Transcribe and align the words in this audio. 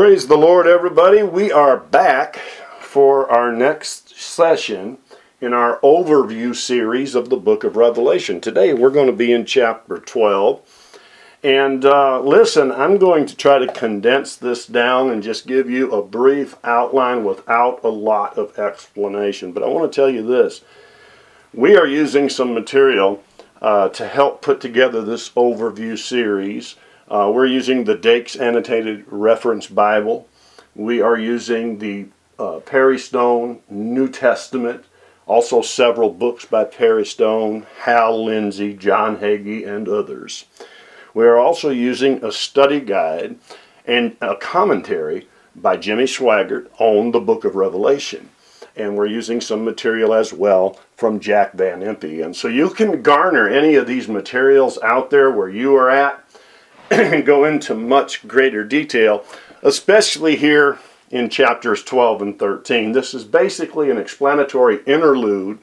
Praise 0.00 0.28
the 0.28 0.36
Lord, 0.36 0.68
everybody. 0.68 1.24
We 1.24 1.50
are 1.50 1.76
back 1.76 2.36
for 2.78 3.28
our 3.32 3.50
next 3.50 4.16
session 4.16 4.98
in 5.40 5.52
our 5.52 5.80
overview 5.80 6.54
series 6.54 7.16
of 7.16 7.30
the 7.30 7.36
book 7.36 7.64
of 7.64 7.74
Revelation. 7.74 8.40
Today 8.40 8.72
we're 8.72 8.90
going 8.90 9.08
to 9.08 9.12
be 9.12 9.32
in 9.32 9.44
chapter 9.44 9.98
12. 9.98 11.00
And 11.42 11.84
uh, 11.84 12.20
listen, 12.20 12.70
I'm 12.70 12.98
going 12.98 13.26
to 13.26 13.34
try 13.34 13.58
to 13.58 13.66
condense 13.72 14.36
this 14.36 14.66
down 14.66 15.10
and 15.10 15.20
just 15.20 15.48
give 15.48 15.68
you 15.68 15.90
a 15.90 16.00
brief 16.00 16.54
outline 16.62 17.24
without 17.24 17.82
a 17.82 17.88
lot 17.88 18.38
of 18.38 18.56
explanation. 18.56 19.50
But 19.50 19.64
I 19.64 19.66
want 19.66 19.92
to 19.92 19.96
tell 19.96 20.08
you 20.08 20.24
this 20.24 20.62
we 21.52 21.76
are 21.76 21.88
using 21.88 22.28
some 22.28 22.54
material 22.54 23.24
uh, 23.60 23.88
to 23.88 24.06
help 24.06 24.42
put 24.42 24.60
together 24.60 25.02
this 25.02 25.30
overview 25.30 25.98
series. 25.98 26.76
Uh, 27.10 27.30
we're 27.32 27.46
using 27.46 27.84
the 27.84 27.96
Dake's 27.96 28.36
Annotated 28.36 29.02
Reference 29.08 29.66
Bible. 29.66 30.28
We 30.74 31.00
are 31.00 31.18
using 31.18 31.78
the 31.78 32.08
uh, 32.38 32.60
Perry 32.60 32.98
Stone 32.98 33.60
New 33.70 34.10
Testament, 34.10 34.84
also 35.26 35.62
several 35.62 36.10
books 36.10 36.44
by 36.44 36.64
Perry 36.64 37.06
Stone, 37.06 37.66
Hal 37.80 38.26
Lindsey, 38.26 38.74
John 38.74 39.16
Hagee, 39.16 39.66
and 39.66 39.88
others. 39.88 40.44
We 41.14 41.24
are 41.24 41.38
also 41.38 41.70
using 41.70 42.22
a 42.22 42.30
study 42.30 42.80
guide 42.80 43.38
and 43.86 44.14
a 44.20 44.36
commentary 44.36 45.28
by 45.56 45.78
Jimmy 45.78 46.04
Swaggart 46.04 46.68
on 46.78 47.12
the 47.12 47.20
book 47.20 47.46
of 47.46 47.56
Revelation. 47.56 48.28
And 48.76 48.96
we're 48.96 49.06
using 49.06 49.40
some 49.40 49.64
material 49.64 50.12
as 50.12 50.34
well 50.34 50.78
from 50.94 51.20
Jack 51.20 51.54
Van 51.54 51.80
Impe. 51.80 52.22
And 52.22 52.36
so 52.36 52.48
you 52.48 52.68
can 52.68 53.00
garner 53.00 53.48
any 53.48 53.76
of 53.76 53.86
these 53.86 54.08
materials 54.08 54.78
out 54.82 55.08
there 55.08 55.30
where 55.30 55.48
you 55.48 55.74
are 55.74 55.88
at 55.90 56.22
and 56.90 57.24
go 57.26 57.44
into 57.44 57.74
much 57.74 58.26
greater 58.26 58.64
detail, 58.64 59.24
especially 59.62 60.36
here 60.36 60.78
in 61.10 61.28
chapters 61.28 61.82
12 61.82 62.22
and 62.22 62.38
13. 62.38 62.92
This 62.92 63.14
is 63.14 63.24
basically 63.24 63.90
an 63.90 63.98
explanatory 63.98 64.80
interlude 64.86 65.58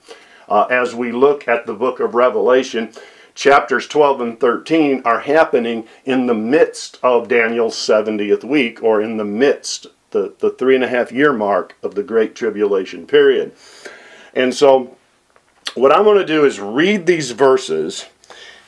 uh, 0.50 0.64
as 0.66 0.96
we 0.96 1.12
look 1.12 1.48
at 1.48 1.66
the 1.66 1.74
book 1.74 2.00
of 2.00 2.16
Revelation. 2.16 2.92
Chapters 3.34 3.88
12 3.88 4.22
and 4.22 4.40
13 4.40 5.02
are 5.04 5.20
happening 5.20 5.88
in 6.06 6.26
the 6.26 6.34
midst 6.34 7.00
of 7.04 7.28
Daniel's 7.28 7.76
70th 7.76 8.44
week, 8.44 8.82
or 8.82 9.02
in 9.02 9.18
the 9.18 9.26
midst, 9.26 9.88
the, 10.12 10.34
the 10.40 10.52
three 10.52 10.76
and 10.76 10.84
a 10.84 10.88
half 10.88 11.12
year 11.12 11.34
mark 11.34 11.76
of 11.84 11.96
the 11.96 12.04
Great 12.04 12.34
Tribulation 12.34 13.06
period. 13.06 13.52
And 14.34 14.54
so, 14.54 14.96
what 15.74 15.92
I'm 15.92 16.06
going 16.06 16.18
to 16.18 16.26
do 16.26 16.46
is 16.46 16.60
read 16.62 17.06
these 17.06 17.32
verses, 17.32 18.06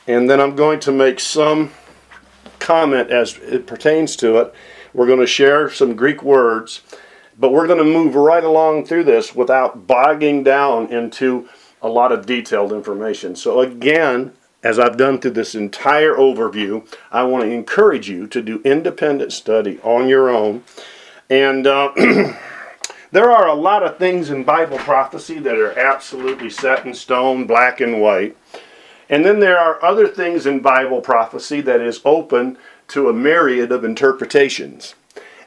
and 0.06 0.28
then 0.28 0.40
I'm 0.40 0.54
going 0.54 0.80
to 0.80 0.92
make 0.92 1.18
some 1.18 1.70
comment 2.68 3.10
as 3.10 3.38
it 3.38 3.66
pertains 3.66 4.14
to 4.14 4.36
it. 4.36 4.54
We're 4.92 5.06
going 5.06 5.20
to 5.20 5.26
share 5.26 5.70
some 5.70 5.96
Greek 5.96 6.22
words, 6.22 6.82
but 7.38 7.50
we're 7.50 7.66
going 7.66 7.78
to 7.78 7.84
move 7.84 8.14
right 8.14 8.44
along 8.44 8.84
through 8.84 9.04
this 9.04 9.34
without 9.34 9.86
bogging 9.86 10.42
down 10.42 10.92
into 10.92 11.48
a 11.80 11.88
lot 11.88 12.12
of 12.12 12.26
detailed 12.26 12.74
information. 12.74 13.34
So, 13.36 13.60
again, 13.60 14.34
as 14.62 14.78
I've 14.78 14.98
done 14.98 15.18
through 15.18 15.30
this 15.30 15.54
entire 15.54 16.14
overview, 16.14 16.86
I 17.10 17.22
want 17.22 17.44
to 17.44 17.50
encourage 17.50 18.10
you 18.10 18.26
to 18.26 18.42
do 18.42 18.60
independent 18.66 19.32
study 19.32 19.80
on 19.82 20.06
your 20.06 20.28
own. 20.28 20.62
And 21.30 21.66
uh, 21.66 21.92
there 23.12 23.30
are 23.30 23.48
a 23.48 23.54
lot 23.54 23.82
of 23.82 23.96
things 23.96 24.28
in 24.28 24.44
Bible 24.44 24.76
prophecy 24.76 25.38
that 25.38 25.56
are 25.56 25.78
absolutely 25.78 26.50
set 26.50 26.84
in 26.84 26.92
stone, 26.92 27.46
black 27.46 27.80
and 27.80 28.02
white. 28.02 28.36
And 29.08 29.24
then 29.24 29.40
there 29.40 29.58
are 29.58 29.82
other 29.82 30.06
things 30.06 30.46
in 30.46 30.60
Bible 30.60 31.00
prophecy 31.00 31.60
that 31.62 31.80
is 31.80 32.00
open 32.04 32.58
to 32.88 33.08
a 33.08 33.12
myriad 33.12 33.72
of 33.72 33.84
interpretations. 33.84 34.94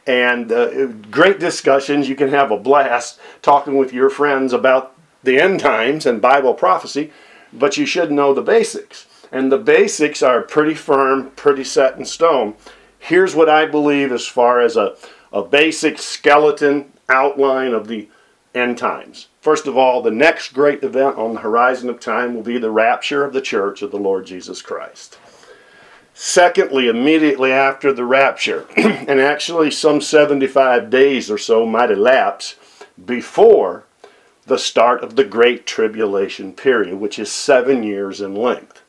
And 0.08 0.52
uh, 0.52 0.88
great 0.88 1.40
discussions. 1.40 2.10
You 2.10 2.16
can 2.16 2.30
have 2.30 2.52
a 2.52 2.58
blast 2.58 3.20
talking 3.42 3.78
with 3.78 3.94
your 3.94 4.10
friends 4.10 4.52
about 4.52 4.96
the 5.24 5.40
end 5.40 5.60
times 5.60 6.06
and 6.06 6.22
Bible 6.22 6.56
prophecy, 6.56 7.12
but 7.54 7.78
you 7.78 7.86
should 7.86 8.12
know 8.12 8.34
the 8.34 8.42
basics. 8.42 9.06
And 9.32 9.52
the 9.52 9.58
basics 9.58 10.24
are 10.24 10.42
pretty 10.42 10.74
firm, 10.74 11.32
pretty 11.32 11.64
set 11.64 11.98
in 11.98 12.06
stone. 12.06 12.56
Here's 13.00 13.36
what 13.36 13.50
I 13.50 13.66
believe 13.66 14.12
as 14.12 14.28
far 14.28 14.62
as 14.62 14.76
a, 14.76 14.96
a 15.32 15.44
basic 15.44 16.00
skeleton 16.00 16.92
outline 17.08 17.74
of 17.74 17.88
the 17.88 18.10
end 18.54 18.78
times. 18.78 19.28
First 19.42 19.68
of 19.68 19.78
all, 19.78 20.02
the 20.02 20.12
next 20.12 20.54
great 20.54 20.84
event 20.84 21.18
on 21.18 21.34
the 21.34 21.40
horizon 21.42 21.90
of 21.90 22.00
time 22.00 22.36
will 22.36 22.44
be 22.44 22.58
the 22.58 22.72
rapture 22.72 23.24
of 23.24 23.34
the 23.34 23.42
church 23.42 23.82
of 23.82 23.92
the 23.92 23.98
Lord 23.98 24.26
Jesus 24.26 24.62
Christ. 24.62 25.18
Secondly, 26.14 26.88
immediately 26.88 27.52
after 27.52 27.94
the 27.94 28.06
rapture, 28.06 28.68
and 28.76 29.20
actually 29.20 29.72
some 29.72 30.02
75 30.02 30.90
days 30.90 31.32
or 31.32 31.38
so 31.38 31.66
might 31.66 31.90
elapse 31.90 32.56
before 33.04 33.86
the 34.46 34.60
start 34.60 35.04
of 35.04 35.16
the 35.16 35.24
Great 35.24 35.66
Tribulation 35.66 36.52
period, 36.52 36.96
which 36.96 37.18
is 37.18 37.32
seven 37.32 37.84
years 37.84 38.20
in 38.20 38.36
length. 38.36 38.82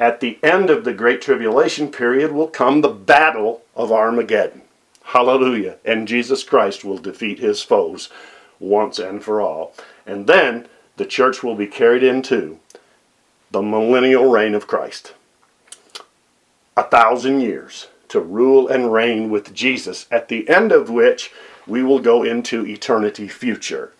At 0.00 0.20
the 0.20 0.38
end 0.42 0.70
of 0.70 0.84
the 0.84 0.92
Great 0.92 1.20
Tribulation 1.20 1.90
period 1.90 2.32
will 2.32 2.48
come 2.48 2.80
the 2.80 2.88
battle 2.88 3.62
of 3.74 3.92
Armageddon. 3.92 4.62
Hallelujah. 5.04 5.76
And 5.84 6.08
Jesus 6.08 6.42
Christ 6.42 6.84
will 6.84 6.98
defeat 6.98 7.38
his 7.38 7.62
foes 7.62 8.10
once 8.58 8.98
and 8.98 9.22
for 9.22 9.40
all. 9.40 9.74
And 10.06 10.26
then 10.26 10.68
the 10.96 11.06
church 11.06 11.42
will 11.42 11.54
be 11.54 11.66
carried 11.66 12.02
into 12.02 12.58
the 13.50 13.62
millennial 13.62 14.30
reign 14.30 14.54
of 14.54 14.66
Christ. 14.66 15.14
A 16.76 16.82
thousand 16.82 17.40
years 17.40 17.88
to 18.08 18.20
rule 18.20 18.68
and 18.68 18.92
reign 18.92 19.30
with 19.30 19.54
Jesus, 19.54 20.06
at 20.10 20.28
the 20.28 20.48
end 20.48 20.72
of 20.72 20.90
which 20.90 21.32
we 21.66 21.82
will 21.82 21.98
go 21.98 22.22
into 22.22 22.66
eternity 22.66 23.28
future. 23.28 23.92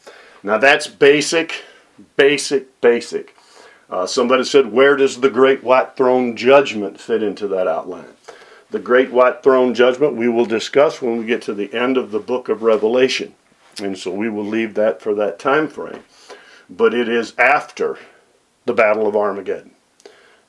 Now 0.43 0.59
that's 0.59 0.87
basic, 0.87 1.65
basic, 2.17 2.81
basic. 2.81 3.37
Uh, 3.89 4.07
somebody 4.07 4.45
said, 4.45 4.73
Where 4.73 4.97
does 4.97 5.21
the 5.21 5.31
great 5.31 5.63
white 5.63 5.97
throne 5.97 6.37
judgment 6.37 7.01
fit 7.01 7.23
into 7.23 7.49
that 7.49 7.67
outline? 7.67 8.15
The 8.71 8.79
great 8.79 9.13
white 9.13 9.43
throne 9.43 9.75
judgment 9.75 10.17
we 10.17 10.29
will 10.29 10.47
discuss 10.47 11.01
when 11.01 11.19
we 11.19 11.25
get 11.25 11.43
to 11.43 11.55
the 11.55 11.73
end 11.73 11.97
of 11.97 12.11
the 12.11 12.19
book 12.19 12.49
of 12.49 12.63
Revelation. 12.63 13.35
And 13.83 13.99
so 13.99 14.11
we 14.11 14.29
will 14.29 14.45
leave 14.45 14.75
that 14.75 15.03
for 15.03 15.15
that 15.15 15.39
time 15.39 15.69
frame. 15.69 16.03
But 16.69 16.95
it 16.95 17.09
is 17.09 17.35
after 17.39 17.99
the 18.65 18.73
Battle 18.73 19.07
of 19.07 19.17
Armageddon. 19.17 19.73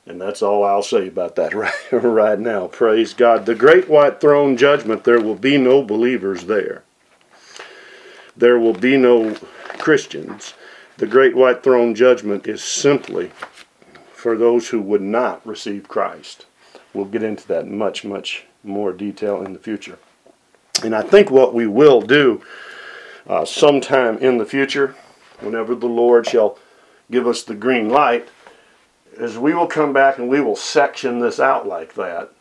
And 0.06 0.20
that's 0.20 0.42
all 0.42 0.64
I'll 0.64 0.82
say 0.82 1.08
about 1.08 1.36
that 1.36 1.54
right, 1.54 1.74
right 1.92 2.38
now. 2.38 2.66
Praise 2.66 3.12
God. 3.12 3.46
The 3.46 3.54
great 3.54 3.88
white 3.88 4.20
throne 4.20 4.56
judgment, 4.56 5.04
there 5.04 5.20
will 5.20 5.34
be 5.34 5.58
no 5.58 5.82
believers 5.82 6.44
there. 6.44 6.82
There 8.36 8.58
will 8.58 8.72
be 8.72 8.96
no 8.96 9.34
Christians. 9.78 10.54
The 10.96 11.06
great 11.06 11.36
white 11.36 11.62
throne 11.62 11.94
judgment 11.94 12.46
is 12.46 12.62
simply 12.62 13.30
for 14.12 14.36
those 14.36 14.68
who 14.68 14.80
would 14.80 15.02
not 15.02 15.46
receive 15.46 15.88
Christ. 15.88 16.46
We'll 16.94 17.04
get 17.04 17.22
into 17.22 17.46
that 17.48 17.66
much, 17.66 18.04
much 18.04 18.44
more 18.64 18.92
detail 18.92 19.42
in 19.42 19.52
the 19.52 19.58
future. 19.58 19.98
And 20.82 20.94
I 20.94 21.02
think 21.02 21.30
what 21.30 21.54
we 21.54 21.66
will 21.66 22.00
do 22.00 22.42
uh, 23.28 23.44
sometime 23.44 24.18
in 24.18 24.38
the 24.38 24.46
future, 24.46 24.94
whenever 25.40 25.74
the 25.74 25.86
Lord 25.86 26.26
shall 26.26 26.58
give 27.10 27.26
us 27.26 27.42
the 27.42 27.54
green 27.54 27.88
light, 27.88 28.28
is 29.12 29.36
we 29.38 29.54
will 29.54 29.66
come 29.66 29.92
back 29.92 30.18
and 30.18 30.28
we 30.28 30.40
will 30.40 30.56
section 30.56 31.18
this 31.18 31.38
out 31.38 31.66
like 31.66 31.94
that, 31.94 32.32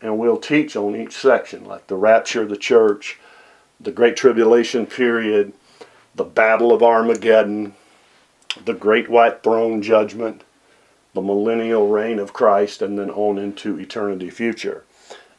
and 0.00 0.18
we'll 0.18 0.38
teach 0.38 0.76
on 0.76 0.94
each 0.94 1.12
section, 1.12 1.64
like 1.64 1.86
the 1.88 1.96
rapture 1.96 2.42
of 2.42 2.48
the 2.48 2.56
church, 2.56 3.18
the 3.80 3.92
Great 3.92 4.16
Tribulation 4.16 4.86
period, 4.86 5.52
the 6.14 6.24
Battle 6.24 6.72
of 6.72 6.82
Armageddon, 6.82 7.74
the 8.64 8.74
Great 8.74 9.08
White 9.08 9.42
Throne 9.42 9.82
Judgment, 9.82 10.42
the 11.14 11.22
millennial 11.22 11.88
reign 11.88 12.18
of 12.18 12.32
Christ, 12.32 12.82
and 12.82 12.98
then 12.98 13.10
on 13.10 13.38
into 13.38 13.78
eternity 13.78 14.30
future. 14.30 14.84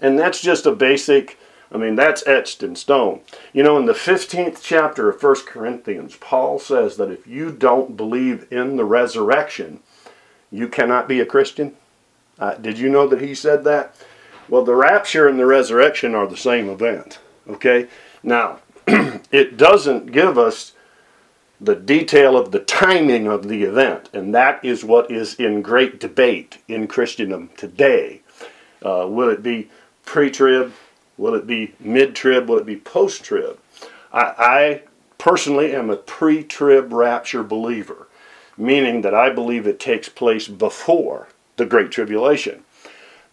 And 0.01 0.17
that's 0.17 0.41
just 0.41 0.65
a 0.65 0.71
basic 0.71 1.37
I 1.71 1.77
mean, 1.77 1.95
that's 1.95 2.25
etched 2.25 2.63
in 2.63 2.75
stone. 2.75 3.21
You 3.53 3.63
know, 3.63 3.77
in 3.77 3.85
the 3.85 3.93
15th 3.93 4.59
chapter 4.61 5.09
of 5.09 5.21
1 5.21 5.35
Corinthians, 5.45 6.15
Paul 6.15 6.57
says 6.57 6.97
that 6.97 7.11
if 7.11 7.27
you 7.27 7.51
don't 7.51 7.95
believe 7.95 8.51
in 8.51 8.75
the 8.75 8.85
resurrection, 8.85 9.79
you 10.51 10.67
cannot 10.67 11.07
be 11.07 11.19
a 11.19 11.25
Christian. 11.25 11.75
Uh, 12.39 12.55
did 12.55 12.79
you 12.79 12.89
know 12.89 13.07
that 13.07 13.21
he 13.21 13.35
said 13.35 13.63
that? 13.65 13.95
Well, 14.47 14.63
the 14.63 14.75
rapture 14.75 15.27
and 15.27 15.39
the 15.39 15.45
resurrection 15.45 16.15
are 16.15 16.25
the 16.25 16.37
same 16.37 16.69
event. 16.69 17.19
Okay? 17.47 17.87
Now, 18.23 18.59
it 18.87 19.57
doesn't 19.57 20.11
give 20.11 20.37
us 20.37 20.73
the 21.61 21.75
detail 21.75 22.37
of 22.37 22.51
the 22.51 22.59
timing 22.59 23.27
of 23.27 23.47
the 23.47 23.63
event, 23.63 24.09
and 24.13 24.33
that 24.33 24.63
is 24.63 24.83
what 24.83 25.11
is 25.11 25.35
in 25.35 25.61
great 25.61 25.99
debate 25.99 26.57
in 26.67 26.87
Christendom 26.87 27.49
today. 27.57 28.21
Uh, 28.81 29.05
will 29.07 29.29
it 29.29 29.43
be 29.43 29.69
pre 30.05 30.31
trib? 30.31 30.73
Will 31.19 31.35
it 31.35 31.45
be 31.45 31.73
mid 31.81 32.15
trib? 32.15 32.47
Will 32.47 32.59
it 32.59 32.65
be 32.65 32.77
post 32.77 33.25
trib? 33.25 33.59
I, 34.13 34.33
I 34.37 34.81
personally 35.17 35.75
am 35.75 35.89
a 35.89 35.97
pre 35.97 36.43
trib 36.43 36.93
rapture 36.93 37.43
believer, 37.43 38.07
meaning 38.57 39.01
that 39.01 39.13
I 39.13 39.29
believe 39.29 39.67
it 39.67 39.81
takes 39.81 40.07
place 40.07 40.47
before 40.47 41.27
the 41.57 41.65
Great 41.65 41.91
Tribulation. 41.91 42.63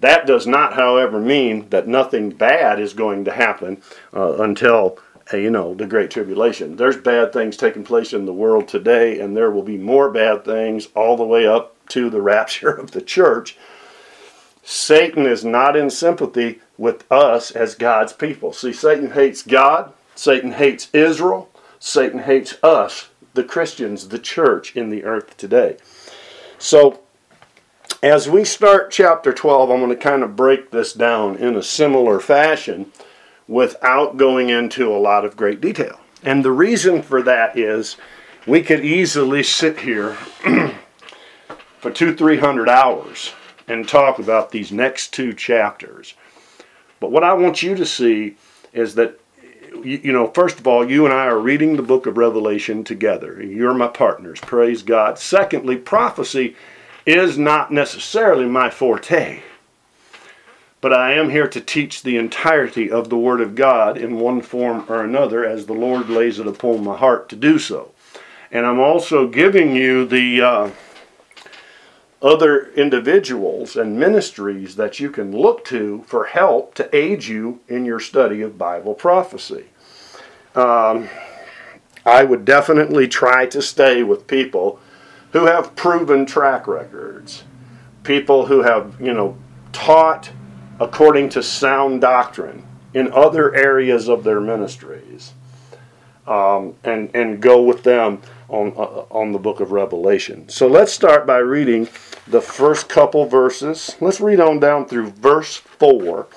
That 0.00 0.26
does 0.26 0.48
not, 0.48 0.74
however, 0.74 1.20
mean 1.20 1.70
that 1.70 1.86
nothing 1.86 2.30
bad 2.30 2.80
is 2.80 2.92
going 2.92 3.24
to 3.24 3.32
happen 3.32 3.80
uh, 4.12 4.42
until 4.42 4.98
uh, 5.32 5.36
you 5.36 5.50
know 5.50 5.72
the 5.72 5.86
great 5.86 6.10
tribulation. 6.10 6.74
There's 6.74 6.96
bad 6.96 7.32
things 7.32 7.56
taking 7.56 7.84
place 7.84 8.12
in 8.12 8.26
the 8.26 8.32
world 8.32 8.66
today, 8.66 9.20
and 9.20 9.36
there 9.36 9.52
will 9.52 9.62
be 9.62 9.78
more 9.78 10.10
bad 10.10 10.44
things 10.44 10.88
all 10.96 11.16
the 11.16 11.24
way 11.24 11.46
up 11.46 11.76
to 11.90 12.10
the 12.10 12.20
rapture 12.32 12.70
of 12.70 12.90
the 12.90 13.00
church. 13.00 13.56
Satan 14.68 15.26
is 15.26 15.44
not 15.44 15.76
in 15.76 15.90
sympathy 15.90 16.58
with 16.76 17.10
us 17.10 17.52
as 17.52 17.76
God's 17.76 18.12
people. 18.12 18.52
See, 18.52 18.72
Satan 18.72 19.12
hates 19.12 19.42
God, 19.42 19.92
Satan 20.16 20.50
hates 20.50 20.88
Israel, 20.92 21.48
Satan 21.78 22.18
hates 22.18 22.56
us, 22.64 23.10
the 23.34 23.44
Christians, 23.44 24.08
the 24.08 24.18
church 24.18 24.74
in 24.74 24.90
the 24.90 25.04
earth 25.04 25.36
today. 25.36 25.76
So, 26.58 26.98
as 28.02 28.28
we 28.28 28.42
start 28.44 28.90
chapter 28.90 29.32
12, 29.32 29.70
I'm 29.70 29.78
going 29.78 29.90
to 29.90 29.96
kind 29.96 30.24
of 30.24 30.34
break 30.34 30.72
this 30.72 30.92
down 30.92 31.36
in 31.36 31.54
a 31.54 31.62
similar 31.62 32.18
fashion 32.18 32.90
without 33.46 34.16
going 34.16 34.48
into 34.50 34.92
a 34.92 34.98
lot 34.98 35.24
of 35.24 35.36
great 35.36 35.60
detail. 35.60 36.00
And 36.24 36.44
the 36.44 36.50
reason 36.50 37.02
for 37.02 37.22
that 37.22 37.56
is 37.56 37.96
we 38.48 38.62
could 38.62 38.84
easily 38.84 39.44
sit 39.44 39.78
here 39.78 40.14
for 41.78 41.92
two, 41.92 42.16
three 42.16 42.38
hundred 42.38 42.68
hours 42.68 43.32
and 43.68 43.88
talk 43.88 44.18
about 44.18 44.50
these 44.50 44.72
next 44.72 45.12
two 45.12 45.32
chapters. 45.32 46.14
But 47.00 47.10
what 47.10 47.24
I 47.24 47.34
want 47.34 47.62
you 47.62 47.74
to 47.74 47.86
see 47.86 48.36
is 48.72 48.94
that, 48.94 49.20
you 49.82 50.12
know, 50.12 50.28
first 50.28 50.58
of 50.58 50.66
all, 50.66 50.88
you 50.88 51.04
and 51.04 51.12
I 51.12 51.26
are 51.26 51.38
reading 51.38 51.76
the 51.76 51.82
book 51.82 52.06
of 52.06 52.16
Revelation 52.16 52.84
together. 52.84 53.42
You're 53.42 53.74
my 53.74 53.88
partners. 53.88 54.40
Praise 54.40 54.82
God. 54.82 55.18
Secondly, 55.18 55.76
prophecy 55.76 56.56
is 57.04 57.38
not 57.38 57.72
necessarily 57.72 58.46
my 58.46 58.70
forte. 58.70 59.42
But 60.80 60.92
I 60.92 61.14
am 61.14 61.30
here 61.30 61.48
to 61.48 61.60
teach 61.60 62.02
the 62.02 62.16
entirety 62.16 62.90
of 62.90 63.08
the 63.08 63.16
Word 63.16 63.40
of 63.40 63.54
God 63.54 63.96
in 63.96 64.20
one 64.20 64.40
form 64.40 64.84
or 64.88 65.02
another 65.02 65.44
as 65.44 65.66
the 65.66 65.72
Lord 65.72 66.08
lays 66.08 66.38
it 66.38 66.46
upon 66.46 66.84
my 66.84 66.96
heart 66.96 67.28
to 67.30 67.36
do 67.36 67.58
so. 67.58 67.92
And 68.52 68.64
I'm 68.64 68.78
also 68.78 69.26
giving 69.26 69.74
you 69.74 70.06
the 70.06 70.42
uh, 70.42 70.70
other 72.22 72.72
individuals 72.72 73.76
and 73.76 73.98
ministries 73.98 74.76
that 74.76 74.98
you 74.98 75.10
can 75.10 75.36
look 75.36 75.64
to 75.66 76.02
for 76.06 76.24
help 76.24 76.74
to 76.74 76.96
aid 76.96 77.24
you 77.24 77.60
in 77.68 77.84
your 77.84 78.00
study 78.00 78.40
of 78.42 78.56
Bible 78.56 78.94
prophecy. 78.94 79.66
Um, 80.54 81.08
I 82.06 82.24
would 82.24 82.44
definitely 82.44 83.08
try 83.08 83.46
to 83.46 83.60
stay 83.60 84.02
with 84.02 84.26
people 84.26 84.80
who 85.32 85.46
have 85.46 85.76
proven 85.76 86.24
track 86.24 86.66
records, 86.66 87.44
people 88.04 88.46
who 88.46 88.62
have, 88.62 88.98
you 89.00 89.12
know, 89.12 89.36
taught 89.72 90.30
according 90.80 91.28
to 91.30 91.42
sound 91.42 92.00
doctrine 92.00 92.64
in 92.94 93.12
other 93.12 93.54
areas 93.54 94.08
of 94.08 94.24
their 94.24 94.40
ministries, 94.40 95.34
um, 96.26 96.74
and 96.84 97.10
and 97.14 97.42
go 97.42 97.62
with 97.62 97.82
them 97.82 98.22
on 98.48 98.72
uh, 98.76 99.04
on 99.10 99.32
the 99.32 99.38
book 99.38 99.60
of 99.60 99.72
Revelation. 99.72 100.48
So 100.48 100.66
let's 100.66 100.92
start 100.92 101.26
by 101.26 101.38
reading 101.38 101.88
the 102.26 102.40
first 102.40 102.88
couple 102.88 103.26
verses. 103.26 103.96
Let's 104.00 104.20
read 104.20 104.40
on 104.40 104.60
down 104.60 104.86
through 104.86 105.10
verse 105.10 105.56
four 105.56 106.28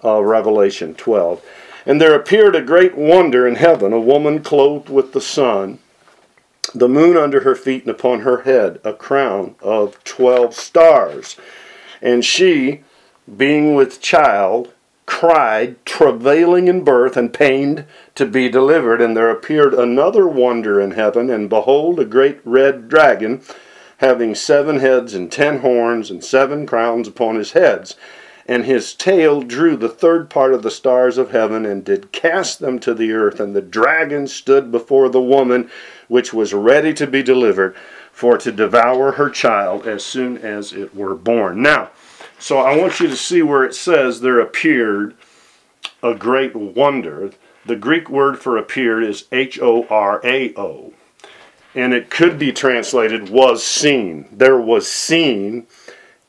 of 0.00 0.24
Revelation 0.24 0.94
12. 0.94 1.44
And 1.86 2.00
there 2.00 2.14
appeared 2.14 2.54
a 2.54 2.62
great 2.62 2.96
wonder 2.96 3.46
in 3.46 3.56
heaven, 3.56 3.92
a 3.92 4.00
woman 4.00 4.42
clothed 4.42 4.88
with 4.88 5.12
the 5.12 5.20
sun, 5.20 5.78
the 6.74 6.88
moon 6.88 7.16
under 7.16 7.40
her 7.40 7.54
feet, 7.54 7.82
and 7.82 7.90
upon 7.90 8.20
her 8.20 8.42
head 8.42 8.80
a 8.84 8.92
crown 8.92 9.54
of 9.60 10.02
twelve 10.04 10.54
stars. 10.54 11.36
And 12.02 12.24
she 12.24 12.82
being 13.36 13.74
with 13.74 14.00
child, 14.00 14.72
cried, 15.20 15.76
travailing 15.84 16.66
in 16.66 16.82
birth, 16.82 17.14
and 17.14 17.34
pained 17.34 17.84
to 18.14 18.24
be 18.24 18.48
delivered. 18.48 19.02
And 19.02 19.14
there 19.14 19.28
appeared 19.28 19.74
another 19.74 20.26
wonder 20.26 20.80
in 20.80 20.92
heaven, 20.92 21.28
and 21.28 21.46
behold, 21.46 22.00
a 22.00 22.06
great 22.06 22.40
red 22.42 22.88
dragon, 22.88 23.42
having 23.98 24.34
seven 24.34 24.78
heads 24.78 25.12
and 25.12 25.30
ten 25.30 25.58
horns, 25.58 26.10
and 26.10 26.24
seven 26.24 26.64
crowns 26.64 27.06
upon 27.06 27.34
his 27.34 27.52
heads. 27.52 27.96
And 28.46 28.64
his 28.64 28.94
tail 28.94 29.42
drew 29.42 29.76
the 29.76 29.90
third 29.90 30.30
part 30.30 30.54
of 30.54 30.62
the 30.62 30.70
stars 30.70 31.18
of 31.18 31.32
heaven, 31.32 31.66
and 31.66 31.84
did 31.84 32.12
cast 32.12 32.60
them 32.60 32.78
to 32.78 32.94
the 32.94 33.12
earth. 33.12 33.40
And 33.40 33.54
the 33.54 33.60
dragon 33.60 34.26
stood 34.26 34.72
before 34.72 35.10
the 35.10 35.20
woman, 35.20 35.68
which 36.08 36.32
was 36.32 36.54
ready 36.54 36.94
to 36.94 37.06
be 37.06 37.22
delivered, 37.22 37.76
for 38.10 38.38
to 38.38 38.50
devour 38.50 39.12
her 39.12 39.28
child 39.28 39.86
as 39.86 40.02
soon 40.02 40.38
as 40.38 40.72
it 40.72 40.96
were 40.96 41.14
born. 41.14 41.60
Now, 41.60 41.90
so 42.40 42.58
I 42.58 42.74
want 42.74 43.00
you 43.00 43.06
to 43.08 43.16
see 43.16 43.42
where 43.42 43.64
it 43.64 43.74
says 43.74 44.20
there 44.20 44.40
appeared 44.40 45.14
a 46.02 46.14
great 46.14 46.56
wonder. 46.56 47.32
The 47.66 47.76
Greek 47.76 48.08
word 48.08 48.38
for 48.38 48.56
appeared 48.56 49.04
is 49.04 49.26
H 49.30 49.60
O 49.60 49.86
R 49.88 50.22
A 50.24 50.54
O. 50.56 50.94
And 51.74 51.92
it 51.92 52.08
could 52.08 52.38
be 52.38 52.50
translated 52.50 53.28
was 53.28 53.62
seen. 53.62 54.26
There 54.32 54.58
was 54.58 54.90
seen 54.90 55.66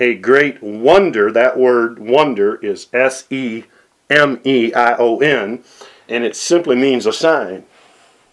a 0.01 0.15
great 0.15 0.61
wonder. 0.61 1.31
That 1.31 1.57
word 1.57 1.97
wonder 1.97 2.57
is 2.57 2.87
S 2.91 3.25
E 3.31 3.63
M 4.09 4.41
E 4.43 4.73
I 4.73 4.97
O 4.97 5.19
N. 5.19 5.63
And 6.09 6.25
it 6.25 6.35
simply 6.35 6.75
means 6.75 7.05
a 7.05 7.13
sign. 7.13 7.63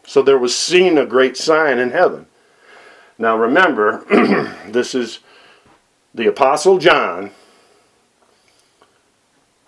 So 0.04 0.20
there 0.20 0.38
was 0.38 0.54
seen 0.56 0.98
a 0.98 1.06
great 1.06 1.36
sign 1.36 1.78
in 1.78 1.92
heaven. 1.92 2.26
Now 3.18 3.36
remember, 3.36 4.04
this 4.68 4.96
is 4.96 5.20
the 6.12 6.26
Apostle 6.26 6.78
John 6.78 7.30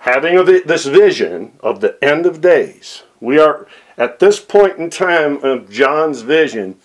having 0.01 0.45
this 0.45 0.87
vision 0.87 1.53
of 1.61 1.81
the 1.81 2.03
end 2.03 2.27
of 2.27 2.41
days. 2.41 3.03
We 3.21 3.39
are 3.39 3.67
at 3.99 4.19
this 4.19 4.41
point 4.41 4.79
in 4.79 4.91
time 4.91 5.45
of 5.45 5.71
John's 5.71 6.23
vision. 6.23 6.79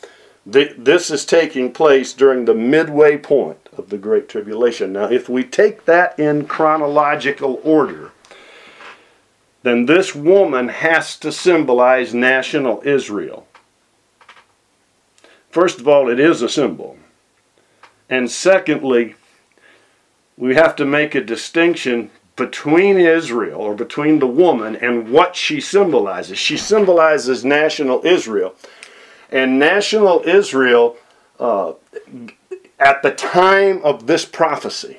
This 0.45 1.09
is 1.09 1.25
taking 1.25 1.71
place 1.71 2.13
during 2.13 2.45
the 2.45 2.53
midway 2.53 3.17
point 3.17 3.57
of 3.77 3.89
the 3.89 3.97
Great 3.97 4.29
Tribulation. 4.29 4.93
Now, 4.93 5.05
if 5.05 5.27
we 5.29 5.43
take 5.43 5.85
that 5.85 6.19
in 6.19 6.45
chronological 6.45 7.61
order, 7.63 8.11
then 9.63 9.85
this 9.85 10.13
woman 10.13 10.67
has 10.67 11.17
to 11.17 11.31
symbolize 11.31 12.13
national 12.13 12.81
Israel. 12.85 13.47
First 15.49 15.79
of 15.79 15.87
all, 15.87 16.09
it 16.09 16.19
is 16.19 16.41
a 16.41 16.49
symbol. 16.49 16.97
And 18.09 18.29
secondly, 18.29 19.15
we 20.37 20.55
have 20.55 20.75
to 20.75 20.85
make 20.85 21.15
a 21.15 21.23
distinction 21.23 22.11
between 22.35 22.97
Israel 22.97 23.61
or 23.61 23.75
between 23.75 24.19
the 24.19 24.27
woman 24.27 24.75
and 24.75 25.09
what 25.09 25.35
she 25.35 25.61
symbolizes. 25.61 26.37
She 26.37 26.57
symbolizes 26.57 27.45
national 27.45 28.05
Israel. 28.05 28.55
And 29.31 29.57
national 29.57 30.23
Israel, 30.25 30.97
uh, 31.39 31.73
at 32.79 33.01
the 33.03 33.11
time 33.11 33.81
of 33.83 34.07
this 34.07 34.25
prophecy, 34.25 34.97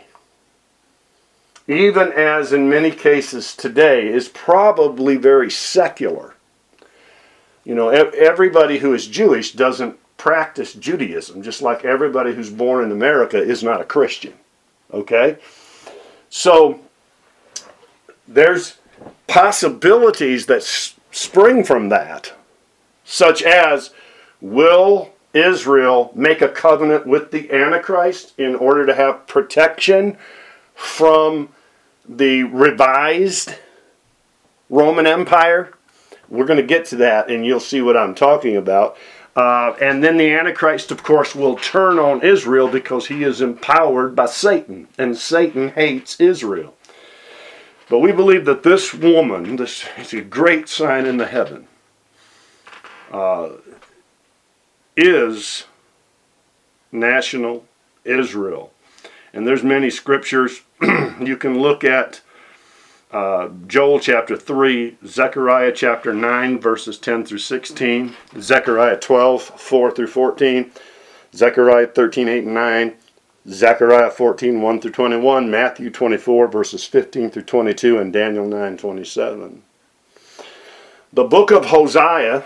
even 1.68 2.12
as 2.12 2.52
in 2.52 2.68
many 2.68 2.90
cases 2.90 3.54
today, 3.54 4.08
is 4.08 4.28
probably 4.28 5.16
very 5.16 5.50
secular. 5.50 6.34
You 7.64 7.75
know, 7.75 7.88
everybody 7.88 8.78
who 8.78 8.94
is 8.94 9.06
Jewish 9.08 9.52
doesn't 9.52 9.99
practice 10.16 10.72
Judaism, 10.72 11.42
just 11.42 11.62
like 11.62 11.84
everybody 11.84 12.32
who's 12.32 12.50
born 12.50 12.84
in 12.84 12.92
America 12.92 13.37
is 13.37 13.62
not 13.62 13.80
a 13.80 13.84
Christian. 13.84 14.34
Okay? 14.92 15.38
So, 16.30 16.80
there's 18.28 18.78
possibilities 19.26 20.47
that 20.47 20.59
s- 20.62 20.95
spring 21.11 21.64
from 21.64 21.88
that, 21.88 22.33
such 23.04 23.42
as 23.42 23.90
will 24.40 25.12
Israel 25.33 26.12
make 26.14 26.40
a 26.40 26.49
covenant 26.49 27.06
with 27.06 27.30
the 27.30 27.50
Antichrist 27.52 28.33
in 28.38 28.54
order 28.54 28.87
to 28.87 28.95
have 28.95 29.26
protection 29.26 30.16
from 30.75 31.50
the 32.09 32.45
revised 32.45 33.54
Roman 34.71 35.06
Empire? 35.06 35.73
We're 36.28 36.47
going 36.47 36.61
to 36.61 36.66
get 36.66 36.87
to 36.87 36.97
that 36.97 37.30
and 37.30 37.45
you'll 37.45 37.61
see 37.61 37.80
what 37.80 37.97
I'm 37.97 38.14
talking 38.14 38.56
about. 38.56 38.97
Uh, 39.37 39.76
and 39.83 40.02
then 40.02 40.16
the 40.16 40.33
Antichrist, 40.33 40.90
of 40.90 41.02
course, 41.02 41.35
will 41.35 41.56
turn 41.56 41.99
on 41.99 42.23
Israel 42.23 42.68
because 42.68 43.09
he 43.09 43.23
is 43.23 43.42
empowered 43.42 44.16
by 44.16 44.25
Satan, 44.25 44.88
and 44.97 45.14
Satan 45.14 45.68
hates 45.68 46.18
Israel. 46.18 46.75
But 47.88 48.00
we 48.00 48.10
believe 48.10 48.44
that 48.46 48.64
this 48.64 48.92
woman, 48.92 49.56
this 49.56 49.86
is 49.96 50.12
a 50.12 50.20
great 50.20 50.68
sign 50.68 51.06
in 51.06 51.18
the 51.18 51.26
heaven, 51.26 51.68
uh, 53.12 53.50
is 54.96 55.64
national 56.90 57.64
Israel. 58.04 58.72
And 59.32 59.46
there's 59.46 59.62
many 59.62 59.90
scriptures 59.90 60.62
you 61.20 61.36
can 61.36 61.60
look 61.60 61.84
at. 61.84 62.22
Uh, 63.12 63.50
Joel 63.68 64.00
chapter 64.00 64.36
3, 64.36 64.98
Zechariah 65.06 65.72
chapter 65.72 66.12
9, 66.12 66.58
verses 66.58 66.98
10 66.98 67.24
through 67.24 67.38
16, 67.38 68.16
Zechariah 68.40 68.98
12, 68.98 69.42
4 69.42 69.90
through 69.92 70.06
14, 70.08 70.72
Zechariah 71.32 71.86
13, 71.86 72.28
8 72.28 72.44
and 72.44 72.54
9, 72.54 72.94
Zechariah 73.48 74.10
14, 74.10 74.60
1 74.60 74.80
through 74.80 74.90
21, 74.90 75.50
Matthew 75.50 75.90
24, 75.90 76.48
verses 76.48 76.84
15 76.84 77.30
through 77.30 77.42
22, 77.42 77.98
and 77.98 78.12
Daniel 78.12 78.46
9, 78.46 78.76
27. 78.76 79.62
The 81.12 81.24
book 81.24 81.52
of 81.52 81.66
Hosea, 81.66 82.42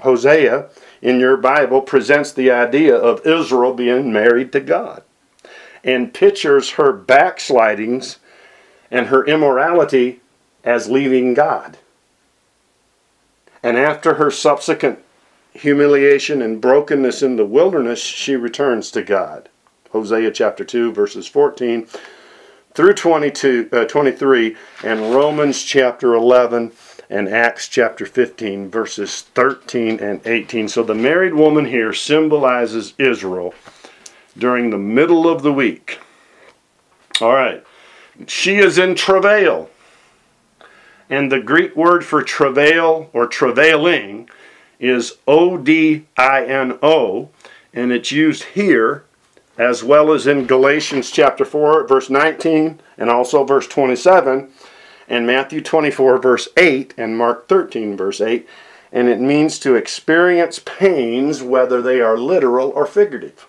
Hosea 0.00 0.70
in 1.02 1.20
your 1.20 1.36
Bible 1.36 1.82
presents 1.82 2.32
the 2.32 2.50
idea 2.50 2.96
of 2.96 3.26
Israel 3.26 3.74
being 3.74 4.10
married 4.10 4.52
to 4.52 4.60
God 4.60 5.02
and 5.84 6.14
pictures 6.14 6.70
her 6.70 6.92
backslidings 6.92 8.18
and 8.90 9.08
her 9.08 9.22
immorality 9.26 10.20
as 10.64 10.88
leaving 10.88 11.34
God. 11.34 11.76
And 13.62 13.76
after 13.76 14.14
her 14.14 14.30
subsequent 14.30 15.00
humiliation 15.52 16.40
and 16.40 16.60
brokenness 16.60 17.22
in 17.22 17.36
the 17.36 17.44
wilderness, 17.44 18.00
she 18.00 18.34
returns 18.34 18.90
to 18.92 19.02
God. 19.02 19.50
Hosea 19.94 20.32
chapter 20.32 20.64
2, 20.64 20.90
verses 20.92 21.28
14 21.28 21.86
through 22.74 22.94
22, 22.94 23.68
uh, 23.72 23.84
23, 23.84 24.56
and 24.82 25.14
Romans 25.14 25.62
chapter 25.62 26.14
11 26.14 26.72
and 27.08 27.28
Acts 27.28 27.68
chapter 27.68 28.04
15, 28.04 28.68
verses 28.68 29.22
13 29.22 30.00
and 30.00 30.20
18. 30.26 30.66
So 30.66 30.82
the 30.82 30.96
married 30.96 31.34
woman 31.34 31.66
here 31.66 31.92
symbolizes 31.92 32.94
Israel 32.98 33.54
during 34.36 34.70
the 34.70 34.78
middle 34.78 35.28
of 35.28 35.44
the 35.44 35.52
week. 35.52 36.00
All 37.20 37.32
right. 37.32 37.64
She 38.26 38.56
is 38.56 38.78
in 38.78 38.96
travail. 38.96 39.70
And 41.08 41.30
the 41.30 41.40
Greek 41.40 41.76
word 41.76 42.04
for 42.04 42.20
travail 42.20 43.10
or 43.12 43.28
travailing 43.28 44.28
is 44.80 45.18
O 45.28 45.56
D 45.56 46.06
I 46.16 46.44
N 46.44 46.80
O, 46.82 47.28
and 47.72 47.92
it's 47.92 48.10
used 48.10 48.42
here 48.42 49.03
as 49.56 49.84
well 49.84 50.12
as 50.12 50.26
in 50.26 50.46
Galatians 50.46 51.10
chapter 51.10 51.44
4, 51.44 51.86
verse 51.86 52.10
19, 52.10 52.80
and 52.98 53.10
also 53.10 53.44
verse 53.44 53.66
27, 53.66 54.50
and 55.08 55.26
Matthew 55.26 55.60
24, 55.60 56.18
verse 56.18 56.48
8, 56.56 56.94
and 56.96 57.16
Mark 57.16 57.48
13, 57.48 57.96
verse 57.96 58.20
8. 58.20 58.48
And 58.92 59.08
it 59.08 59.20
means 59.20 59.58
to 59.60 59.74
experience 59.74 60.60
pains, 60.60 61.42
whether 61.42 61.82
they 61.82 62.00
are 62.00 62.16
literal 62.16 62.70
or 62.70 62.86
figurative. 62.86 63.46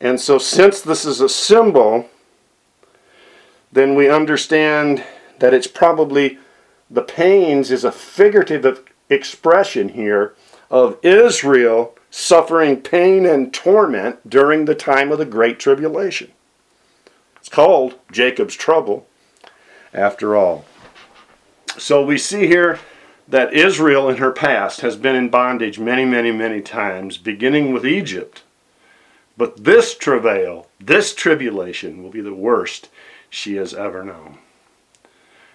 And 0.00 0.20
so, 0.20 0.38
since 0.38 0.80
this 0.80 1.04
is 1.04 1.20
a 1.20 1.28
symbol, 1.28 2.08
then 3.72 3.94
we 3.94 4.08
understand 4.08 5.04
that 5.38 5.54
it's 5.54 5.66
probably 5.66 6.38
the 6.90 7.02
pains 7.02 7.70
is 7.70 7.84
a 7.84 7.92
figurative 7.92 8.84
expression 9.08 9.90
here 9.90 10.34
of 10.70 10.98
Israel 11.02 11.94
suffering 12.16 12.80
pain 12.80 13.26
and 13.26 13.52
torment 13.52 14.30
during 14.30 14.66
the 14.66 14.74
time 14.74 15.10
of 15.10 15.18
the 15.18 15.24
Great 15.24 15.58
Tribulation. 15.58 16.30
It's 17.38 17.48
called 17.48 17.98
Jacob's 18.12 18.54
trouble, 18.54 19.08
after 19.92 20.36
all. 20.36 20.64
So 21.76 22.04
we 22.04 22.16
see 22.16 22.46
here 22.46 22.78
that 23.26 23.52
Israel 23.52 24.08
in 24.08 24.18
her 24.18 24.30
past 24.30 24.80
has 24.82 24.94
been 24.94 25.16
in 25.16 25.28
bondage 25.28 25.80
many, 25.80 26.04
many, 26.04 26.30
many 26.30 26.60
times, 26.60 27.18
beginning 27.18 27.72
with 27.72 27.84
Egypt. 27.84 28.44
But 29.36 29.64
this 29.64 29.96
travail, 29.96 30.68
this 30.78 31.16
tribulation, 31.16 32.00
will 32.00 32.10
be 32.10 32.20
the 32.20 32.32
worst 32.32 32.90
she 33.28 33.56
has 33.56 33.74
ever 33.74 34.04
known. 34.04 34.38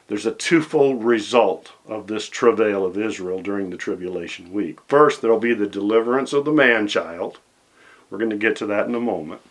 There's 0.09 0.25
a 0.25 0.31
twofold 0.31 1.03
result 1.03 1.71
of 1.87 2.07
this 2.07 2.27
travail 2.27 2.83
of 2.83 2.97
Israel 2.97 3.43
during 3.43 3.69
the 3.69 3.77
tribulation 3.77 4.51
week. 4.51 4.79
First, 4.87 5.21
there'll 5.21 5.39
be 5.39 5.53
the 5.53 5.67
deliverance 5.67 6.33
of 6.33 6.45
the 6.45 6.51
man 6.51 6.87
child. 6.87 7.37
We're 8.09 8.17
going 8.17 8.31
to 8.31 8.35
get 8.35 8.55
to 8.57 8.65
that 8.65 8.87
in 8.87 8.95
a 8.95 8.99
moment. 8.99 9.41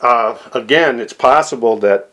Uh, 0.00 0.38
again, 0.52 1.00
it's 1.00 1.12
possible 1.12 1.76
that 1.78 2.12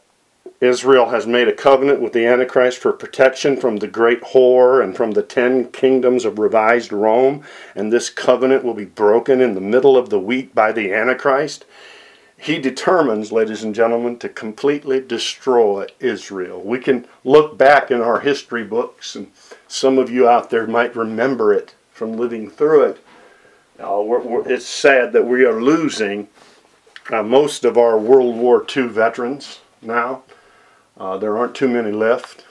Israel 0.59 1.09
has 1.09 1.27
made 1.27 1.47
a 1.47 1.53
covenant 1.53 2.01
with 2.01 2.13
the 2.13 2.25
Antichrist 2.25 2.79
for 2.79 2.91
protection 2.91 3.57
from 3.57 3.77
the 3.77 3.87
great 3.87 4.21
whore 4.21 4.83
and 4.83 4.97
from 4.97 5.11
the 5.11 5.21
ten 5.21 5.71
kingdoms 5.71 6.25
of 6.25 6.39
revised 6.39 6.91
Rome, 6.91 7.43
and 7.75 7.93
this 7.93 8.09
covenant 8.09 8.63
will 8.63 8.73
be 8.73 8.85
broken 8.85 9.39
in 9.39 9.53
the 9.53 9.61
middle 9.61 9.95
of 9.95 10.09
the 10.09 10.19
week 10.19 10.55
by 10.55 10.71
the 10.71 10.91
Antichrist 10.91 11.63
he 12.37 12.59
determines, 12.59 13.31
ladies 13.31 13.63
and 13.63 13.73
gentlemen, 13.73 14.19
to 14.19 14.29
completely 14.29 15.01
destroy 15.01 15.87
Israel. 15.99 16.61
We 16.61 16.79
can 16.79 17.07
look 17.23 17.57
back 17.57 17.89
in 17.89 17.99
our 17.99 18.19
history 18.19 18.63
books, 18.63 19.15
and 19.15 19.31
some 19.67 19.97
of 19.97 20.11
you 20.11 20.29
out 20.29 20.51
there 20.51 20.67
might 20.67 20.95
remember 20.95 21.51
it 21.51 21.73
from 21.91 22.15
living 22.15 22.49
through 22.49 22.83
it. 22.83 23.03
Uh, 23.79 24.01
we're, 24.03 24.19
we're, 24.19 24.47
it's 24.47 24.67
sad 24.67 25.13
that 25.13 25.25
we 25.25 25.45
are 25.45 25.61
losing 25.61 26.27
uh, 27.11 27.23
most 27.23 27.65
of 27.65 27.77
our 27.77 27.97
World 27.97 28.37
War 28.37 28.65
II 28.75 28.87
veterans 28.87 29.59
now. 29.81 30.23
Uh, 30.95 31.17
there 31.17 31.37
aren't 31.37 31.55
too 31.55 31.67
many 31.67 31.91
left. 31.91 32.45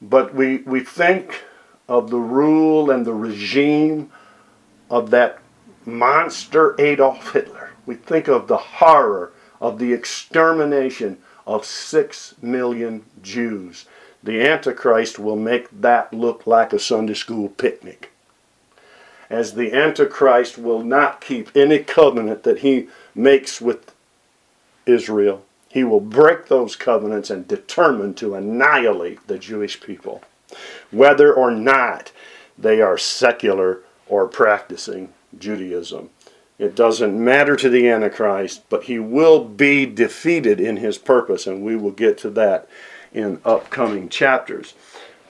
But 0.00 0.34
we, 0.34 0.58
we 0.58 0.80
think 0.80 1.44
of 1.88 2.10
the 2.10 2.18
rule 2.18 2.90
and 2.90 3.04
the 3.04 3.14
regime 3.14 4.10
of 4.88 5.10
that 5.10 5.38
monster 5.84 6.80
Adolf 6.80 7.32
Hitler 7.32 7.59
we 7.90 7.96
think 7.96 8.28
of 8.28 8.46
the 8.46 8.56
horror 8.56 9.32
of 9.60 9.80
the 9.80 9.92
extermination 9.92 11.18
of 11.44 11.64
six 11.64 12.36
million 12.40 13.04
Jews. 13.20 13.86
The 14.22 14.46
Antichrist 14.46 15.18
will 15.18 15.34
make 15.34 15.68
that 15.80 16.14
look 16.14 16.46
like 16.46 16.72
a 16.72 16.78
Sunday 16.78 17.14
school 17.14 17.48
picnic. 17.48 18.12
As 19.28 19.54
the 19.54 19.72
Antichrist 19.72 20.56
will 20.56 20.84
not 20.84 21.20
keep 21.20 21.50
any 21.56 21.80
covenant 21.80 22.44
that 22.44 22.60
he 22.60 22.86
makes 23.12 23.60
with 23.60 23.92
Israel, 24.86 25.42
he 25.68 25.82
will 25.82 25.98
break 25.98 26.46
those 26.46 26.76
covenants 26.76 27.28
and 27.28 27.48
determine 27.48 28.14
to 28.14 28.36
annihilate 28.36 29.26
the 29.26 29.36
Jewish 29.36 29.80
people, 29.80 30.22
whether 30.92 31.34
or 31.34 31.50
not 31.50 32.12
they 32.56 32.80
are 32.80 32.96
secular 32.96 33.80
or 34.06 34.28
practicing 34.28 35.12
Judaism. 35.36 36.10
It 36.60 36.74
doesn't 36.74 37.18
matter 37.18 37.56
to 37.56 37.70
the 37.70 37.88
Antichrist, 37.88 38.68
but 38.68 38.84
he 38.84 38.98
will 38.98 39.42
be 39.42 39.86
defeated 39.86 40.60
in 40.60 40.76
his 40.76 40.98
purpose, 40.98 41.46
and 41.46 41.62
we 41.62 41.74
will 41.74 41.90
get 41.90 42.18
to 42.18 42.28
that 42.30 42.68
in 43.14 43.40
upcoming 43.46 44.10
chapters. 44.10 44.74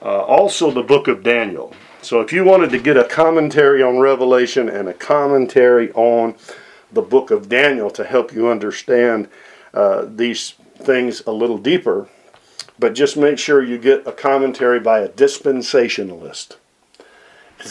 Uh, 0.01 0.19
also, 0.23 0.71
the 0.71 0.83
book 0.83 1.07
of 1.07 1.23
Daniel. 1.23 1.73
So, 2.01 2.19
if 2.19 2.33
you 2.33 2.43
wanted 2.43 2.69
to 2.71 2.79
get 2.79 2.97
a 2.97 3.05
commentary 3.05 3.81
on 3.81 3.99
Revelation 3.99 4.67
and 4.67 4.89
a 4.89 4.93
commentary 4.93 5.89
on 5.93 6.35
the 6.91 7.01
book 7.01 7.31
of 7.31 7.47
Daniel 7.47 7.89
to 7.91 8.03
help 8.03 8.33
you 8.33 8.49
understand 8.49 9.29
uh, 9.73 10.03
these 10.05 10.55
things 10.75 11.23
a 11.25 11.31
little 11.31 11.57
deeper, 11.57 12.09
but 12.77 12.93
just 12.93 13.15
make 13.15 13.39
sure 13.39 13.63
you 13.63 13.77
get 13.77 14.05
a 14.05 14.11
commentary 14.11 14.81
by 14.81 14.99
a 14.99 15.07
dispensationalist. 15.07 16.57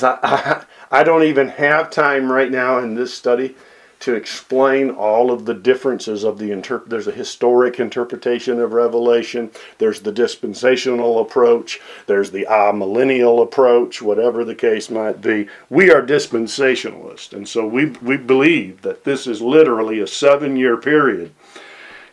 I, 0.02 0.18
I, 0.22 0.64
I 0.90 1.04
don't 1.04 1.22
even 1.22 1.48
have 1.48 1.90
time 1.90 2.30
right 2.30 2.50
now 2.50 2.78
in 2.78 2.94
this 2.94 3.14
study 3.14 3.54
to 4.00 4.14
explain 4.14 4.90
all 4.90 5.30
of 5.30 5.44
the 5.44 5.54
differences 5.54 6.24
of 6.24 6.38
the 6.38 6.50
interp- 6.50 6.88
there's 6.88 7.06
a 7.06 7.12
historic 7.12 7.78
interpretation 7.78 8.58
of 8.58 8.72
revelation 8.72 9.50
there's 9.78 10.00
the 10.00 10.10
dispensational 10.10 11.20
approach 11.20 11.80
there's 12.06 12.30
the 12.30 12.46
amillennial 12.50 13.42
approach 13.42 14.02
whatever 14.02 14.44
the 14.44 14.54
case 14.54 14.90
might 14.90 15.20
be. 15.20 15.46
We 15.68 15.92
are 15.92 16.02
dispensationalists 16.02 17.32
and 17.32 17.46
so 17.46 17.66
we 17.66 17.86
we 17.86 18.16
believe 18.16 18.82
that 18.82 19.04
this 19.04 19.26
is 19.26 19.42
literally 19.42 20.00
a 20.00 20.06
seven 20.06 20.56
year 20.56 20.76
period 20.76 21.32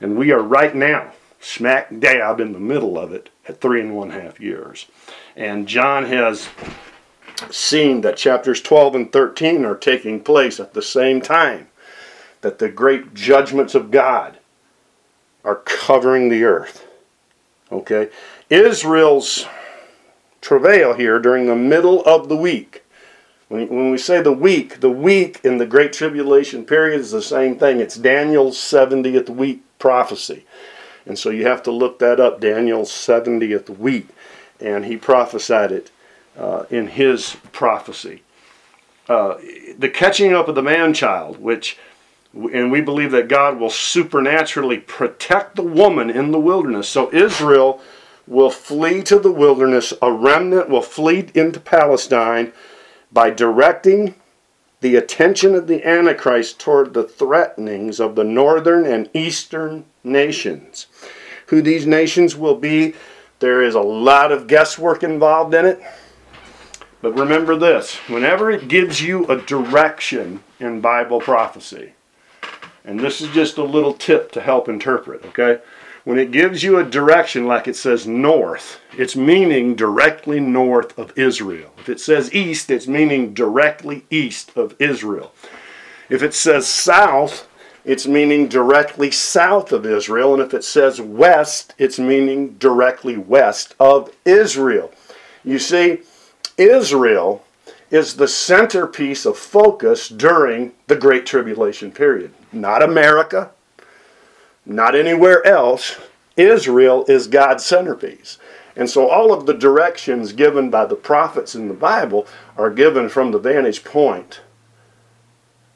and 0.02 0.18
we 0.18 0.32
are 0.32 0.42
right 0.42 0.76
now 0.76 1.14
smack 1.40 1.88
dab 2.00 2.40
in 2.42 2.52
the 2.52 2.60
middle 2.60 3.00
of 3.00 3.14
it 3.14 3.30
at 3.48 3.62
three 3.62 3.80
and 3.80 3.96
one 3.96 4.10
half 4.10 4.42
years. 4.42 4.88
And 5.38 5.68
john 5.68 6.04
has 6.06 6.50
seen 7.52 8.02
that 8.02 8.18
chapters 8.18 8.62
12 8.62 8.96
and 8.96 9.14
13 9.14 9.66
are 9.66 9.76
taking 9.76 10.20
place 10.20 10.60
at 10.60 10.74
the 10.74 10.82
same 10.82 11.22
time, 11.22 11.68
that 12.42 12.60
the 12.60 12.70
great 12.70 13.14
judgments 13.14 13.76
of 13.76 13.92
God 13.92 14.40
are 15.44 15.62
covering 15.66 16.30
the 16.30 16.44
earth. 16.44 16.86
Okay? 17.72 18.10
Israel's 18.50 19.46
travail 20.42 20.94
here 20.94 21.20
during 21.20 21.46
the 21.46 21.56
middle 21.56 22.04
of 22.06 22.30
the 22.30 22.38
week. 22.38 22.84
When, 23.50 23.92
we 23.92 23.98
say 23.98 24.22
the 24.22 24.34
week, 24.34 24.82
the 24.82 24.90
week 24.90 25.40
in 25.44 25.58
the 25.58 25.66
Great 25.66 25.94
Tribulation 25.94 26.66
period 26.66 27.00
is 27.00 27.12
the 27.12 27.22
same 27.22 27.58
thing. 27.58 27.80
It's 27.80 27.96
Daniel's 27.96 28.58
70th 28.58 29.30
week 29.30 29.64
prophecy. 29.80 30.46
And 31.06 31.18
so 31.18 31.30
you 31.30 31.48
have 31.48 31.64
to 31.64 31.72
look 31.72 32.00
that 32.00 32.20
up, 32.20 32.42
Daniel's 32.42 32.92
70th 32.92 33.70
week. 33.78 34.10
And 34.60 34.86
he 34.86 34.98
prophesied 34.98 35.72
it 35.72 35.92
uh, 36.38 36.66
in 36.70 36.88
his 36.88 37.38
prophecy. 37.52 38.22
Uh, 39.10 39.38
the 39.78 39.90
catching 39.90 40.34
up 40.34 40.48
of 40.48 40.56
the 40.56 40.62
man 40.62 40.94
child, 40.94 41.40
which, 41.40 41.78
and 42.34 42.72
we 42.72 42.82
believe 42.82 43.12
that 43.12 43.28
God 43.28 43.60
will 43.60 43.70
supernaturally 43.70 44.78
protect 44.80 45.56
the 45.56 45.64
woman 45.64 46.10
in 46.10 46.32
the 46.32 46.40
wilderness. 46.40 46.90
So 46.90 47.14
Israel 47.14 47.82
will 48.28 48.52
flee 48.52 49.02
to 49.04 49.18
the 49.18 49.32
wilderness, 49.32 49.94
a 50.02 50.12
remnant 50.12 50.70
will 50.70 50.82
flee 50.82 51.30
into 51.34 51.60
Palestine 51.60 52.52
by 53.12 53.30
directing 53.30 54.16
the 54.82 54.98
attention 54.98 55.56
of 55.56 55.68
the 55.68 55.84
Antichrist 55.88 56.60
toward 56.60 56.94
the 56.94 57.04
threatenings 57.04 58.00
of 58.00 58.16
the 58.16 58.24
northern 58.24 58.86
and 58.86 59.10
eastern 59.14 59.86
nations. 60.04 60.88
Who 61.48 61.62
these 61.62 61.88
nations 61.88 62.36
will 62.36 62.56
be, 62.56 62.94
there 63.40 63.64
is 63.64 63.76
a 63.76 63.82
lot 63.82 64.32
of 64.32 64.48
guesswork 64.48 65.02
involved 65.02 65.54
in 65.54 65.66
it. 65.66 65.82
But 67.02 67.18
remember 67.18 67.56
this 67.56 67.96
whenever 68.08 68.50
it 68.50 68.68
gives 68.68 69.02
you 69.02 69.26
a 69.28 69.42
direction 69.42 70.44
in 70.60 70.82
Bible 70.82 71.20
prophecy, 71.20 71.94
and 72.84 73.00
this 73.00 73.22
is 73.22 73.30
just 73.30 73.58
a 73.58 73.64
little 73.64 73.94
tip 73.94 74.32
to 74.32 74.42
help 74.42 74.68
interpret, 74.68 75.24
okay? 75.26 75.62
When 76.06 76.18
it 76.18 76.32
gives 76.32 76.64
you 76.64 76.78
a 76.78 76.86
direction, 76.86 77.46
like 77.46 77.68
it 77.68 77.76
says 77.76 78.08
north, 78.08 78.80
it's 78.98 79.18
meaning 79.18 79.76
directly 79.76 80.40
north 80.40 80.98
of 80.98 81.12
Israel. 81.18 81.74
If 81.80 81.90
it 81.90 82.00
says 82.00 82.34
east, 82.34 82.72
it's 82.72 82.88
meaning 82.88 83.34
directly 83.34 84.06
east 84.10 84.56
of 84.56 84.74
Israel. 84.80 85.34
If 86.10 86.24
it 86.24 86.34
says 86.34 86.66
south, 86.66 87.50
it's 87.84 88.08
meaning 88.08 88.48
directly 88.48 89.12
south 89.12 89.74
of 89.74 89.86
Israel. 89.86 90.34
And 90.34 90.42
if 90.42 90.54
it 90.54 90.64
says 90.64 91.02
west, 91.02 91.74
it's 91.78 92.00
meaning 92.00 92.54
directly 92.54 93.18
west 93.18 93.76
of 93.78 94.10
Israel. 94.24 94.94
You 95.44 95.60
see, 95.60 96.00
Israel 96.58 97.44
is 97.90 98.16
the 98.16 98.28
centerpiece 98.28 99.26
of 99.26 99.38
focus 99.38 100.10
during 100.10 100.74
the 100.88 100.96
Great 100.96 101.26
Tribulation 101.26 101.92
period. 101.92 102.34
Not 102.52 102.84
America, 102.84 103.52
not 104.66 104.96
anywhere 104.96 105.46
else. 105.46 105.98
Israel 106.36 107.06
is 107.08 107.28
God's 107.28 107.66
centerpiece. 107.66 108.38
And 108.76 108.90
so 108.90 109.10
all 109.10 109.34
of 109.34 109.46
the 109.46 109.54
directions 109.54 110.34
given 110.34 110.70
by 110.70 110.86
the 110.86 110.96
prophets 110.96 111.56
in 111.56 111.68
the 111.68 111.74
Bible 111.74 112.28
are 112.58 112.70
given 112.70 113.10
from 113.10 113.32
the 113.32 113.40
vantage 113.40 113.84
point 113.84 114.42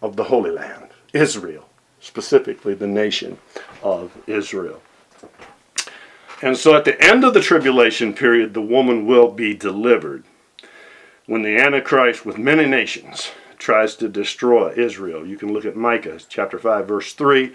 of 0.02 0.16
the 0.16 0.26
Holy 0.26 0.52
Land, 0.52 0.90
Israel, 1.14 1.70
specifically 2.00 2.74
the 2.74 2.88
nation 2.88 3.38
of 3.82 4.16
Israel. 4.28 4.82
And 6.44 6.58
so 6.58 6.76
at 6.76 6.86
the 6.86 7.00
end 7.02 7.24
of 7.24 7.34
the 7.34 7.42
tribulation 7.42 8.14
period, 8.14 8.54
the 8.54 8.62
woman 8.62 9.06
will 9.06 9.32
be 9.32 9.54
delivered 9.54 10.24
when 11.25 11.44
the 11.44 11.58
Antichrist 11.58 12.25
with 12.25 12.38
many 12.38 12.66
nations 12.66 13.32
tries 13.58 13.96
to 13.96 14.10
destroy 14.10 14.74
Israel. 14.74 15.25
You 15.25 15.38
can 15.38 15.54
look 15.54 15.66
at 15.66 15.75
Micah 15.75 16.20
chapter 16.28 16.58
5 16.58 16.88
verse 16.88 17.13
3, 17.13 17.54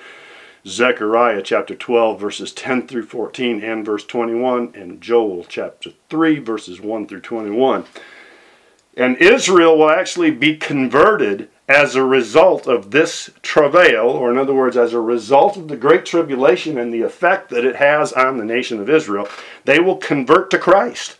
Zechariah 0.66 1.42
chapter 1.42 1.74
12 1.74 2.20
verses 2.20 2.52
10 2.52 2.86
through 2.86 3.06
14 3.06 3.62
and 3.62 3.84
verse 3.84 4.04
21 4.04 4.72
and 4.74 5.00
Joel 5.00 5.44
chapter 5.48 5.90
3 6.10 6.38
verses 6.38 6.80
1 6.80 7.06
through 7.06 7.20
21. 7.20 7.84
And 8.96 9.16
Israel 9.18 9.78
will 9.78 9.90
actually 9.90 10.30
be 10.30 10.56
converted 10.56 11.50
as 11.68 11.96
a 11.96 12.04
result 12.04 12.66
of 12.66 12.92
this 12.92 13.30
travail, 13.42 14.08
or 14.08 14.30
in 14.30 14.38
other 14.38 14.54
words, 14.54 14.76
as 14.76 14.92
a 14.92 15.00
result 15.00 15.56
of 15.56 15.68
the 15.68 15.76
Great 15.76 16.06
Tribulation 16.06 16.78
and 16.78 16.94
the 16.94 17.02
effect 17.02 17.50
that 17.50 17.64
it 17.64 17.76
has 17.76 18.12
on 18.12 18.38
the 18.38 18.44
nation 18.44 18.80
of 18.80 18.88
Israel, 18.88 19.28
they 19.64 19.80
will 19.80 19.96
convert 19.96 20.50
to 20.50 20.58
Christ. 20.58 21.18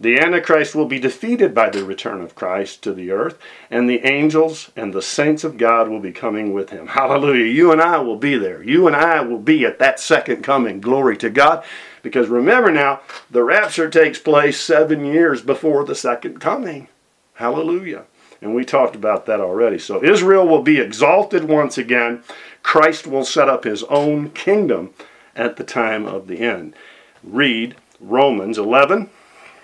The 0.00 0.18
Antichrist 0.18 0.74
will 0.74 0.86
be 0.86 0.98
defeated 0.98 1.54
by 1.54 1.70
the 1.70 1.84
return 1.84 2.22
of 2.22 2.34
Christ 2.34 2.82
to 2.82 2.92
the 2.92 3.10
earth, 3.10 3.38
and 3.70 3.88
the 3.88 4.04
angels 4.04 4.70
and 4.74 4.92
the 4.92 5.02
saints 5.02 5.44
of 5.44 5.58
God 5.58 5.88
will 5.88 6.00
be 6.00 6.12
coming 6.12 6.52
with 6.52 6.70
him. 6.70 6.88
Hallelujah. 6.88 7.44
You 7.44 7.70
and 7.70 7.80
I 7.80 7.98
will 7.98 8.16
be 8.16 8.36
there. 8.36 8.62
You 8.62 8.86
and 8.86 8.96
I 8.96 9.20
will 9.20 9.38
be 9.38 9.64
at 9.64 9.78
that 9.78 10.00
second 10.00 10.42
coming. 10.42 10.80
Glory 10.80 11.16
to 11.18 11.30
God. 11.30 11.64
Because 12.02 12.28
remember 12.28 12.72
now, 12.72 13.00
the 13.30 13.44
rapture 13.44 13.88
takes 13.88 14.18
place 14.18 14.60
seven 14.60 15.04
years 15.04 15.40
before 15.40 15.84
the 15.84 15.94
second 15.94 16.40
coming. 16.40 16.88
Hallelujah. 17.34 18.04
And 18.40 18.56
we 18.56 18.64
talked 18.64 18.96
about 18.96 19.26
that 19.26 19.40
already. 19.40 19.78
So 19.78 20.02
Israel 20.02 20.46
will 20.46 20.62
be 20.62 20.80
exalted 20.80 21.44
once 21.44 21.78
again. 21.78 22.24
Christ 22.64 23.06
will 23.06 23.24
set 23.24 23.48
up 23.48 23.62
his 23.62 23.84
own 23.84 24.30
kingdom 24.30 24.94
at 25.36 25.56
the 25.56 25.64
time 25.64 26.06
of 26.06 26.26
the 26.26 26.40
end. 26.40 26.74
Read 27.22 27.76
Romans 28.00 28.58
11 28.58 29.10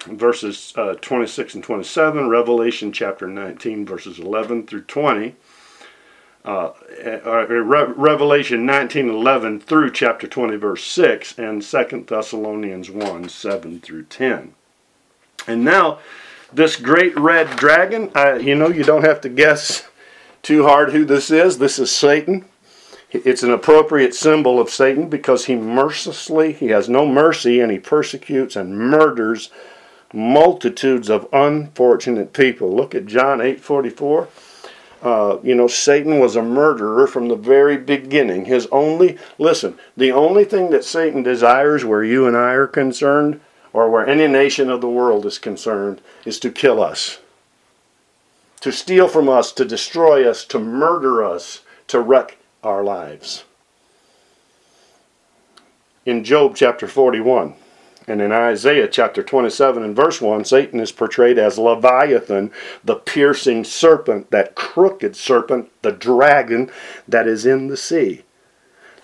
verses 0.06 0.72
uh, 0.76 0.94
26 0.94 1.54
and 1.54 1.64
27, 1.64 2.28
Revelation 2.28 2.92
chapter 2.92 3.26
19, 3.26 3.86
verses 3.86 4.18
11 4.18 4.66
through 4.66 4.82
20, 4.82 5.34
uh, 6.44 6.70
uh, 7.04 7.46
Re- 7.46 7.92
Revelation 7.96 8.64
19, 8.64 9.08
11 9.08 9.60
through 9.60 9.92
chapter 9.92 10.26
20, 10.26 10.56
verse 10.56 10.84
6, 10.84 11.38
and 11.38 11.62
2 11.62 12.04
Thessalonians 12.06 12.90
1, 12.90 13.28
7 13.28 13.80
through 13.80 14.04
10. 14.04 14.54
And 15.46 15.64
now, 15.64 15.98
this 16.52 16.76
great 16.76 17.18
red 17.18 17.56
dragon, 17.56 18.10
you 18.44 18.54
know, 18.54 18.68
you 18.68 18.84
don't 18.84 19.04
have 19.04 19.20
to 19.22 19.28
guess 19.28 19.88
too 20.42 20.64
hard 20.64 20.92
who 20.92 21.04
this 21.04 21.30
is. 21.30 21.58
This 21.58 21.78
is 21.78 21.90
Satan. 21.94 22.46
It's 23.10 23.42
an 23.42 23.50
appropriate 23.50 24.14
symbol 24.14 24.60
of 24.60 24.68
Satan 24.68 25.08
because 25.08 25.46
he 25.46 25.56
mercilessly, 25.56 26.52
he 26.52 26.68
has 26.68 26.88
no 26.88 27.06
mercy, 27.06 27.60
and 27.60 27.72
he 27.72 27.78
persecutes 27.78 28.54
and 28.54 28.78
murders 28.78 29.50
multitudes 30.12 31.10
of 31.10 31.28
unfortunate 31.32 32.32
people. 32.32 32.74
Look 32.74 32.94
at 32.94 33.06
John 33.06 33.40
8:44. 33.40 34.28
Uh, 35.00 35.38
you 35.44 35.54
know, 35.54 35.68
Satan 35.68 36.18
was 36.18 36.34
a 36.34 36.42
murderer 36.42 37.06
from 37.06 37.28
the 37.28 37.36
very 37.36 37.76
beginning. 37.76 38.46
His 38.46 38.66
only, 38.72 39.16
listen, 39.38 39.78
the 39.96 40.10
only 40.10 40.44
thing 40.44 40.70
that 40.70 40.84
Satan 40.84 41.22
desires 41.22 41.84
where 41.84 42.02
you 42.02 42.26
and 42.26 42.36
I 42.36 42.54
are 42.54 42.66
concerned, 42.66 43.40
or 43.72 43.88
where 43.88 44.06
any 44.06 44.26
nation 44.26 44.68
of 44.70 44.80
the 44.80 44.88
world 44.88 45.24
is 45.24 45.38
concerned, 45.38 46.00
is 46.24 46.40
to 46.40 46.50
kill 46.50 46.82
us, 46.82 47.18
to 48.60 48.72
steal 48.72 49.06
from 49.06 49.28
us, 49.28 49.52
to 49.52 49.64
destroy 49.64 50.28
us, 50.28 50.44
to 50.46 50.58
murder 50.58 51.22
us, 51.22 51.60
to 51.86 52.00
wreck 52.00 52.38
our 52.64 52.82
lives. 52.82 53.44
In 56.04 56.24
Job 56.24 56.56
chapter 56.56 56.88
41, 56.88 57.54
and 58.08 58.22
in 58.22 58.32
Isaiah 58.32 58.88
chapter 58.88 59.22
27 59.22 59.82
and 59.82 59.94
verse 59.94 60.20
1, 60.20 60.46
Satan 60.46 60.80
is 60.80 60.92
portrayed 60.92 61.38
as 61.38 61.58
Leviathan, 61.58 62.50
the 62.82 62.94
piercing 62.94 63.64
serpent, 63.64 64.30
that 64.30 64.54
crooked 64.54 65.14
serpent, 65.14 65.70
the 65.82 65.92
dragon 65.92 66.70
that 67.06 67.26
is 67.26 67.44
in 67.44 67.66
the 67.66 67.76
sea. 67.76 68.22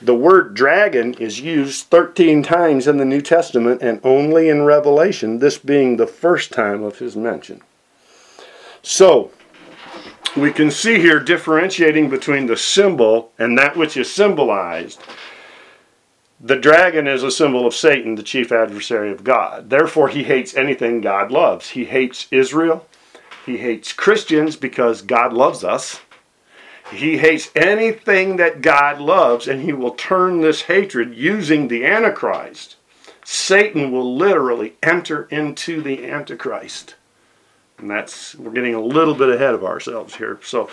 The 0.01 0.15
word 0.15 0.55
dragon 0.55 1.13
is 1.15 1.41
used 1.41 1.87
13 1.87 2.43
times 2.43 2.87
in 2.87 2.97
the 2.97 3.05
New 3.05 3.21
Testament 3.21 3.83
and 3.83 4.01
only 4.03 4.49
in 4.49 4.63
Revelation, 4.63 5.39
this 5.39 5.59
being 5.59 5.97
the 5.97 6.07
first 6.07 6.51
time 6.51 6.83
of 6.83 6.99
his 6.99 7.15
mention. 7.15 7.61
So, 8.83 9.31
we 10.35 10.51
can 10.51 10.71
see 10.71 10.99
here 10.99 11.21
differentiating 11.21 12.09
between 12.09 12.47
the 12.47 12.57
symbol 12.57 13.33
and 13.39 13.57
that 13.59 13.77
which 13.77 13.99
is 13.99 14.11
symbolized 14.11 15.01
the 16.45 16.57
dragon 16.57 17.07
is 17.07 17.23
a 17.23 17.31
symbol 17.31 17.67
of 17.67 17.75
Satan, 17.75 18.17
the 18.17 18.23
chief 18.23 18.53
adversary 18.53 19.11
of 19.11 19.25
God. 19.25 19.71
Therefore, 19.71 20.09
he 20.09 20.25
hates 20.25 20.55
anything 20.55 21.01
God 21.01 21.31
loves. 21.31 21.71
He 21.71 21.87
hates 21.87 22.29
Israel. 22.31 22.87
He 23.47 23.57
hates 23.57 23.95
Christians 23.95 24.55
because 24.55 25.01
God 25.01 25.33
loves 25.33 25.65
us. 25.65 26.01
He 26.93 27.17
hates 27.17 27.51
anything 27.57 28.37
that 28.37 28.61
God 28.61 29.01
loves, 29.01 29.49
and 29.49 29.63
he 29.63 29.73
will 29.73 29.93
turn 29.93 30.43
this 30.43 30.61
hatred 30.63 31.15
using 31.15 31.69
the 31.69 31.87
Antichrist. 31.87 32.77
Satan 33.25 33.91
will 33.91 34.15
literally 34.15 34.75
enter 34.83 35.25
into 35.31 35.81
the 35.81 36.07
Antichrist. 36.07 36.95
And 37.79 37.91
that's, 37.91 38.35
we're 38.35 38.53
getting 38.53 38.75
a 38.75 38.83
little 38.83 39.15
bit 39.15 39.31
ahead 39.31 39.55
of 39.55 39.65
ourselves 39.65 40.17
here. 40.17 40.39
So, 40.43 40.69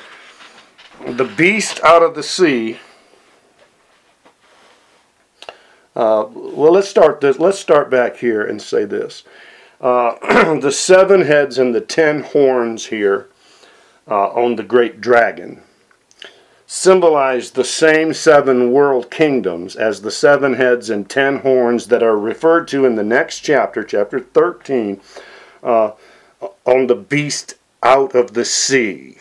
the 1.07 1.23
beast 1.23 1.81
out 1.81 2.03
of 2.03 2.13
the 2.13 2.23
sea 2.23 2.77
uh, 5.95 6.25
well, 6.30 6.71
let's 6.71 6.88
start 6.88 7.21
this. 7.21 7.39
Let's 7.39 7.60
start 7.60 7.89
back 7.89 8.17
here 8.17 8.41
and 8.41 8.62
say 8.62 8.86
this: 8.86 9.23
uh, 9.80 10.56
the 10.60 10.71
seven 10.71 11.21
heads 11.21 11.58
and 11.58 11.73
the 11.73 11.82
ten 11.82 12.23
horns 12.23 12.88
here 12.88 13.27
uh, 14.08 14.30
on 14.30 14.56
the 14.56 14.63
great 14.63 15.01
dragon 15.01 15.63
symbolize 16.73 17.51
the 17.51 17.65
same 17.65 18.13
seven 18.13 18.71
world 18.71 19.12
kingdoms 19.12 19.75
as 19.75 20.04
the 20.04 20.10
seven 20.10 20.54
heads 20.54 20.89
and 20.89 21.10
ten 21.10 21.39
horns 21.39 21.88
that 21.88 22.01
are 22.01 22.17
referred 22.17 22.65
to 22.65 22.86
in 22.86 22.95
the 22.95 23.04
next 23.04 23.41
chapter, 23.41 23.84
chapter 23.84 24.21
thirteen, 24.21 25.01
uh, 25.62 25.91
on 26.63 26.88
the 26.88 26.95
beast 26.95 27.56
out 27.84 28.15
of 28.15 28.34
the 28.36 28.45
sea. 28.45 29.17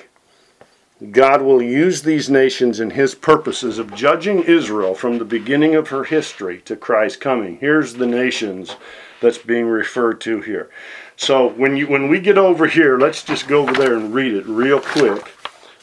God 1.09 1.41
will 1.41 1.63
use 1.63 2.03
these 2.03 2.29
nations 2.29 2.79
in 2.79 2.91
his 2.91 3.15
purposes 3.15 3.79
of 3.79 3.95
judging 3.95 4.43
Israel 4.43 4.95
from 4.95 5.17
the 5.17 5.25
beginning 5.25 5.75
of 5.75 5.89
her 5.89 6.05
history 6.05 6.61
to 6.67 6.77
Christ's 6.77 7.17
coming. 7.17 7.57
Here's 7.57 7.95
the 7.95 8.07
nations 8.07 8.77
that's 9.23 9.39
being 9.39 9.67
referred 9.67 10.21
to 10.23 10.43
here. 10.43 10.69
So 11.17 11.49
when 11.49 11.79
you 11.79 11.87
when 11.87 12.09
we 12.09 12.21
get 12.21 12.37
over 12.37 12.67
here, 12.67 12.99
let's 12.99 13.23
just 13.23 13.49
go 13.49 13.63
over 13.63 13.73
there 13.73 13.97
and 13.97 14.13
read 14.13 14.35
it 14.35 14.47
real 14.47 14.79
quick 14.81 15.33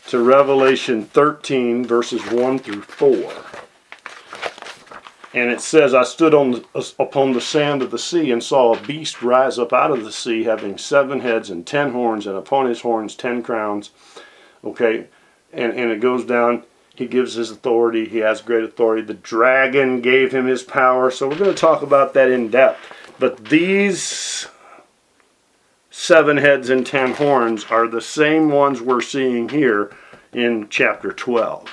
to 0.09 0.19
Revelation 0.19 1.05
13 1.05 1.83
verses 1.83 2.21
1 2.31 2.59
through 2.59 2.83
4. 2.83 3.33
And 5.33 5.51
it 5.51 5.61
says, 5.61 5.93
I 5.93 6.03
stood 6.03 6.33
on 6.33 6.63
uh, 6.75 6.83
upon 6.99 7.33
the 7.33 7.41
sand 7.41 7.81
of 7.81 7.89
the 7.89 7.99
sea 7.99 8.31
and 8.31 8.43
saw 8.43 8.73
a 8.73 8.81
beast 8.85 9.23
rise 9.23 9.57
up 9.57 9.73
out 9.73 9.91
of 9.91 10.03
the 10.03 10.11
sea, 10.11 10.43
having 10.43 10.77
seven 10.77 11.21
heads 11.21 11.49
and 11.49 11.65
ten 11.65 11.91
horns, 11.91 12.27
and 12.27 12.37
upon 12.37 12.67
his 12.67 12.81
horns 12.81 13.15
ten 13.15 13.41
crowns 13.41 13.89
Okay, 14.67 15.07
and, 15.53 15.73
and 15.73 15.91
it 15.91 16.01
goes 16.01 16.25
down. 16.25 16.63
He 16.93 17.05
gives 17.05 17.35
his 17.35 17.51
authority. 17.51 18.07
He 18.07 18.17
has 18.17 18.41
great 18.41 18.63
authority. 18.63 19.03
The 19.03 19.13
dragon 19.13 20.01
gave 20.01 20.31
him 20.31 20.47
his 20.47 20.63
power. 20.63 21.11
So 21.11 21.27
we're 21.29 21.37
going 21.37 21.53
to 21.53 21.59
talk 21.59 21.83
about 21.83 22.13
that 22.15 22.31
in 22.31 22.49
depth. 22.49 22.79
But 23.19 23.45
these 23.45 24.47
seven 25.91 26.37
heads 26.37 26.69
and 26.69 26.85
ten 26.85 27.13
horns 27.13 27.65
are 27.69 27.87
the 27.87 28.01
same 28.01 28.49
ones 28.49 28.81
we're 28.81 29.01
seeing 29.01 29.49
here 29.49 29.95
in 30.33 30.67
chapter 30.69 31.11
12. 31.11 31.69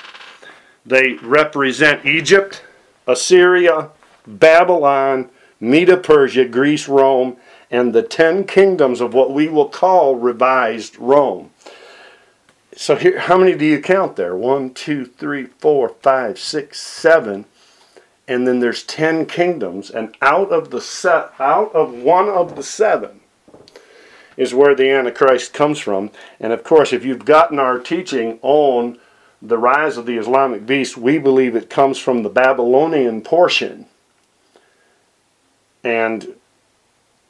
They 0.87 1.15
represent 1.15 2.05
Egypt, 2.05 2.63
Assyria, 3.07 3.91
Babylon, 4.27 5.31
Medo 5.59 5.97
Persia, 5.97 6.45
Greece, 6.45 6.87
Rome, 6.87 7.39
and 7.71 7.93
the 7.93 8.03
ten 8.03 8.45
kingdoms 8.45 9.01
of 9.01 9.15
what 9.15 9.33
we 9.33 9.49
will 9.49 9.69
call 9.69 10.17
revised 10.17 10.99
Rome. 10.99 11.51
So 12.77 12.97
here, 12.97 13.21
how 13.21 13.39
many 13.39 13.55
do 13.55 13.65
you 13.65 13.81
count 13.81 14.17
there? 14.17 14.35
One, 14.35 14.75
two, 14.75 15.05
three, 15.05 15.47
four, 15.47 15.89
five, 15.89 16.39
six, 16.39 16.81
seven, 16.81 17.45
and 18.27 18.49
then 18.49 18.61
there's 18.61 18.83
ten 18.83 19.27
kingdoms, 19.27 19.91
and 19.91 20.17
out 20.21 20.51
of 20.51 20.71
the 20.71 20.81
set, 20.81 21.31
out 21.39 21.73
of 21.75 21.93
one 21.93 22.29
of 22.29 22.57
the 22.57 22.63
seven 22.63 23.21
is 24.37 24.53
where 24.55 24.75
the 24.75 24.91
Antichrist 24.91 25.53
comes 25.53 25.79
from. 25.79 26.11
And 26.41 26.53
of 26.53 26.65
course, 26.65 26.93
if 26.93 27.05
you've 27.05 27.25
gotten 27.25 27.59
our 27.59 27.79
teaching 27.79 28.39
on 28.43 28.99
the 29.41 29.59
rise 29.59 29.97
of 29.97 30.07
the 30.07 30.17
Islamic 30.17 30.67
beast, 30.67 30.97
we 30.97 31.19
believe 31.19 31.55
it 31.55 31.71
comes 31.71 31.99
from 31.99 32.23
the 32.23 32.31
Babylonian 32.31 33.21
portion. 33.21 33.87
And 35.85 36.35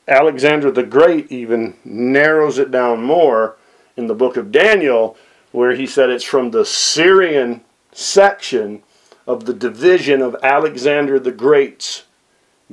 Alexander 0.08 0.70
the 0.70 0.84
Great 0.84 1.30
even 1.30 1.74
narrows 1.84 2.58
it 2.58 2.70
down 2.70 3.02
more 3.02 3.56
in 3.96 4.06
the 4.06 4.14
book 4.14 4.36
of 4.36 4.52
Daniel, 4.52 5.16
where 5.54 5.76
he 5.76 5.86
said 5.86 6.10
it's 6.10 6.24
from 6.24 6.50
the 6.50 6.64
Syrian 6.64 7.60
section 7.92 8.82
of 9.24 9.44
the 9.44 9.54
division 9.54 10.20
of 10.20 10.34
Alexander 10.42 11.20
the 11.20 11.30
Great's 11.30 12.02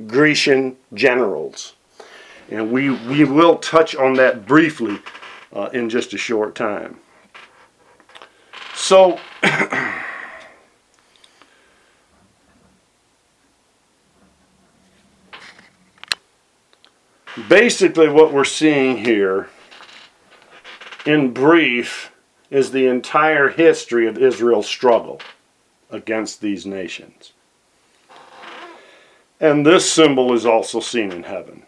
Grecian 0.08 0.76
generals. 0.92 1.74
And 2.50 2.72
we, 2.72 2.90
we 2.90 3.22
will 3.22 3.58
touch 3.58 3.94
on 3.94 4.14
that 4.14 4.46
briefly 4.46 4.98
uh, 5.52 5.70
in 5.72 5.88
just 5.88 6.12
a 6.12 6.18
short 6.18 6.56
time. 6.56 6.98
So, 8.74 9.20
basically, 17.48 18.08
what 18.08 18.32
we're 18.32 18.42
seeing 18.42 19.04
here, 19.04 19.50
in 21.06 21.32
brief, 21.32 22.11
is 22.52 22.70
the 22.70 22.86
entire 22.86 23.48
history 23.48 24.06
of 24.06 24.18
Israel's 24.18 24.66
struggle 24.66 25.18
against 25.90 26.42
these 26.42 26.66
nations. 26.66 27.32
And 29.40 29.64
this 29.64 29.90
symbol 29.90 30.34
is 30.34 30.44
also 30.44 30.78
seen 30.78 31.12
in 31.12 31.22
heaven. 31.22 31.62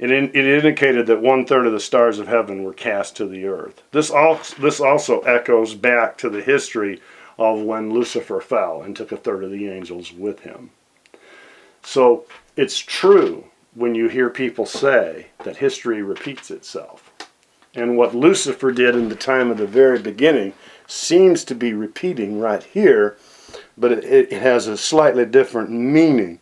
It, 0.00 0.10
in, 0.10 0.30
it 0.30 0.44
indicated 0.44 1.06
that 1.06 1.22
one 1.22 1.46
third 1.46 1.64
of 1.64 1.72
the 1.72 1.78
stars 1.78 2.18
of 2.18 2.26
heaven 2.26 2.64
were 2.64 2.72
cast 2.72 3.16
to 3.16 3.26
the 3.26 3.46
earth. 3.46 3.82
This 3.92 4.10
also, 4.10 4.60
this 4.60 4.80
also 4.80 5.20
echoes 5.20 5.74
back 5.74 6.18
to 6.18 6.28
the 6.28 6.42
history 6.42 7.00
of 7.38 7.60
when 7.60 7.92
Lucifer 7.92 8.40
fell 8.40 8.82
and 8.82 8.96
took 8.96 9.12
a 9.12 9.16
third 9.16 9.44
of 9.44 9.52
the 9.52 9.68
angels 9.68 10.12
with 10.12 10.40
him. 10.40 10.70
So 11.84 12.24
it's 12.56 12.80
true 12.80 13.44
when 13.76 13.94
you 13.94 14.08
hear 14.08 14.28
people 14.28 14.66
say 14.66 15.28
that 15.44 15.58
history 15.58 16.02
repeats 16.02 16.50
itself. 16.50 17.09
And 17.74 17.96
what 17.96 18.14
Lucifer 18.14 18.72
did 18.72 18.94
in 18.94 19.08
the 19.08 19.14
time 19.14 19.50
of 19.50 19.58
the 19.58 19.66
very 19.66 19.98
beginning 19.98 20.54
seems 20.86 21.44
to 21.44 21.54
be 21.54 21.72
repeating 21.72 22.40
right 22.40 22.62
here, 22.62 23.16
but 23.78 23.92
it, 23.92 24.04
it 24.04 24.32
has 24.32 24.66
a 24.66 24.76
slightly 24.76 25.24
different 25.24 25.70
meaning. 25.70 26.40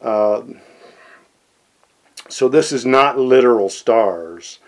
Uh, 0.00 0.42
so 2.28 2.48
this 2.48 2.72
is 2.72 2.86
not 2.86 3.18
literal 3.18 3.68
stars. 3.68 4.60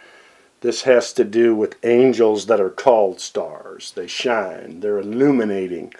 This 0.60 0.82
has 0.82 1.12
to 1.14 1.24
do 1.24 1.54
with 1.54 1.84
angels 1.84 2.46
that 2.46 2.60
are 2.60 2.70
called 2.70 3.20
stars. 3.20 3.92
They 3.92 4.06
shine, 4.06 4.80
they're 4.80 4.98
illuminating. 4.98 5.94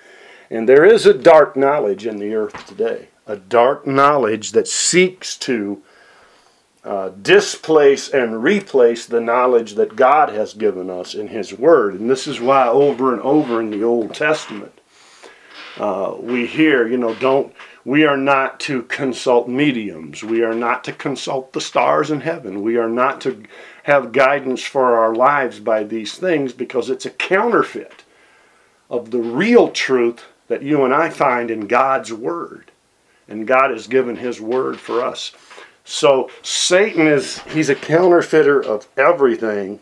And 0.50 0.68
there 0.68 0.84
is 0.84 1.06
a 1.06 1.14
dark 1.14 1.56
knowledge 1.56 2.06
in 2.06 2.16
the 2.16 2.34
earth 2.34 2.66
today, 2.66 3.08
a 3.26 3.36
dark 3.36 3.86
knowledge 3.86 4.52
that 4.52 4.68
seeks 4.68 5.36
to 5.38 5.82
uh, 6.84 7.08
displace 7.08 8.08
and 8.10 8.42
replace 8.42 9.06
the 9.06 9.20
knowledge 9.20 9.74
that 9.74 9.96
God 9.96 10.28
has 10.28 10.52
given 10.52 10.90
us 10.90 11.14
in 11.14 11.28
His 11.28 11.52
Word. 11.52 11.94
And 11.94 12.10
this 12.10 12.26
is 12.26 12.40
why, 12.40 12.68
over 12.68 13.12
and 13.12 13.22
over 13.22 13.60
in 13.60 13.70
the 13.70 13.82
Old 13.82 14.14
Testament, 14.14 14.80
uh, 15.78 16.14
we 16.20 16.46
hear, 16.46 16.86
you 16.86 16.98
know, 16.98 17.14
don't 17.14 17.54
we 17.84 18.06
are 18.06 18.16
not 18.16 18.60
to 18.60 18.82
consult 18.84 19.46
mediums. 19.46 20.24
We 20.24 20.42
are 20.42 20.54
not 20.54 20.84
to 20.84 20.92
consult 20.92 21.52
the 21.52 21.60
stars 21.60 22.10
in 22.10 22.22
heaven. 22.22 22.62
We 22.62 22.78
are 22.78 22.88
not 22.88 23.20
to 23.22 23.42
have 23.82 24.12
guidance 24.12 24.62
for 24.62 24.96
our 24.96 25.14
lives 25.14 25.60
by 25.60 25.84
these 25.84 26.16
things 26.16 26.54
because 26.54 26.88
it's 26.88 27.04
a 27.04 27.10
counterfeit 27.10 28.04
of 28.88 29.10
the 29.10 29.18
real 29.18 29.70
truth 29.70 30.24
that 30.48 30.62
you 30.62 30.84
and 30.84 30.94
I 30.94 31.10
find 31.10 31.50
in 31.50 31.66
God's 31.66 32.12
Word. 32.12 32.70
And 33.28 33.46
God 33.46 33.70
has 33.70 33.86
given 33.86 34.16
His 34.16 34.40
Word 34.40 34.80
for 34.80 35.02
us. 35.02 35.32
So 35.84 36.30
Satan 36.42 37.06
is, 37.06 37.40
he's 37.42 37.68
a 37.68 37.74
counterfeiter 37.74 38.62
of 38.62 38.88
everything. 38.96 39.80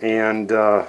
And 0.00 0.50
uh, 0.50 0.86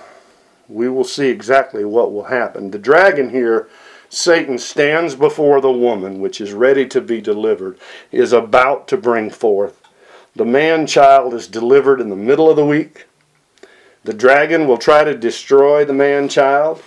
we 0.67 0.87
will 0.87 1.03
see 1.03 1.27
exactly 1.27 1.83
what 1.83 2.11
will 2.13 2.25
happen. 2.25 2.71
The 2.71 2.79
dragon 2.79 3.29
here 3.29 3.67
Satan 4.09 4.57
stands 4.57 5.13
before 5.13 5.61
the 5.61 5.71
woman, 5.71 6.19
which 6.19 6.41
is 6.41 6.51
ready 6.51 6.87
to 6.87 6.99
be 6.99 7.21
delivered, 7.21 7.77
is 8.11 8.33
about 8.33 8.87
to 8.87 8.97
bring 8.97 9.29
forth. 9.29 9.81
The 10.35 10.45
man 10.45 10.87
child 10.87 11.33
is 11.33 11.47
delivered 11.47 12.01
in 12.01 12.09
the 12.09 12.15
middle 12.15 12.49
of 12.49 12.55
the 12.55 12.65
week. 12.65 13.05
The 14.03 14.13
dragon 14.13 14.67
will 14.67 14.77
try 14.77 15.03
to 15.03 15.15
destroy 15.15 15.85
the 15.85 15.93
man 15.93 16.27
child. 16.27 16.81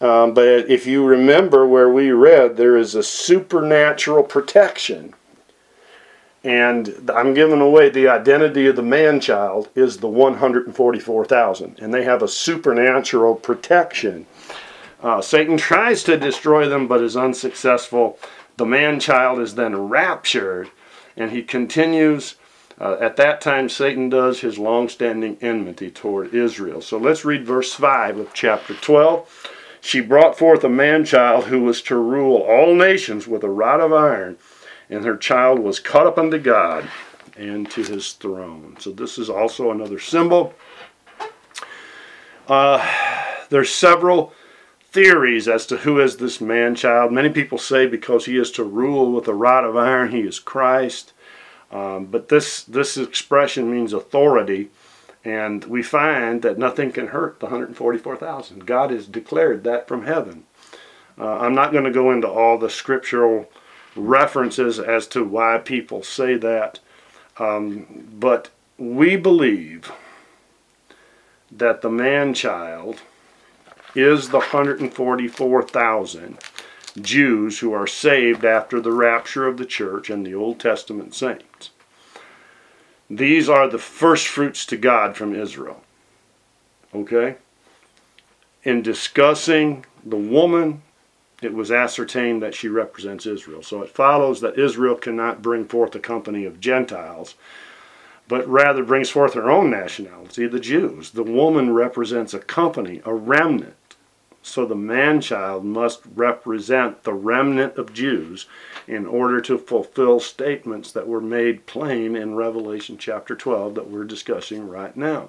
Um, 0.00 0.34
but 0.34 0.68
if 0.68 0.86
you 0.86 1.06
remember 1.06 1.66
where 1.66 1.88
we 1.88 2.10
read, 2.10 2.56
there 2.56 2.76
is 2.76 2.94
a 2.94 3.02
supernatural 3.02 4.24
protection. 4.24 5.14
And 6.44 7.10
I'm 7.14 7.34
giving 7.34 7.60
away 7.60 7.88
the 7.88 8.08
identity 8.08 8.66
of 8.66 8.76
the 8.76 8.82
man 8.82 9.20
child 9.20 9.68
is 9.74 9.98
the 9.98 10.08
144,000. 10.08 11.78
And 11.80 11.94
they 11.94 12.02
have 12.02 12.22
a 12.22 12.28
supernatural 12.28 13.36
protection 13.36 14.26
uh, 15.02 15.20
Satan 15.20 15.56
tries 15.56 16.04
to 16.04 16.16
destroy 16.16 16.68
them 16.68 16.86
but 16.86 17.02
is 17.02 17.16
unsuccessful. 17.16 18.18
The 18.56 18.66
man 18.66 19.00
child 19.00 19.40
is 19.40 19.56
then 19.56 19.88
raptured, 19.88 20.70
and 21.16 21.32
he 21.32 21.42
continues. 21.42 22.36
Uh, 22.80 22.96
at 23.00 23.16
that 23.16 23.40
time, 23.40 23.68
Satan 23.68 24.08
does 24.08 24.40
his 24.40 24.58
long 24.58 24.88
standing 24.88 25.36
enmity 25.40 25.90
toward 25.90 26.34
Israel. 26.34 26.80
So 26.80 26.98
let's 26.98 27.24
read 27.24 27.44
verse 27.44 27.74
5 27.74 28.18
of 28.18 28.32
chapter 28.32 28.74
12. 28.74 29.48
She 29.80 30.00
brought 30.00 30.38
forth 30.38 30.62
a 30.62 30.68
man 30.68 31.04
child 31.04 31.46
who 31.46 31.60
was 31.62 31.82
to 31.82 31.96
rule 31.96 32.36
all 32.36 32.74
nations 32.74 33.26
with 33.26 33.42
a 33.42 33.48
rod 33.48 33.80
of 33.80 33.92
iron, 33.92 34.36
and 34.92 35.06
her 35.06 35.16
child 35.16 35.58
was 35.58 35.80
caught 35.80 36.06
up 36.06 36.18
unto 36.18 36.38
God 36.38 36.86
and 37.36 37.70
to 37.70 37.82
his 37.82 38.12
throne. 38.12 38.76
So 38.78 38.92
this 38.92 39.16
is 39.16 39.30
also 39.30 39.70
another 39.70 39.98
symbol. 39.98 40.52
Uh, 42.46 42.86
there's 43.48 43.74
several 43.74 44.34
theories 44.90 45.48
as 45.48 45.64
to 45.66 45.78
who 45.78 45.98
is 45.98 46.18
this 46.18 46.42
man 46.42 46.74
child. 46.74 47.10
Many 47.10 47.30
people 47.30 47.56
say 47.56 47.86
because 47.86 48.26
he 48.26 48.36
is 48.36 48.50
to 48.52 48.64
rule 48.64 49.12
with 49.12 49.26
a 49.28 49.34
rod 49.34 49.64
of 49.64 49.76
iron, 49.78 50.10
he 50.10 50.20
is 50.20 50.38
Christ. 50.38 51.14
Um, 51.70 52.04
but 52.04 52.28
this 52.28 52.62
this 52.62 52.98
expression 52.98 53.72
means 53.72 53.94
authority, 53.94 54.68
and 55.24 55.64
we 55.64 55.82
find 55.82 56.42
that 56.42 56.58
nothing 56.58 56.92
can 56.92 57.08
hurt 57.08 57.40
the 57.40 57.46
144,000. 57.46 58.66
God 58.66 58.90
has 58.90 59.06
declared 59.06 59.64
that 59.64 59.88
from 59.88 60.04
heaven. 60.04 60.44
Uh, 61.18 61.38
I'm 61.38 61.54
not 61.54 61.72
going 61.72 61.84
to 61.84 61.90
go 61.90 62.10
into 62.12 62.28
all 62.28 62.58
the 62.58 62.68
scriptural 62.68 63.48
references 63.96 64.78
as 64.78 65.06
to 65.08 65.24
why 65.24 65.58
people 65.58 66.02
say 66.02 66.36
that, 66.36 66.78
um, 67.38 68.08
but 68.18 68.50
we 68.78 69.16
believe 69.16 69.92
that 71.50 71.82
the 71.82 71.90
man 71.90 72.34
child 72.34 73.00
is 73.94 74.30
the 74.30 74.38
144,000 74.38 76.38
Jews 77.00 77.60
who 77.60 77.72
are 77.72 77.86
saved 77.86 78.44
after 78.44 78.80
the 78.80 78.92
rapture 78.92 79.46
of 79.46 79.56
the 79.56 79.66
church 79.66 80.10
and 80.10 80.26
the 80.26 80.34
Old 80.34 80.60
Testament 80.60 81.14
saints. 81.14 81.70
These 83.08 83.48
are 83.48 83.68
the 83.68 83.78
first 83.78 84.26
fruits 84.26 84.66
to 84.66 84.76
God 84.76 85.16
from 85.16 85.34
Israel. 85.34 85.82
Okay? 86.94 87.36
In 88.64 88.82
discussing 88.82 89.84
the 90.04 90.16
woman, 90.16 90.82
it 91.42 91.52
was 91.52 91.70
ascertained 91.70 92.42
that 92.42 92.54
she 92.54 92.68
represents 92.68 93.26
Israel. 93.26 93.62
So 93.62 93.82
it 93.82 93.90
follows 93.90 94.40
that 94.40 94.58
Israel 94.58 94.94
cannot 94.94 95.42
bring 95.42 95.66
forth 95.66 95.94
a 95.94 96.00
company 96.00 96.44
of 96.44 96.60
Gentiles 96.60 97.34
but 98.28 98.48
rather 98.48 98.82
brings 98.82 99.10
forth 99.10 99.34
her 99.34 99.50
own 99.50 99.70
nationality, 99.70 100.46
the 100.46 100.58
Jews. 100.58 101.10
The 101.10 101.22
woman 101.22 101.74
represents 101.74 102.32
a 102.32 102.38
company, 102.38 103.02
a 103.04 103.12
remnant. 103.12 103.74
So 104.42 104.64
the 104.64 104.74
man 104.74 105.20
child 105.20 105.66
must 105.66 106.00
represent 106.14 107.04
the 107.04 107.12
remnant 107.12 107.76
of 107.76 107.92
Jews 107.92 108.46
in 108.88 109.06
order 109.06 109.40
to 109.42 109.58
fulfill 109.58 110.18
statements 110.18 110.90
that 110.92 111.06
were 111.06 111.20
made 111.20 111.66
plain 111.66 112.16
in 112.16 112.34
Revelation 112.34 112.96
chapter 112.98 113.36
12 113.36 113.74
that 113.74 113.90
we're 113.90 114.04
discussing 114.04 114.66
right 114.66 114.96
now. 114.96 115.28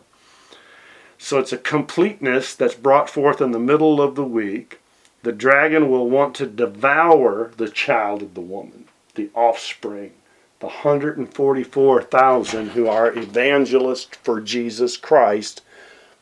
So 1.18 1.40
it's 1.40 1.52
a 1.52 1.58
completeness 1.58 2.56
that's 2.56 2.74
brought 2.74 3.10
forth 3.10 3.42
in 3.42 3.52
the 3.52 3.60
middle 3.60 4.02
of 4.02 4.16
the 4.16 4.24
week. 4.24 4.80
The 5.24 5.32
dragon 5.32 5.90
will 5.90 6.10
want 6.10 6.36
to 6.36 6.46
devour 6.46 7.52
the 7.56 7.70
child 7.70 8.22
of 8.22 8.34
the 8.34 8.42
woman, 8.42 8.90
the 9.16 9.30
offspring, 9.34 10.12
the 10.60 10.68
144,000 10.68 12.70
who 12.70 12.88
are 12.88 13.18
evangelists 13.18 14.18
for 14.22 14.42
Jesus 14.42 14.98
Christ, 14.98 15.62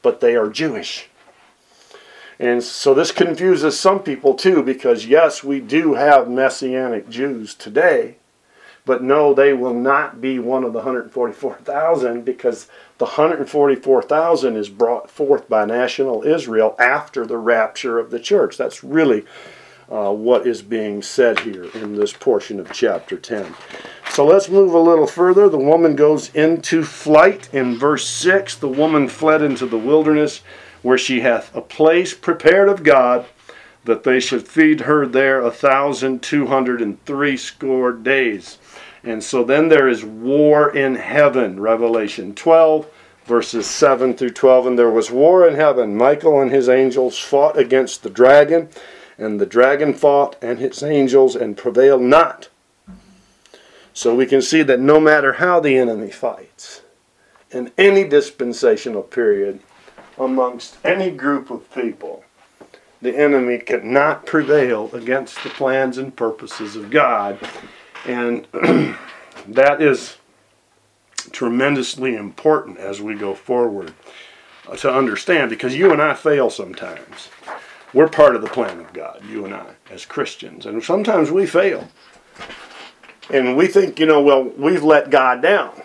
but 0.02 0.20
they 0.20 0.36
are 0.36 0.50
Jewish. 0.50 1.08
And 2.40 2.64
so 2.64 2.94
this 2.94 3.12
confuses 3.12 3.80
some 3.80 4.02
people 4.02 4.36
too, 4.36 4.64
because 4.64 5.06
yes, 5.06 5.44
we 5.44 5.60
do 5.60 5.96
have 5.96 6.30
Messianic 6.30 7.10
Jews 7.10 7.56
today, 7.56 8.18
but 8.86 9.04
no, 9.04 9.34
they 9.34 9.54
will 9.54 9.74
not 9.74 10.22
be 10.22 10.40
one 10.40 10.64
of 10.64 10.74
the 10.74 10.80
144,000 10.80 12.26
because 12.26 12.68
the 12.98 13.06
144,000 13.06 14.56
is 14.56 14.70
brought 14.70 15.10
forth 15.10 15.48
by 15.48 15.66
national 15.66 16.24
Israel 16.24 16.76
after 16.80 17.26
the 17.26 17.38
rapture 17.38 18.00
of 18.00 18.12
the 18.12 18.20
church. 18.20 18.58
That's 18.58 18.84
really 18.84 19.26
uh, 19.90 20.12
what 20.12 20.48
is 20.48 20.62
being 20.62 21.02
said 21.02 21.40
here 21.42 21.66
in 21.76 21.96
this 21.96 22.14
portion 22.14 22.60
of 22.60 22.72
chapter 22.72 23.18
10. 23.18 23.54
So 24.10 24.26
let's 24.26 24.50
move 24.50 24.74
a 24.74 24.80
little 24.80 25.08
further. 25.08 25.48
The 25.48 25.58
woman 25.58 25.96
goes 25.96 26.34
into 26.34 26.84
flight 26.84 27.54
in 27.54 27.78
verse 27.78 28.08
6. 28.08 28.56
The 28.56 28.68
woman 28.68 29.08
fled 29.08 29.42
into 29.42 29.66
the 29.66 29.78
wilderness 29.78 30.42
where 30.82 30.98
she 30.98 31.22
hath 31.22 31.56
a 31.56 31.62
place 31.62 32.14
prepared 32.14 32.70
of 32.70 32.84
God, 32.84 33.26
that 33.84 34.04
they 34.04 34.20
should 34.20 34.48
feed 34.48 34.82
her 34.82 35.06
there 35.06 35.42
a 35.42 35.52
thousand 35.52 36.22
two 36.22 36.48
hundred 36.48 36.82
and 36.82 37.04
three 37.06 37.38
score 37.38 37.92
days. 37.92 38.58
And 39.04 39.24
so 39.24 39.44
then 39.44 39.70
there 39.70 39.88
is 39.88 40.06
war 40.06 40.76
in 40.76 40.96
heaven, 40.96 41.60
Revelation 41.60 42.36
12, 42.36 42.88
verses 43.26 43.68
7 43.68 44.14
through 44.14 44.32
12. 44.32 44.68
And 44.68 44.80
there 44.80 44.92
was 44.92 45.10
war 45.10 45.48
in 45.48 45.56
heaven. 45.56 45.98
Michael 45.98 46.40
and 46.42 46.52
his 46.52 46.70
angels 46.70 47.18
fought 47.18 47.58
against 47.58 48.04
the 48.04 48.10
dragon, 48.10 48.70
and 49.18 49.40
the 49.40 49.46
dragon 49.46 49.94
fought 49.94 50.36
and 50.42 50.60
his 50.60 50.84
angels 50.84 51.36
and 51.36 51.58
prevailed 51.58 52.02
not. 52.02 52.50
So 53.94 54.16
we 54.16 54.26
can 54.26 54.42
see 54.42 54.64
that 54.64 54.80
no 54.80 55.00
matter 55.00 55.34
how 55.34 55.60
the 55.60 55.78
enemy 55.78 56.12
fights, 56.12 56.82
in 57.50 57.72
any 57.78 58.04
dispensational 58.06 59.04
period, 59.04 59.60
amongst 60.18 60.78
any 60.86 61.12
group 61.12 61.50
of 61.50 61.70
people, 61.74 62.24
the 63.02 63.18
enemy 63.18 63.58
cannot 63.58 64.26
prevail 64.26 64.90
against 64.94 65.44
the 65.44 65.50
plans 65.50 65.98
and 65.98 66.16
purposes 66.16 66.76
of 66.76 66.90
God. 66.90 67.40
And 68.06 68.48
that 69.48 69.82
is 69.82 70.18
tremendously 71.32 72.16
important 72.16 72.78
as 72.78 73.02
we 73.02 73.16
go 73.16 73.34
forward 73.34 73.94
to 74.78 74.94
understand 74.94 75.50
because 75.50 75.76
you 75.76 75.92
and 75.92 76.02
I 76.02 76.14
fail 76.14 76.50
sometimes. 76.50 77.30
We're 77.94 78.08
part 78.08 78.36
of 78.36 78.42
the 78.42 78.48
plan 78.48 78.80
of 78.80 78.94
God, 78.94 79.22
you 79.28 79.46
and 79.46 79.54
I, 79.54 79.74
as 79.90 80.06
Christians. 80.06 80.66
And 80.66 80.82
sometimes 80.84 81.30
we 81.30 81.46
fail. 81.46 81.90
And 83.30 83.58
we 83.58 83.68
think, 83.68 84.00
you 84.00 84.06
know, 84.06 84.22
well, 84.22 84.44
we've 84.44 84.84
let 84.84 85.10
God 85.10 85.42
down. 85.42 85.82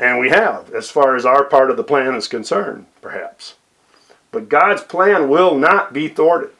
And 0.00 0.18
we 0.18 0.30
have, 0.30 0.72
as 0.72 0.90
far 0.90 1.16
as 1.16 1.24
our 1.24 1.44
part 1.44 1.70
of 1.70 1.76
the 1.76 1.84
plan 1.84 2.14
is 2.14 2.28
concerned, 2.28 2.86
perhaps. 3.00 3.54
But 4.30 4.48
God's 4.48 4.82
plan 4.82 5.28
will 5.28 5.56
not 5.56 5.92
be 5.92 6.08
thwarted. 6.08 6.50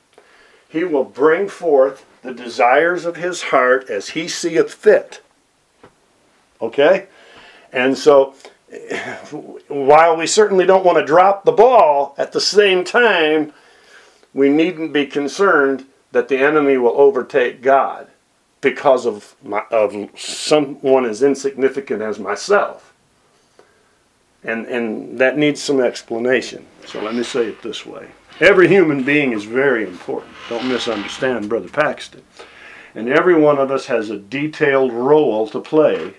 He 0.68 0.84
will 0.84 1.04
bring 1.04 1.48
forth 1.48 2.04
the 2.22 2.34
desires 2.34 3.04
of 3.04 3.16
his 3.16 3.42
heart 3.44 3.88
as 3.88 4.10
he 4.10 4.28
seeth 4.28 4.74
fit. 4.74 5.20
Okay? 6.60 7.06
And 7.72 7.96
so, 7.96 8.34
while 9.68 10.16
we 10.16 10.26
certainly 10.26 10.66
don't 10.66 10.84
want 10.84 10.98
to 10.98 11.04
drop 11.04 11.44
the 11.44 11.52
ball, 11.52 12.14
at 12.18 12.32
the 12.32 12.40
same 12.40 12.84
time, 12.84 13.52
we 14.34 14.48
needn't 14.48 14.92
be 14.92 15.06
concerned 15.06 15.86
that 16.12 16.28
the 16.28 16.38
enemy 16.38 16.76
will 16.76 16.98
overtake 16.98 17.62
God 17.62 18.08
because 18.60 19.06
of, 19.06 19.36
my, 19.42 19.62
of 19.70 19.94
someone 20.16 21.04
as 21.04 21.22
insignificant 21.22 22.02
as 22.02 22.18
myself. 22.18 22.92
And, 24.42 24.66
and 24.66 25.18
that 25.18 25.36
needs 25.36 25.62
some 25.62 25.80
explanation. 25.80 26.64
So 26.86 27.02
let 27.02 27.14
me 27.14 27.22
say 27.22 27.48
it 27.48 27.62
this 27.62 27.84
way. 27.84 28.08
Every 28.40 28.68
human 28.68 29.02
being 29.02 29.32
is 29.32 29.44
very 29.44 29.82
important. 29.82 30.32
Don't 30.48 30.68
misunderstand 30.68 31.48
Brother 31.48 31.68
Paxton. 31.68 32.22
And 32.94 33.08
every 33.08 33.34
one 33.34 33.58
of 33.58 33.70
us 33.70 33.86
has 33.86 34.10
a 34.10 34.18
detailed 34.18 34.92
role 34.92 35.48
to 35.48 35.60
play 35.60 36.14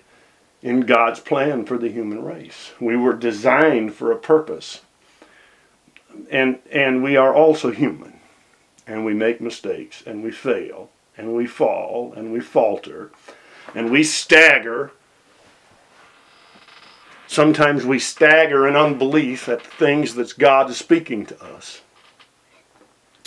in 0.62 0.82
God's 0.82 1.22
plan 1.22 1.66
for 1.66 1.78
the 1.78 1.90
human 1.90 2.24
race. 2.24 2.72
We 2.80 2.98
were 2.98 3.14
designed 3.14 3.94
for 3.94 4.12
a 4.12 4.18
purpose. 4.18 4.82
And, 6.30 6.60
and 6.72 7.02
we 7.02 7.16
are 7.16 7.34
also 7.34 7.72
human. 7.72 8.20
And 8.86 9.06
we 9.06 9.14
make 9.14 9.40
mistakes 9.40 10.04
and 10.06 10.22
we 10.22 10.32
fail 10.32 10.90
and 11.16 11.34
we 11.34 11.48
fall 11.48 12.14
and 12.16 12.34
we 12.34 12.40
falter 12.40 13.12
and 13.74 13.92
we 13.92 14.04
stagger 14.04 14.92
Sometimes 17.30 17.86
we 17.86 18.00
stagger 18.00 18.68
in 18.68 18.76
unbelief 18.76 19.48
at 19.48 19.64
the 19.64 19.70
things 19.70 20.16
that 20.16 20.36
God 20.40 20.72
is 20.72 20.78
speaking 20.78 21.28
to 21.28 21.44
us. 21.44 21.82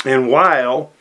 And 0.05 0.29
while 0.29 0.93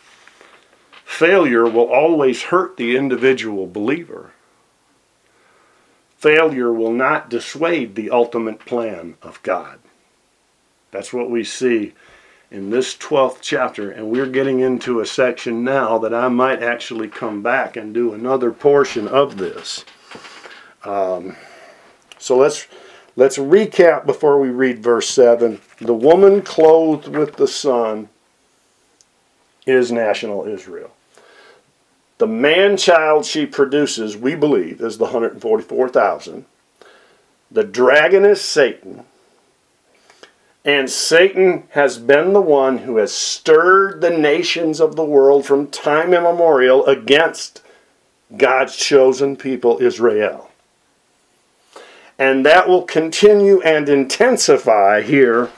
failure 1.04 1.66
will 1.66 1.92
always 1.92 2.44
hurt 2.44 2.78
the 2.78 2.96
individual 2.96 3.68
believer, 3.68 4.32
failure 6.18 6.72
will 6.72 6.92
not 6.92 7.30
dissuade 7.30 7.96
the 7.96 8.12
ultimate 8.12 8.60
plan 8.60 9.16
of 9.22 9.42
God. 9.44 9.80
That's 10.92 11.14
what 11.14 11.30
we 11.30 11.44
see 11.44 11.94
in 12.52 12.70
this 12.70 12.96
12th 12.96 13.38
chapter, 13.42 13.90
and 13.90 14.12
we're 14.12 14.26
getting 14.26 14.60
into 14.60 15.00
a 15.00 15.06
section 15.06 15.64
now 15.64 15.98
that 15.98 16.14
I 16.14 16.28
might 16.28 16.62
actually 16.62 17.08
come 17.08 17.42
back 17.42 17.78
and 17.78 17.94
do 17.94 18.14
another 18.14 18.52
portion 18.52 19.08
of 19.08 19.38
this. 19.38 19.86
Um, 20.84 21.38
so 22.18 22.38
let's 22.38 22.68
Let's 23.18 23.38
recap 23.38 24.06
before 24.06 24.40
we 24.40 24.50
read 24.50 24.82
verse 24.82 25.10
7. 25.10 25.60
The 25.80 25.94
woman 25.94 26.42
clothed 26.42 27.10
with 27.10 27.36
the 27.36 27.48
sun 27.48 28.08
is 29.66 29.92
national 29.92 30.48
Israel. 30.48 30.92
The 32.18 32.28
man 32.28 32.78
child 32.78 33.26
she 33.26 33.46
produces, 33.46 34.16
we 34.16 34.36
believe, 34.36 34.82
is 34.82 34.98
the 34.98 35.06
144,000. 35.06 36.46
The 37.50 37.64
dragon 37.64 38.24
is 38.24 38.42
Satan. 38.42 39.06
And 40.64 40.90
Satan 40.90 41.64
has 41.72 41.98
been 41.98 42.34
the 42.34 42.42
one 42.42 42.80
who 42.80 42.98
has 42.98 43.12
stirred 43.12 44.02
the 44.02 44.16
nations 44.16 44.80
of 44.80 44.96
the 44.96 45.04
world 45.04 45.46
from 45.46 45.68
time 45.68 46.14
immemorial 46.14 46.86
against 46.86 47.64
God's 48.38 48.76
chosen 48.76 49.36
people, 49.36 49.82
Israel. 49.82 50.52
And 52.20 52.46
that 52.46 52.70
will 52.70 52.84
continue 52.84 53.62
and 53.62 53.90
intensify 53.90 55.02
here 55.02 55.50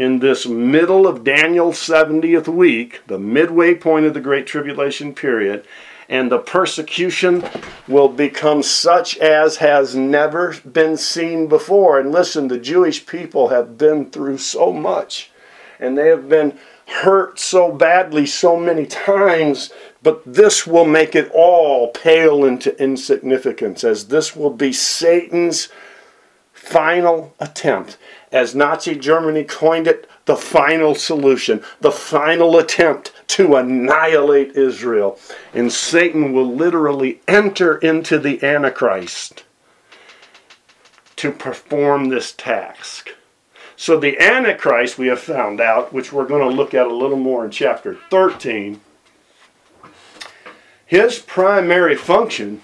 in 0.00 0.20
this 0.20 0.46
middle 0.46 1.06
of 1.06 1.24
Daniel's 1.24 1.76
70th 1.76 2.48
week, 2.48 3.02
the 3.06 3.18
midway 3.18 3.74
point 3.74 4.06
of 4.06 4.14
the 4.14 4.20
Great 4.20 4.46
Tribulation 4.46 5.14
period. 5.14 5.62
And 6.08 6.32
the 6.32 6.38
persecution 6.38 7.44
will 7.86 8.08
become 8.08 8.62
such 8.62 9.18
as 9.18 9.58
has 9.58 9.94
never 9.94 10.56
been 10.72 10.96
seen 10.96 11.48
before. 11.48 12.00
And 12.00 12.10
listen, 12.10 12.48
the 12.48 12.58
Jewish 12.58 13.04
people 13.04 13.48
have 13.48 13.76
been 13.76 14.10
through 14.10 14.38
so 14.38 14.72
much, 14.72 15.30
and 15.78 15.98
they 15.98 16.08
have 16.08 16.30
been 16.30 16.58
hurt 17.02 17.38
so 17.38 17.70
badly 17.70 18.24
so 18.24 18.56
many 18.56 18.86
times 18.86 19.70
but 20.02 20.22
this 20.24 20.66
will 20.66 20.86
make 20.86 21.14
it 21.14 21.30
all 21.34 21.88
pale 21.88 22.44
into 22.44 22.76
insignificance, 22.82 23.84
as 23.84 24.08
this 24.08 24.34
will 24.34 24.50
be 24.50 24.72
Satan's 24.72 25.68
final 26.52 27.34
attempt. 27.38 27.98
As 28.32 28.54
Nazi 28.54 28.94
Germany 28.94 29.44
coined 29.44 29.86
it, 29.86 30.08
the 30.24 30.36
final 30.36 30.94
solution, 30.94 31.62
the 31.80 31.90
final 31.90 32.58
attempt 32.58 33.12
to 33.28 33.56
annihilate 33.56 34.56
Israel. 34.56 35.18
And 35.52 35.72
Satan 35.72 36.32
will 36.32 36.54
literally 36.54 37.20
enter 37.26 37.78
into 37.78 38.18
the 38.18 38.42
Antichrist 38.44 39.44
to 41.16 41.32
perform 41.32 42.08
this 42.08 42.32
task. 42.32 43.10
So, 43.76 43.98
the 43.98 44.20
Antichrist, 44.20 44.98
we 44.98 45.06
have 45.06 45.20
found 45.20 45.60
out, 45.60 45.92
which 45.92 46.12
we're 46.12 46.26
going 46.26 46.48
to 46.48 46.54
look 46.54 46.74
at 46.74 46.86
a 46.86 46.94
little 46.94 47.16
more 47.16 47.44
in 47.44 47.50
chapter 47.50 47.96
13 48.10 48.80
his 50.90 51.20
primary 51.20 51.94
function 51.94 52.62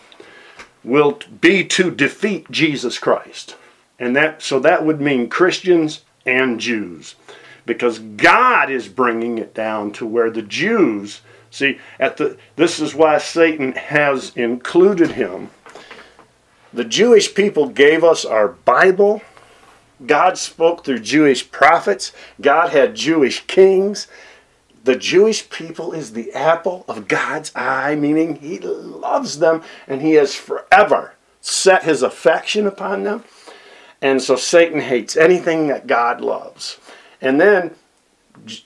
will 0.82 1.20
be 1.40 1.64
to 1.64 1.92
defeat 1.92 2.50
Jesus 2.50 2.98
Christ. 2.98 3.54
And 3.98 4.14
that 4.16 4.42
so 4.42 4.60
that 4.60 4.84
would 4.84 5.00
mean 5.00 5.28
Christians 5.28 6.02
and 6.24 6.60
Jews. 6.60 7.14
Because 7.64 7.98
God 7.98 8.70
is 8.70 8.88
bringing 8.88 9.38
it 9.38 9.54
down 9.54 9.92
to 9.92 10.06
where 10.06 10.30
the 10.30 10.42
Jews 10.42 11.20
see 11.50 11.78
at 11.98 12.16
the 12.16 12.36
this 12.56 12.78
is 12.78 12.94
why 12.94 13.18
Satan 13.18 13.72
has 13.72 14.32
included 14.36 15.12
him. 15.12 15.50
The 16.72 16.84
Jewish 16.84 17.34
people 17.34 17.68
gave 17.68 18.04
us 18.04 18.24
our 18.24 18.48
Bible. 18.48 19.22
God 20.04 20.36
spoke 20.36 20.84
through 20.84 20.98
Jewish 20.98 21.50
prophets. 21.50 22.12
God 22.40 22.70
had 22.70 22.94
Jewish 22.94 23.46
kings. 23.46 24.08
The 24.84 24.96
Jewish 24.96 25.48
people 25.48 25.92
is 25.92 26.12
the 26.12 26.32
apple 26.32 26.84
of 26.86 27.08
God's 27.08 27.50
eye, 27.56 27.94
meaning 27.96 28.36
He 28.36 28.58
loves 28.58 29.38
them 29.38 29.62
and 29.88 30.02
He 30.02 30.12
has 30.12 30.34
forever 30.34 31.14
set 31.40 31.84
His 31.84 32.02
affection 32.02 32.66
upon 32.66 33.04
them. 33.04 33.24
And 34.06 34.22
so 34.22 34.36
Satan 34.36 34.78
hates 34.78 35.16
anything 35.16 35.66
that 35.66 35.88
God 35.88 36.20
loves. 36.20 36.78
And 37.20 37.40
then 37.40 37.74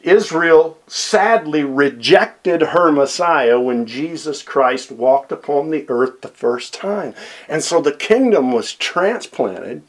Israel 0.02 0.76
sadly 0.86 1.64
rejected 1.64 2.60
her 2.60 2.92
Messiah 2.92 3.58
when 3.58 3.86
Jesus 3.86 4.42
Christ 4.42 4.92
walked 4.92 5.32
upon 5.32 5.70
the 5.70 5.86
earth 5.88 6.20
the 6.20 6.28
first 6.28 6.74
time. 6.74 7.14
And 7.48 7.64
so 7.64 7.80
the 7.80 7.90
kingdom 7.90 8.52
was 8.52 8.74
transplanted 8.74 9.82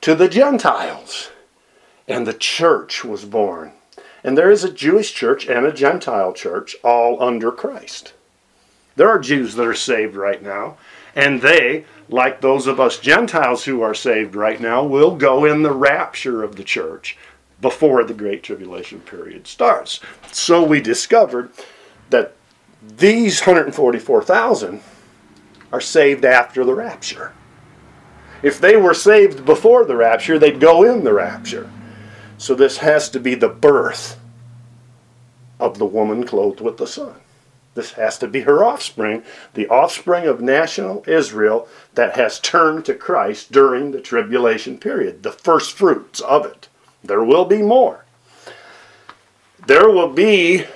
to 0.00 0.14
the 0.14 0.28
Gentiles, 0.28 1.28
and 2.08 2.26
the 2.26 2.32
church 2.32 3.04
was 3.04 3.26
born. 3.26 3.72
And 4.24 4.38
there 4.38 4.50
is 4.50 4.64
a 4.64 4.72
Jewish 4.72 5.12
church 5.12 5.46
and 5.46 5.66
a 5.66 5.72
Gentile 5.72 6.32
church 6.32 6.76
all 6.82 7.22
under 7.22 7.52
Christ. 7.52 8.14
There 8.96 9.10
are 9.10 9.18
Jews 9.18 9.54
that 9.56 9.66
are 9.66 9.74
saved 9.74 10.16
right 10.16 10.42
now, 10.42 10.78
and 11.14 11.40
they, 11.42 11.84
like 12.08 12.40
those 12.40 12.66
of 12.66 12.80
us 12.80 12.98
Gentiles 12.98 13.64
who 13.64 13.82
are 13.82 13.94
saved 13.94 14.34
right 14.34 14.60
now, 14.60 14.84
will 14.84 15.16
go 15.16 15.44
in 15.44 15.62
the 15.62 15.72
rapture 15.72 16.42
of 16.42 16.56
the 16.56 16.64
church 16.64 17.16
before 17.60 18.04
the 18.04 18.14
Great 18.14 18.42
Tribulation 18.42 19.00
period 19.00 19.46
starts. 19.46 20.00
So 20.32 20.62
we 20.62 20.80
discovered 20.80 21.50
that 22.10 22.34
these 22.82 23.40
144,000 23.40 24.80
are 25.72 25.80
saved 25.80 26.24
after 26.24 26.64
the 26.64 26.74
rapture. 26.74 27.32
If 28.42 28.60
they 28.60 28.76
were 28.76 28.94
saved 28.94 29.44
before 29.44 29.84
the 29.84 29.96
rapture, 29.96 30.38
they'd 30.38 30.60
go 30.60 30.82
in 30.82 31.04
the 31.04 31.12
rapture. 31.12 31.70
So 32.38 32.54
this 32.54 32.78
has 32.78 33.08
to 33.10 33.20
be 33.20 33.36
the 33.36 33.48
birth 33.48 34.18
of 35.60 35.78
the 35.78 35.86
woman 35.86 36.26
clothed 36.26 36.60
with 36.60 36.76
the 36.76 36.88
sun. 36.88 37.14
This 37.74 37.92
has 37.92 38.18
to 38.18 38.26
be 38.26 38.40
her 38.42 38.62
offspring, 38.62 39.22
the 39.54 39.68
offspring 39.68 40.26
of 40.26 40.40
national 40.40 41.04
Israel 41.06 41.68
that 41.94 42.16
has 42.16 42.38
turned 42.38 42.84
to 42.84 42.94
Christ 42.94 43.50
during 43.50 43.90
the 43.90 44.00
tribulation 44.00 44.78
period, 44.78 45.22
the 45.22 45.32
first 45.32 45.72
fruits 45.72 46.20
of 46.20 46.44
it. 46.44 46.68
There 47.02 47.24
will 47.24 47.46
be 47.46 47.62
more. 47.62 48.04
There 49.66 49.88
will 49.88 50.12
be 50.12 50.66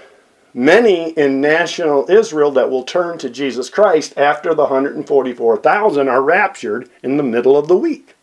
many 0.54 1.10
in 1.10 1.40
national 1.40 2.10
Israel 2.10 2.50
that 2.52 2.70
will 2.70 2.84
turn 2.84 3.18
to 3.18 3.28
Jesus 3.28 3.68
Christ 3.68 4.16
after 4.16 4.54
the 4.54 4.64
144,000 4.64 6.08
are 6.08 6.22
raptured 6.22 6.88
in 7.02 7.18
the 7.18 7.22
middle 7.22 7.58
of 7.58 7.68
the 7.68 7.76
week, 7.76 8.14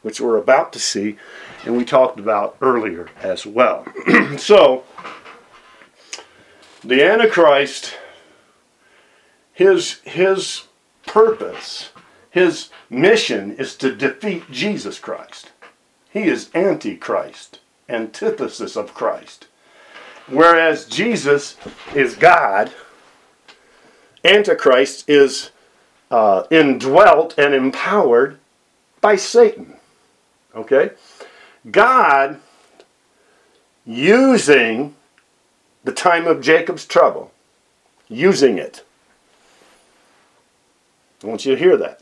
which 0.00 0.20
we're 0.20 0.38
about 0.38 0.72
to 0.72 0.78
see 0.78 1.18
and 1.64 1.76
we 1.76 1.84
talked 1.84 2.18
about 2.18 2.56
earlier 2.60 3.08
as 3.22 3.46
well. 3.46 3.86
so, 4.38 4.84
the 6.82 7.02
Antichrist, 7.02 7.96
his, 9.54 10.00
his 10.00 10.64
purpose, 11.06 11.90
his 12.30 12.68
mission 12.90 13.56
is 13.56 13.76
to 13.76 13.94
defeat 13.94 14.50
Jesus 14.50 14.98
Christ. 14.98 15.52
He 16.10 16.24
is 16.24 16.50
Antichrist, 16.54 17.60
antithesis 17.88 18.76
of 18.76 18.94
Christ. 18.94 19.46
Whereas 20.26 20.86
Jesus 20.86 21.56
is 21.94 22.16
God, 22.16 22.72
Antichrist 24.24 25.08
is 25.08 25.50
uh, 26.10 26.44
indwelt 26.50 27.34
and 27.38 27.54
empowered 27.54 28.38
by 29.00 29.16
Satan. 29.16 29.74
Okay? 30.54 30.90
God 31.70 32.40
using 33.86 34.94
the 35.84 35.92
time 35.92 36.26
of 36.26 36.40
Jacob's 36.40 36.86
trouble, 36.86 37.30
using 38.08 38.58
it. 38.58 38.84
I 41.24 41.26
want 41.26 41.46
you 41.46 41.54
to 41.54 41.60
hear 41.60 41.76
that. 41.78 42.00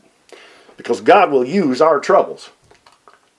Because 0.75 0.99
God 1.01 1.31
will 1.31 1.45
use 1.45 1.81
our 1.81 1.99
troubles. 1.99 2.49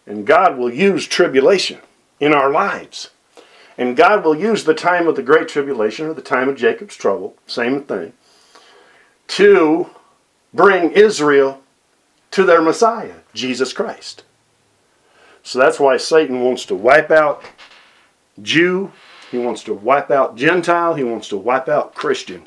And 0.07 0.27
God 0.27 0.57
will 0.57 0.73
use 0.73 1.07
tribulation 1.07 1.81
in 2.21 2.33
our 2.33 2.51
lives. 2.51 3.11
And 3.77 3.97
God 3.97 4.25
will 4.25 4.37
use 4.37 4.65
the 4.65 4.75
time 4.75 5.07
of 5.07 5.17
the 5.17 5.23
Great 5.23 5.49
Tribulation 5.49 6.07
or 6.07 6.15
the 6.15 6.23
time 6.23 6.49
of 6.49 6.57
Jacob's 6.57 6.97
trouble, 6.97 7.37
same 7.47 7.83
thing, 7.83 8.13
to 9.29 9.91
bring 10.53 10.93
Israel 10.93 11.61
to 12.31 12.45
their 12.45 12.63
Messiah, 12.63 13.17
Jesus 13.35 13.73
Christ. 13.73 14.23
So 15.43 15.59
that's 15.59 15.81
why 15.81 15.97
Satan 15.97 16.41
wants 16.41 16.65
to 16.67 16.75
wipe 16.75 17.11
out 17.11 17.43
Jew, 18.41 18.93
he 19.31 19.39
wants 19.39 19.63
to 19.65 19.75
wipe 19.75 20.11
out 20.11 20.37
Gentile, 20.37 20.95
he 20.95 21.05
wants 21.05 21.29
to 21.29 21.37
wipe 21.37 21.69
out 21.69 21.95
Christian. 21.95 22.45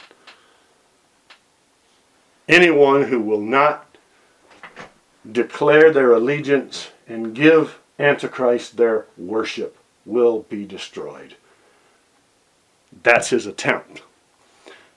Anyone 2.47 3.03
who 3.03 3.19
will 3.19 3.41
not 3.41 3.97
declare 5.29 5.91
their 5.91 6.13
allegiance 6.13 6.89
and 7.07 7.35
give 7.35 7.79
Antichrist 7.99 8.77
their 8.77 9.05
worship 9.17 9.77
will 10.05 10.43
be 10.43 10.65
destroyed. 10.65 11.35
That's 13.03 13.29
his 13.29 13.45
attempt. 13.45 14.03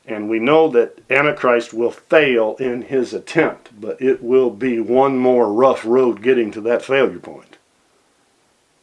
And 0.06 0.28
we 0.28 0.38
know 0.38 0.68
that 0.68 0.98
Antichrist 1.10 1.74
will 1.74 1.90
fail 1.90 2.56
in 2.58 2.82
his 2.82 3.12
attempt, 3.12 3.80
but 3.80 4.00
it 4.00 4.22
will 4.22 4.50
be 4.50 4.80
one 4.80 5.18
more 5.18 5.52
rough 5.52 5.84
road 5.84 6.22
getting 6.22 6.50
to 6.52 6.60
that 6.62 6.82
failure 6.82 7.18
point 7.18 7.58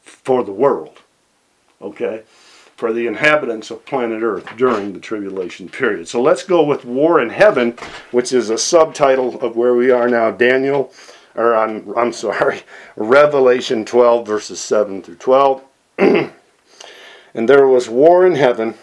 for 0.01 0.43
the 0.43 0.51
world. 0.51 0.99
Okay? 1.81 2.23
For 2.77 2.93
the 2.93 3.07
inhabitants 3.07 3.71
of 3.71 3.85
planet 3.85 4.21
Earth 4.21 4.45
during 4.55 4.93
the 4.93 4.99
tribulation 4.99 5.67
period. 5.67 6.07
So 6.07 6.21
let's 6.21 6.43
go 6.43 6.63
with 6.63 6.85
War 6.85 7.19
in 7.19 7.31
Heaven, 7.31 7.75
which 8.11 8.31
is 8.31 8.51
a 8.51 8.57
subtitle 8.57 9.41
of 9.41 9.55
where 9.55 9.73
we 9.73 9.89
are 9.89 10.07
now. 10.07 10.29
Daniel, 10.29 10.93
or 11.33 11.55
I'm, 11.55 11.91
I'm 11.97 12.13
sorry, 12.13 12.61
Revelation 12.95 13.83
12, 13.83 14.27
verses 14.27 14.59
7 14.59 15.01
through 15.01 15.15
12. 15.15 15.63
and 15.97 16.31
there 17.33 17.67
was 17.67 17.89
war 17.89 18.27
in 18.27 18.35
heaven. 18.35 18.75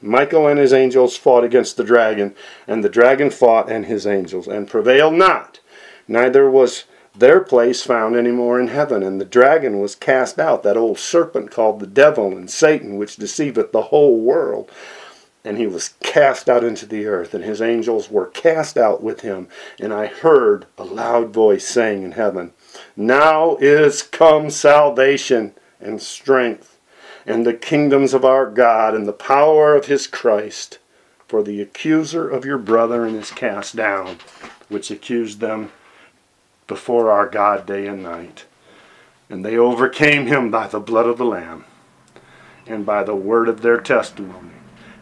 Michael 0.00 0.46
and 0.46 0.60
his 0.60 0.72
angels 0.72 1.16
fought 1.16 1.42
against 1.42 1.76
the 1.76 1.84
dragon, 1.84 2.36
and 2.68 2.84
the 2.84 2.88
dragon 2.88 3.28
fought 3.28 3.68
and 3.68 3.86
his 3.86 4.06
angels, 4.06 4.46
and 4.46 4.68
prevailed 4.68 5.14
not. 5.14 5.58
Neither 6.06 6.48
was 6.48 6.84
their 7.14 7.40
place 7.40 7.82
found 7.82 8.16
any 8.16 8.30
more 8.30 8.58
in 8.58 8.68
heaven. 8.68 9.02
And 9.02 9.20
the 9.20 9.24
dragon 9.24 9.80
was 9.80 9.94
cast 9.94 10.38
out, 10.38 10.62
that 10.62 10.76
old 10.76 10.98
serpent 10.98 11.50
called 11.50 11.80
the 11.80 11.86
devil 11.86 12.36
and 12.36 12.50
Satan, 12.50 12.96
which 12.96 13.16
deceiveth 13.16 13.72
the 13.72 13.82
whole 13.82 14.18
world. 14.18 14.70
And 15.44 15.58
he 15.58 15.66
was 15.66 15.94
cast 16.00 16.48
out 16.48 16.62
into 16.62 16.86
the 16.86 17.06
earth, 17.06 17.34
and 17.34 17.44
his 17.44 17.60
angels 17.60 18.08
were 18.10 18.26
cast 18.26 18.76
out 18.76 19.02
with 19.02 19.20
him. 19.20 19.48
And 19.80 19.92
I 19.92 20.06
heard 20.06 20.66
a 20.78 20.84
loud 20.84 21.32
voice 21.32 21.66
saying 21.66 22.04
in 22.04 22.12
heaven, 22.12 22.52
Now 22.96 23.56
is 23.56 24.02
come 24.02 24.50
salvation 24.50 25.54
and 25.80 26.00
strength, 26.00 26.78
and 27.26 27.44
the 27.44 27.54
kingdoms 27.54 28.14
of 28.14 28.24
our 28.24 28.46
God, 28.48 28.94
and 28.94 29.06
the 29.06 29.12
power 29.12 29.74
of 29.74 29.86
his 29.86 30.06
Christ. 30.06 30.78
For 31.26 31.42
the 31.42 31.60
accuser 31.60 32.28
of 32.28 32.44
your 32.44 32.58
brethren 32.58 33.16
is 33.16 33.30
cast 33.30 33.74
down, 33.74 34.18
which 34.68 34.90
accused 34.90 35.40
them 35.40 35.72
before 36.66 37.10
our 37.10 37.28
God 37.28 37.66
day 37.66 37.86
and 37.86 38.02
night. 38.02 38.46
And 39.28 39.44
they 39.44 39.56
overcame 39.56 40.26
him 40.26 40.50
by 40.50 40.66
the 40.68 40.80
blood 40.80 41.06
of 41.06 41.18
the 41.18 41.24
Lamb 41.24 41.64
and 42.66 42.84
by 42.84 43.02
the 43.02 43.16
word 43.16 43.48
of 43.48 43.62
their 43.62 43.80
testimony. 43.80 44.50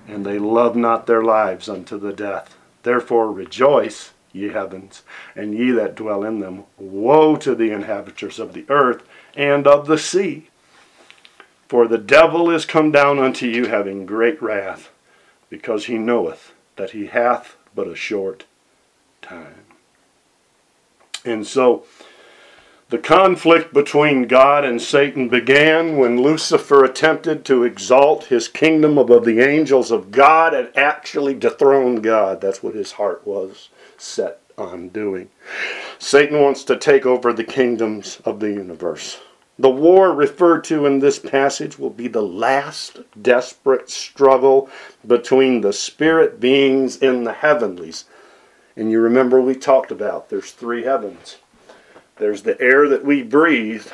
And 0.06 0.24
they 0.24 0.38
loved 0.38 0.76
not 0.76 1.06
their 1.06 1.22
lives 1.22 1.68
unto 1.68 1.98
the 1.98 2.12
death. 2.12 2.56
Therefore 2.82 3.30
rejoice, 3.30 4.12
ye 4.32 4.48
heavens, 4.48 5.02
and 5.36 5.54
ye 5.54 5.70
that 5.72 5.94
dwell 5.94 6.24
in 6.24 6.40
them. 6.40 6.64
Woe 6.78 7.36
to 7.36 7.54
the 7.54 7.70
inhabitants 7.70 8.38
of 8.38 8.52
the 8.52 8.64
earth 8.68 9.02
and 9.34 9.66
of 9.66 9.86
the 9.86 9.98
sea. 9.98 10.48
For 11.68 11.86
the 11.86 11.98
devil 11.98 12.50
is 12.50 12.64
come 12.64 12.90
down 12.90 13.18
unto 13.18 13.46
you 13.46 13.66
having 13.66 14.06
great 14.06 14.40
wrath, 14.42 14.90
because 15.48 15.86
he 15.86 15.98
knoweth 15.98 16.52
that 16.76 16.90
he 16.90 17.06
hath 17.06 17.56
but 17.74 17.86
a 17.86 17.94
short 17.94 18.44
time. 19.22 19.69
And 21.24 21.46
so 21.46 21.84
the 22.90 22.98
conflict 22.98 23.72
between 23.72 24.26
God 24.26 24.64
and 24.64 24.82
Satan 24.82 25.28
began 25.28 25.96
when 25.96 26.20
Lucifer 26.20 26.84
attempted 26.84 27.44
to 27.44 27.62
exalt 27.62 28.24
his 28.24 28.48
kingdom 28.48 28.98
above 28.98 29.24
the 29.24 29.40
angels 29.40 29.92
of 29.92 30.10
God 30.10 30.54
and 30.54 30.76
actually 30.76 31.34
dethrone 31.34 32.02
God. 32.02 32.40
That's 32.40 32.62
what 32.62 32.74
his 32.74 32.92
heart 32.92 33.24
was 33.24 33.68
set 33.96 34.40
on 34.58 34.88
doing. 34.88 35.30
Satan 36.00 36.40
wants 36.40 36.64
to 36.64 36.76
take 36.76 37.06
over 37.06 37.32
the 37.32 37.44
kingdoms 37.44 38.20
of 38.24 38.40
the 38.40 38.50
universe. 38.50 39.20
The 39.56 39.70
war 39.70 40.12
referred 40.12 40.64
to 40.64 40.86
in 40.86 41.00
this 41.00 41.18
passage 41.18 41.78
will 41.78 41.90
be 41.90 42.08
the 42.08 42.22
last 42.22 43.00
desperate 43.20 43.90
struggle 43.90 44.70
between 45.06 45.60
the 45.60 45.72
spirit 45.74 46.40
beings 46.40 46.96
in 46.96 47.24
the 47.24 47.34
heavenlies. 47.34 48.06
And 48.76 48.90
you 48.90 49.00
remember 49.00 49.40
we 49.40 49.54
talked 49.54 49.90
about 49.90 50.28
there's 50.28 50.52
three 50.52 50.84
heavens. 50.84 51.38
There's 52.16 52.42
the 52.42 52.60
air 52.60 52.88
that 52.88 53.04
we 53.04 53.22
breathe, 53.22 53.86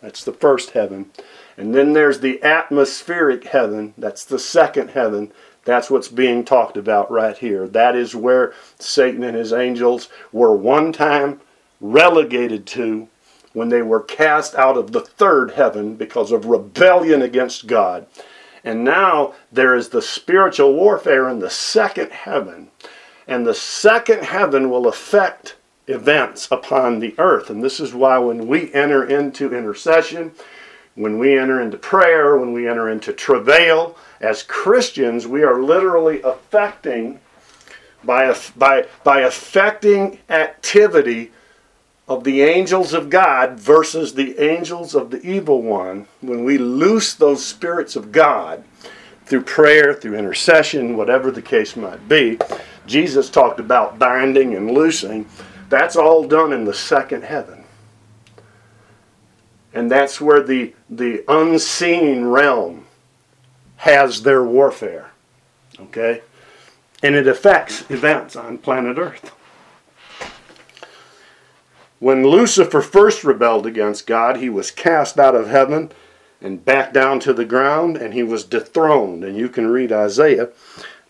that's 0.00 0.24
the 0.24 0.32
first 0.32 0.70
heaven. 0.70 1.10
And 1.56 1.74
then 1.74 1.92
there's 1.92 2.20
the 2.20 2.42
atmospheric 2.42 3.44
heaven, 3.44 3.94
that's 3.96 4.24
the 4.24 4.38
second 4.38 4.90
heaven. 4.90 5.32
That's 5.64 5.90
what's 5.90 6.08
being 6.08 6.44
talked 6.44 6.76
about 6.76 7.10
right 7.10 7.38
here. 7.38 7.68
That 7.68 7.94
is 7.94 8.16
where 8.16 8.52
Satan 8.80 9.22
and 9.22 9.36
his 9.36 9.52
angels 9.52 10.08
were 10.32 10.56
one 10.56 10.92
time 10.92 11.40
relegated 11.80 12.66
to 12.66 13.08
when 13.52 13.68
they 13.68 13.82
were 13.82 14.00
cast 14.00 14.54
out 14.54 14.76
of 14.76 14.92
the 14.92 15.00
third 15.00 15.52
heaven 15.52 15.94
because 15.94 16.32
of 16.32 16.46
rebellion 16.46 17.22
against 17.22 17.66
God. 17.66 18.06
And 18.64 18.82
now 18.82 19.34
there 19.52 19.74
is 19.74 19.90
the 19.90 20.02
spiritual 20.02 20.74
warfare 20.74 21.28
in 21.28 21.40
the 21.40 21.50
second 21.50 22.10
heaven. 22.10 22.70
And 23.26 23.46
the 23.46 23.54
second 23.54 24.24
heaven 24.24 24.70
will 24.70 24.88
affect 24.88 25.56
events 25.86 26.48
upon 26.50 27.00
the 27.00 27.14
earth. 27.18 27.50
And 27.50 27.62
this 27.62 27.80
is 27.80 27.94
why 27.94 28.18
when 28.18 28.46
we 28.46 28.72
enter 28.72 29.04
into 29.04 29.54
intercession, 29.54 30.32
when 30.94 31.18
we 31.18 31.38
enter 31.38 31.60
into 31.60 31.76
prayer, 31.76 32.36
when 32.36 32.52
we 32.52 32.68
enter 32.68 32.88
into 32.88 33.12
travail, 33.12 33.96
as 34.20 34.42
Christians, 34.42 35.26
we 35.26 35.42
are 35.42 35.62
literally 35.62 36.20
affecting, 36.22 37.20
by, 38.04 38.36
by, 38.56 38.86
by 39.02 39.20
affecting 39.20 40.18
activity 40.28 41.32
of 42.08 42.24
the 42.24 42.42
angels 42.42 42.92
of 42.92 43.08
God 43.08 43.58
versus 43.58 44.14
the 44.14 44.38
angels 44.38 44.94
of 44.94 45.10
the 45.10 45.22
evil 45.22 45.62
one, 45.62 46.06
when 46.20 46.44
we 46.44 46.58
loose 46.58 47.14
those 47.14 47.44
spirits 47.44 47.96
of 47.96 48.12
God 48.12 48.64
through 49.24 49.42
prayer, 49.42 49.94
through 49.94 50.16
intercession, 50.16 50.96
whatever 50.96 51.30
the 51.30 51.40
case 51.40 51.74
might 51.74 52.06
be, 52.08 52.38
Jesus 52.86 53.30
talked 53.30 53.60
about 53.60 53.98
binding 53.98 54.54
and 54.54 54.70
loosing. 54.70 55.26
That's 55.68 55.96
all 55.96 56.26
done 56.26 56.52
in 56.52 56.64
the 56.64 56.74
second 56.74 57.24
heaven. 57.24 57.64
And 59.74 59.90
that's 59.90 60.20
where 60.20 60.42
the, 60.42 60.74
the 60.90 61.24
unseen 61.28 62.26
realm 62.26 62.86
has 63.76 64.22
their 64.22 64.44
warfare. 64.44 65.10
Okay? 65.80 66.22
And 67.02 67.14
it 67.14 67.26
affects 67.26 67.90
events 67.90 68.36
on 68.36 68.58
planet 68.58 68.98
Earth. 68.98 69.32
When 71.98 72.26
Lucifer 72.26 72.82
first 72.82 73.22
rebelled 73.22 73.64
against 73.64 74.08
God, 74.08 74.38
he 74.38 74.48
was 74.48 74.72
cast 74.72 75.18
out 75.18 75.36
of 75.36 75.48
heaven 75.48 75.92
and 76.40 76.64
back 76.64 76.92
down 76.92 77.20
to 77.20 77.32
the 77.32 77.44
ground, 77.44 77.96
and 77.96 78.12
he 78.12 78.24
was 78.24 78.42
dethroned. 78.42 79.22
And 79.22 79.36
you 79.36 79.48
can 79.48 79.68
read 79.68 79.92
Isaiah 79.92 80.48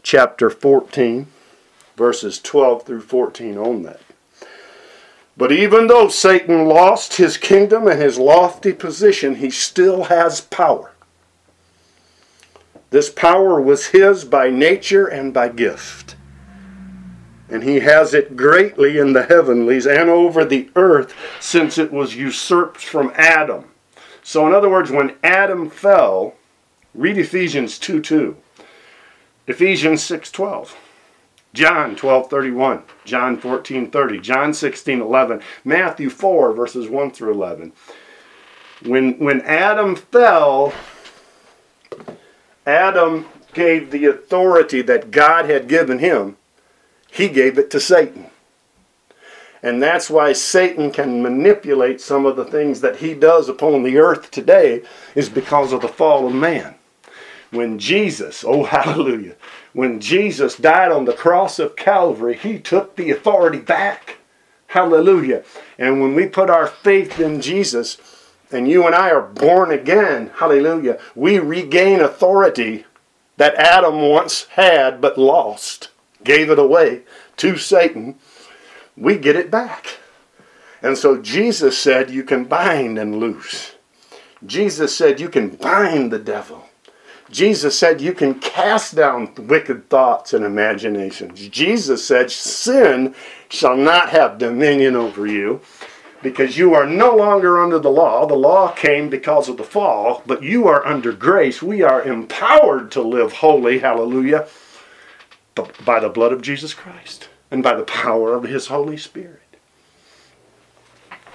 chapter 0.02 0.50
14, 0.50 1.26
verses 2.02 2.40
12 2.40 2.82
through 2.82 3.00
14 3.00 3.56
on 3.56 3.84
that. 3.84 4.00
But 5.36 5.52
even 5.52 5.86
though 5.86 6.08
Satan 6.08 6.64
lost 6.64 7.14
his 7.14 7.36
kingdom 7.36 7.86
and 7.86 8.02
his 8.02 8.18
lofty 8.18 8.72
position, 8.72 9.36
he 9.36 9.50
still 9.50 10.04
has 10.04 10.40
power. 10.40 10.90
This 12.90 13.08
power 13.08 13.60
was 13.60 13.86
his 13.86 14.24
by 14.24 14.50
nature 14.50 15.06
and 15.06 15.32
by 15.32 15.50
gift. 15.50 16.16
And 17.48 17.62
he 17.62 17.78
has 17.78 18.14
it 18.14 18.36
greatly 18.36 18.98
in 18.98 19.12
the 19.12 19.22
heavenlies 19.22 19.86
and 19.86 20.10
over 20.10 20.44
the 20.44 20.70
earth 20.74 21.14
since 21.38 21.78
it 21.78 21.92
was 21.92 22.16
usurped 22.16 22.80
from 22.80 23.12
Adam. 23.14 23.66
So, 24.24 24.44
in 24.48 24.52
other 24.52 24.68
words, 24.68 24.90
when 24.90 25.14
Adam 25.22 25.70
fell, 25.70 26.34
read 26.96 27.16
Ephesians 27.16 27.78
2 27.78 28.00
2, 28.00 28.36
Ephesians 29.46 30.02
6 30.02 30.32
12. 30.32 30.76
John 31.54 31.96
12:31, 31.96 32.82
John 33.04 33.36
14:30, 33.36 34.20
John 34.20 34.52
16:11, 34.52 35.42
Matthew 35.64 36.08
4 36.08 36.52
verses 36.52 36.88
1 36.88 37.10
through 37.10 37.32
11. 37.32 37.72
When 38.84 39.18
when 39.18 39.42
Adam 39.42 39.94
fell, 39.94 40.72
Adam 42.66 43.26
gave 43.52 43.90
the 43.90 44.06
authority 44.06 44.82
that 44.82 45.10
God 45.10 45.44
had 45.44 45.68
given 45.68 45.98
him, 45.98 46.36
he 47.10 47.28
gave 47.28 47.58
it 47.58 47.70
to 47.70 47.80
Satan. 47.80 48.26
And 49.62 49.80
that's 49.80 50.10
why 50.10 50.32
Satan 50.32 50.90
can 50.90 51.22
manipulate 51.22 52.00
some 52.00 52.26
of 52.26 52.34
the 52.34 52.44
things 52.44 52.80
that 52.80 52.96
he 52.96 53.14
does 53.14 53.48
upon 53.48 53.82
the 53.82 53.98
earth 53.98 54.30
today 54.30 54.82
is 55.14 55.28
because 55.28 55.72
of 55.72 55.82
the 55.82 55.88
fall 55.88 56.26
of 56.26 56.34
man. 56.34 56.74
When 57.50 57.78
Jesus, 57.78 58.44
oh 58.46 58.64
hallelujah, 58.64 59.36
when 59.72 60.00
Jesus 60.00 60.56
died 60.56 60.92
on 60.92 61.04
the 61.06 61.12
cross 61.12 61.58
of 61.58 61.76
Calvary, 61.76 62.36
he 62.36 62.58
took 62.58 62.96
the 62.96 63.10
authority 63.10 63.58
back. 63.58 64.18
Hallelujah. 64.68 65.44
And 65.78 66.00
when 66.00 66.14
we 66.14 66.26
put 66.26 66.50
our 66.50 66.66
faith 66.66 67.18
in 67.20 67.40
Jesus, 67.40 67.98
and 68.50 68.68
you 68.68 68.86
and 68.86 68.94
I 68.94 69.10
are 69.10 69.22
born 69.22 69.70
again, 69.70 70.30
hallelujah, 70.38 70.98
we 71.14 71.38
regain 71.38 72.00
authority 72.00 72.84
that 73.38 73.54
Adam 73.54 74.00
once 74.00 74.44
had 74.44 75.00
but 75.00 75.18
lost, 75.18 75.90
gave 76.22 76.50
it 76.50 76.58
away 76.58 77.02
to 77.38 77.56
Satan. 77.56 78.16
We 78.96 79.16
get 79.16 79.36
it 79.36 79.50
back. 79.50 79.98
And 80.82 80.98
so 80.98 81.20
Jesus 81.20 81.78
said, 81.78 82.10
You 82.10 82.24
can 82.24 82.44
bind 82.44 82.98
and 82.98 83.16
loose. 83.16 83.76
Jesus 84.44 84.94
said, 84.94 85.20
You 85.20 85.28
can 85.28 85.50
bind 85.50 86.12
the 86.12 86.18
devil. 86.18 86.68
Jesus 87.32 87.78
said 87.78 88.00
you 88.00 88.12
can 88.12 88.38
cast 88.38 88.94
down 88.94 89.32
wicked 89.36 89.88
thoughts 89.88 90.34
and 90.34 90.44
imaginations. 90.44 91.48
Jesus 91.48 92.06
said 92.06 92.30
sin 92.30 93.14
shall 93.48 93.76
not 93.76 94.10
have 94.10 94.38
dominion 94.38 94.94
over 94.94 95.26
you 95.26 95.62
because 96.22 96.58
you 96.58 96.74
are 96.74 96.86
no 96.86 97.16
longer 97.16 97.58
under 97.58 97.78
the 97.78 97.90
law. 97.90 98.26
The 98.26 98.34
law 98.34 98.72
came 98.72 99.08
because 99.08 99.48
of 99.48 99.56
the 99.56 99.64
fall, 99.64 100.22
but 100.26 100.42
you 100.42 100.68
are 100.68 100.86
under 100.86 101.12
grace. 101.12 101.62
We 101.62 101.82
are 101.82 102.02
empowered 102.02 102.92
to 102.92 103.02
live 103.02 103.32
holy, 103.32 103.78
hallelujah, 103.78 104.46
by 105.84 106.00
the 106.00 106.10
blood 106.10 106.32
of 106.32 106.42
Jesus 106.42 106.74
Christ 106.74 107.30
and 107.50 107.62
by 107.62 107.74
the 107.74 107.84
power 107.84 108.34
of 108.34 108.44
his 108.44 108.66
Holy 108.66 108.98
Spirit. 108.98 109.40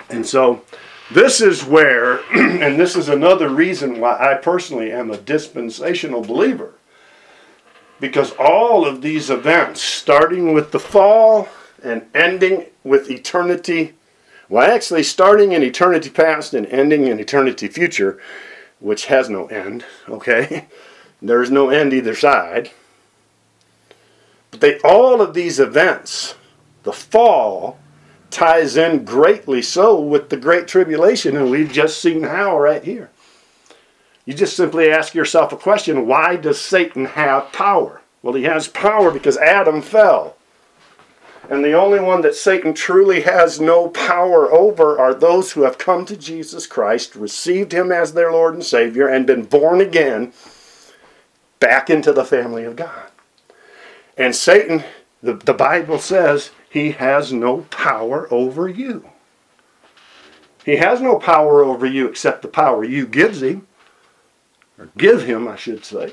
And 0.10 0.26
so, 0.26 0.62
this 1.12 1.41
is 1.41 1.64
where, 1.64 2.20
and 2.34 2.80
this 2.80 2.95
is 2.95 3.10
another 3.10 3.49
reason 3.49 3.99
why 3.99 4.18
I 4.18 4.36
personally 4.36 4.91
am 4.91 5.12
a 5.12 5.18
dispensational 5.18 6.22
believer. 6.22 6.74
Because 7.99 8.32
all 8.34 8.86
of 8.86 9.01
these 9.01 9.30
events, 9.30 9.82
starting 9.82 10.53
with 10.53 10.72
the 10.72 10.80
fall 10.80 11.47
and 11.84 12.05
ending 12.14 12.66
with 12.84 13.10
eternity, 13.10 13.93
well, 14.49 14.70
actually, 14.70 15.03
starting 15.03 15.51
in 15.51 15.64
eternity 15.64 16.10
past 16.10 16.53
and 16.53 16.66
ending 16.68 17.08
in 17.08 17.20
eternity 17.20 17.68
future, 17.68 18.20
which 18.80 19.08
has 19.08 19.30
no 19.30 19.47
end, 19.47 19.84
okay? 20.08 20.68
There's 21.22 21.51
no 21.51 21.70
end 21.70 21.93
either 21.93 22.16
side. 22.16 22.72
But 24.51 24.62
they, 24.62 24.80
all 24.80 25.22
of 25.22 25.34
these 25.34 25.60
events, 25.60 26.36
the 26.84 26.93
fall, 26.93 27.80
ties 28.38 28.78
in 28.78 29.04
greatly 29.04 29.64
so 29.64 30.00
with 30.00 30.30
the 30.30 30.38
Great 30.38 30.68
Tribulation, 30.68 31.36
and 31.36 31.50
we've 31.50 31.72
just 31.72 32.00
seen 32.00 32.22
how 32.22 32.60
right 32.60 32.84
here. 32.84 33.10
You 34.26 34.36
just 34.36 34.56
simply 34.56 34.92
ask 34.92 35.16
yourself 35.16 35.52
a 35.52 35.58
question 35.58 36.06
why 36.06 36.36
does 36.36 36.62
Satan 36.62 37.06
have 37.06 37.52
power? 37.52 38.02
Well, 38.22 38.36
he 38.36 38.44
has 38.44 38.68
power 38.68 39.10
because 39.10 39.38
Adam 39.38 39.82
fell. 39.82 40.36
And 41.50 41.66
the 41.66 41.74
only 41.74 42.00
one 42.00 42.22
that 42.22 42.36
Satan 42.36 42.76
truly 42.76 43.22
has 43.22 43.60
no 43.60 43.88
power 43.88 44.52
over 44.52 45.00
are 45.00 45.16
those 45.16 45.54
who 45.54 45.64
have 45.64 45.80
come 45.80 46.06
to 46.06 46.16
Jesus 46.16 46.68
Christ, 46.68 47.16
received 47.16 47.72
him 47.72 47.92
as 47.92 48.14
their 48.14 48.32
Lord 48.32 48.54
and 48.54 48.64
Savior, 48.64 49.08
and 49.08 49.26
been 49.26 49.46
born 49.46 49.82
again 49.82 50.32
back 51.60 51.90
into 51.90 52.14
the 52.14 52.26
family 52.26 52.66
of 52.66 52.76
God. 52.76 53.10
And 54.16 54.36
Satan, 54.36 54.84
the, 55.24 55.34
the 55.34 55.54
Bible 55.54 55.98
says, 55.98 56.52
he 56.70 56.91
has 56.91 57.32
no 57.32 57.61
power 57.70 58.28
over 58.32 58.68
you. 58.68 59.09
He 60.65 60.78
has 60.78 61.01
no 61.01 61.18
power 61.18 61.63
over 61.63 61.86
you 61.86 62.07
except 62.07 62.41
the 62.41 62.47
power 62.47 62.84
you 62.84 63.07
gives 63.07 63.41
him, 63.41 63.68
or 64.78 64.89
give 64.97 65.24
him, 65.24 65.47
I 65.47 65.55
should 65.55 65.86
say. 65.86 66.11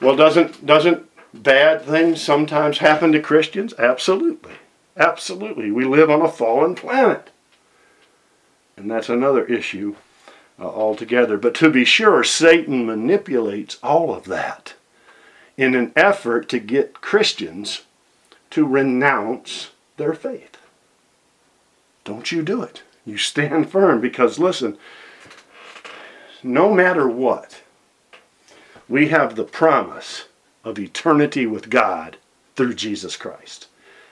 Well, 0.00 0.14
doesn't 0.14 0.64
doesn't 0.64 1.08
bad 1.34 1.82
things 1.82 2.22
sometimes 2.22 2.78
happen 2.78 3.12
to 3.12 3.20
Christians? 3.20 3.74
Absolutely. 3.78 4.54
Absolutely. 4.96 5.70
We 5.70 5.84
live 5.84 6.10
on 6.10 6.22
a 6.22 6.28
fallen 6.28 6.74
planet. 6.74 7.30
And 8.76 8.90
that's 8.90 9.08
another 9.08 9.44
issue 9.46 9.96
uh, 10.58 10.68
altogether. 10.68 11.36
But 11.36 11.54
to 11.56 11.70
be 11.70 11.84
sure, 11.84 12.22
Satan 12.24 12.86
manipulates 12.86 13.78
all 13.82 14.14
of 14.14 14.24
that 14.24 14.74
in 15.56 15.74
an 15.74 15.92
effort 15.96 16.48
to 16.50 16.58
get 16.58 17.00
Christians 17.00 17.82
to 18.50 18.66
renounce 18.66 19.70
their 19.96 20.14
faith. 20.14 20.56
Don't 22.04 22.30
you 22.30 22.42
do 22.42 22.62
it. 22.62 22.82
You 23.04 23.16
stand 23.18 23.70
firm 23.70 24.00
because, 24.00 24.38
listen, 24.38 24.76
no 26.42 26.72
matter 26.72 27.08
what, 27.08 27.62
we 28.88 29.08
have 29.08 29.34
the 29.34 29.44
promise 29.44 30.26
of 30.64 30.78
eternity 30.78 31.46
with 31.46 31.70
God 31.70 32.18
through 32.54 32.74
Jesus 32.74 33.16
Christ. 33.16 33.68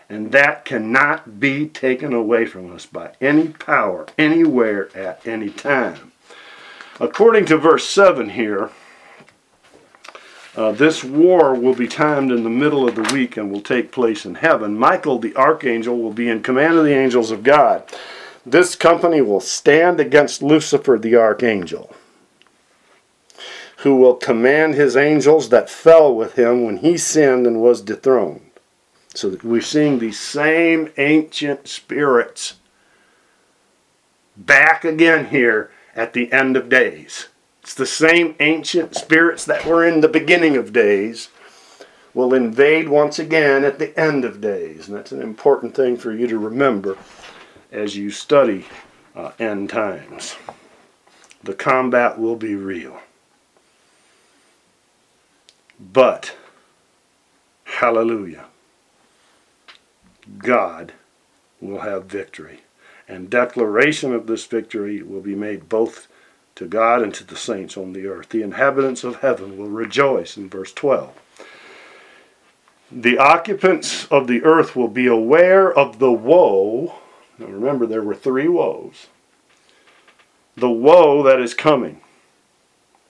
And 0.08 0.32
that 0.32 0.64
cannot 0.64 1.40
be 1.40 1.66
taken 1.66 2.12
away 2.12 2.44
from 2.44 2.72
us 2.74 2.86
by 2.86 3.12
any 3.20 3.48
power, 3.48 4.06
anywhere, 4.18 4.94
at 4.96 5.26
any 5.26 5.50
time. 5.50 6.12
According 7.00 7.46
to 7.46 7.56
verse 7.56 7.88
7 7.88 8.30
here, 8.30 8.70
uh, 10.56 10.72
this 10.72 11.02
war 11.02 11.54
will 11.54 11.74
be 11.74 11.88
timed 11.88 12.30
in 12.30 12.44
the 12.44 12.50
middle 12.50 12.88
of 12.88 12.94
the 12.94 13.14
week 13.14 13.36
and 13.36 13.50
will 13.50 13.60
take 13.60 13.90
place 13.90 14.24
in 14.24 14.36
heaven. 14.36 14.78
Michael, 14.78 15.18
the 15.18 15.34
archangel, 15.34 15.98
will 15.98 16.12
be 16.12 16.28
in 16.28 16.42
command 16.42 16.78
of 16.78 16.84
the 16.84 16.94
angels 16.94 17.30
of 17.30 17.42
God. 17.42 17.82
This 18.46 18.76
company 18.76 19.20
will 19.20 19.40
stand 19.40 19.98
against 19.98 20.42
Lucifer, 20.42 20.98
the 20.98 21.16
archangel, 21.16 21.94
who 23.78 23.96
will 23.96 24.14
command 24.14 24.74
his 24.74 24.96
angels 24.96 25.48
that 25.48 25.70
fell 25.70 26.14
with 26.14 26.34
him 26.34 26.64
when 26.64 26.76
he 26.76 26.98
sinned 26.98 27.46
and 27.46 27.60
was 27.60 27.80
dethroned. 27.80 28.42
So 29.14 29.36
we're 29.42 29.60
seeing 29.60 29.98
these 29.98 30.20
same 30.20 30.92
ancient 30.98 31.68
spirits 31.68 32.54
back 34.36 34.84
again 34.84 35.26
here 35.26 35.70
at 35.96 36.12
the 36.12 36.32
end 36.32 36.56
of 36.56 36.68
days. 36.68 37.28
It's 37.64 37.72
the 37.72 37.86
same 37.86 38.34
ancient 38.40 38.94
spirits 38.94 39.46
that 39.46 39.64
were 39.64 39.86
in 39.86 40.02
the 40.02 40.06
beginning 40.08 40.54
of 40.58 40.70
days 40.70 41.30
will 42.12 42.34
invade 42.34 42.90
once 42.90 43.18
again 43.18 43.64
at 43.64 43.78
the 43.78 43.98
end 43.98 44.22
of 44.22 44.42
days. 44.42 44.86
And 44.86 44.94
that's 44.94 45.12
an 45.12 45.22
important 45.22 45.74
thing 45.74 45.96
for 45.96 46.12
you 46.12 46.26
to 46.26 46.36
remember 46.36 46.98
as 47.72 47.96
you 47.96 48.10
study 48.10 48.66
uh, 49.16 49.32
end 49.38 49.70
times. 49.70 50.36
The 51.42 51.54
combat 51.54 52.18
will 52.18 52.36
be 52.36 52.54
real. 52.54 53.00
But, 55.80 56.36
hallelujah, 57.64 58.44
God 60.36 60.92
will 61.62 61.80
have 61.80 62.04
victory. 62.04 62.60
And 63.08 63.30
declaration 63.30 64.12
of 64.12 64.26
this 64.26 64.44
victory 64.44 65.02
will 65.02 65.22
be 65.22 65.34
made 65.34 65.70
both 65.70 66.08
to 66.56 66.66
God 66.66 67.02
and 67.02 67.12
to 67.14 67.24
the 67.24 67.36
saints 67.36 67.76
on 67.76 67.92
the 67.92 68.06
earth. 68.06 68.28
The 68.28 68.42
inhabitants 68.42 69.04
of 69.04 69.16
heaven 69.16 69.58
will 69.58 69.68
rejoice 69.68 70.36
in 70.36 70.48
verse 70.48 70.72
12. 70.72 71.20
The 72.92 73.18
occupants 73.18 74.06
of 74.06 74.26
the 74.26 74.44
earth 74.44 74.76
will 74.76 74.88
be 74.88 75.06
aware 75.06 75.72
of 75.72 75.98
the 75.98 76.12
woe. 76.12 76.94
Now 77.38 77.46
remember, 77.46 77.86
there 77.86 78.02
were 78.02 78.14
three 78.14 78.48
woes. 78.48 79.06
The 80.56 80.70
woe 80.70 81.22
that 81.24 81.40
is 81.40 81.54
coming. 81.54 82.00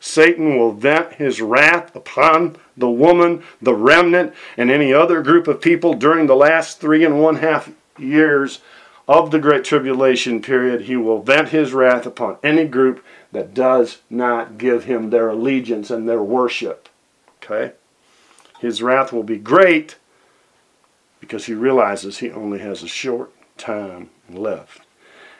Satan 0.01 0.59
will 0.59 0.72
vent 0.72 1.14
his 1.14 1.40
wrath 1.40 1.95
upon 1.97 2.57
the 2.76 2.90
woman, 2.90 3.42
the 3.61 3.74
remnant, 3.74 4.34
and 4.57 4.70
any 4.70 4.92
other 4.92 5.22
group 5.22 5.49
of 5.49 5.61
people 5.61 5.95
during 5.95 6.26
the 6.26 6.36
last 6.36 6.80
three 6.80 7.05
and 7.05 7.22
one 7.22 7.36
half 7.36 7.70
years 7.99 8.61
of 9.07 9.30
the 9.30 9.38
Great 9.38 9.64
Tribulation 9.64 10.40
period. 10.40 10.82
He 10.82 10.97
will 10.97 11.22
vent 11.22 11.51
his 11.51 11.72
wrath 11.72 12.07
upon 12.07 12.38
any 12.42 12.66
group 12.66 13.05
that 13.35 13.53
does 13.53 13.99
not 14.09 14.59
give 14.59 14.85
him 14.85 15.11
their 15.11 15.28
allegiance 15.28 15.91
and 15.91 16.09
their 16.09 16.22
worship. 16.22 16.89
Okay? 17.43 17.72
His 18.61 18.80
wrath 18.80 19.12
will 19.12 19.24
be 19.24 19.39
great 19.39 19.97
because 21.18 21.47
he 21.47 21.53
realizes 21.53 22.18
he 22.18 22.30
only 22.30 22.61
has 22.61 22.85
a 22.85 22.89
short 22.89 23.32
time 23.59 24.11
left. 24.30 24.82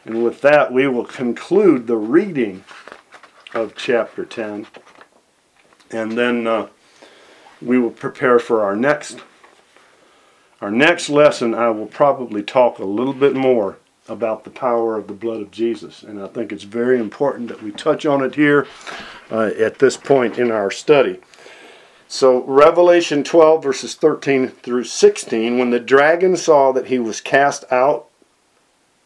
And 0.05 0.24
with 0.24 0.40
that, 0.40 0.72
we 0.72 0.88
will 0.88 1.05
conclude 1.05 1.86
the 1.86 1.97
reading 1.97 2.64
of 3.55 3.76
chapter 3.76 4.24
10. 4.24 4.66
And 5.92 6.18
then 6.18 6.49
uh, 6.49 6.68
we 7.62 7.78
will 7.78 7.92
prepare 7.92 8.40
for 8.40 8.62
our 8.62 8.74
next 8.74 9.20
our 10.61 10.70
next 10.70 11.11
lesson 11.11 11.55
I 11.55 11.68
will 11.70 11.86
probably 11.86 12.42
talk 12.42 12.78
a 12.78 12.84
little 12.84 13.12
bit 13.12 13.34
more 13.34 13.76
about 14.09 14.44
the 14.44 14.50
power 14.50 14.96
of 14.96 15.07
the 15.07 15.14
blood 15.14 15.40
of 15.40 15.50
Jesus 15.50 16.02
and 16.02 16.20
I 16.22 16.26
think 16.28 16.52
it's 16.52 16.64
very 16.64 16.98
important 16.98 17.48
that 17.48 17.62
we 17.62 17.70
touch 17.70 18.05
on 18.05 18.22
it 18.22 18.34
here 18.34 18.66
uh, 19.30 19.50
at 19.59 19.78
this 19.78 19.96
point 19.96 20.38
in 20.38 20.50
our 20.50 20.70
study. 20.70 21.20
So 22.07 22.44
Revelation 22.44 23.24
12 23.24 23.62
verses 23.62 23.94
13 23.94 24.48
through 24.48 24.84
16 24.84 25.59
when 25.59 25.70
the 25.70 25.80
dragon 25.80 26.36
saw 26.36 26.72
that 26.72 26.88
he 26.88 26.98
was 26.98 27.20
cast 27.20 27.64
out 27.72 28.09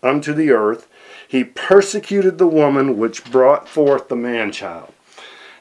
unto 0.02 0.32
the 0.32 0.50
earth 0.50 0.88
he 1.28 1.44
persecuted 1.44 2.38
the 2.38 2.46
woman 2.46 2.96
which 2.96 3.30
brought 3.30 3.68
forth 3.68 4.08
the 4.08 4.16
man 4.16 4.50
child. 4.50 4.94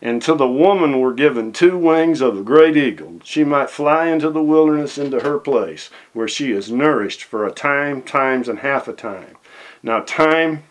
And 0.02 0.22
to 0.22 0.36
the 0.36 0.48
woman 0.48 1.00
were 1.00 1.14
given 1.14 1.52
two 1.52 1.78
wings 1.78 2.22
of 2.22 2.38
a 2.38 2.44
great 2.44 2.78
eagle. 2.78 3.20
She 3.24 3.44
might 3.44 3.70
fly 3.70 4.08
into 4.08 4.30
the 4.30 4.44
wilderness 4.44 4.98
into 4.98 5.22
her 5.22 5.40
place, 5.40 5.90
where 6.14 6.28
she 6.28 6.52
is 6.52 6.72
nourished 6.72 7.24
for 7.24 7.46
a 7.46 7.52
time, 7.52 8.04
times, 8.04 8.48
and 8.48 8.60
half 8.60 8.88
a 8.88 8.94
time. 8.94 9.38
Now, 9.82 10.02
time 10.02 10.64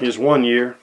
is 0.00 0.18
one 0.18 0.44
year, 0.44 0.76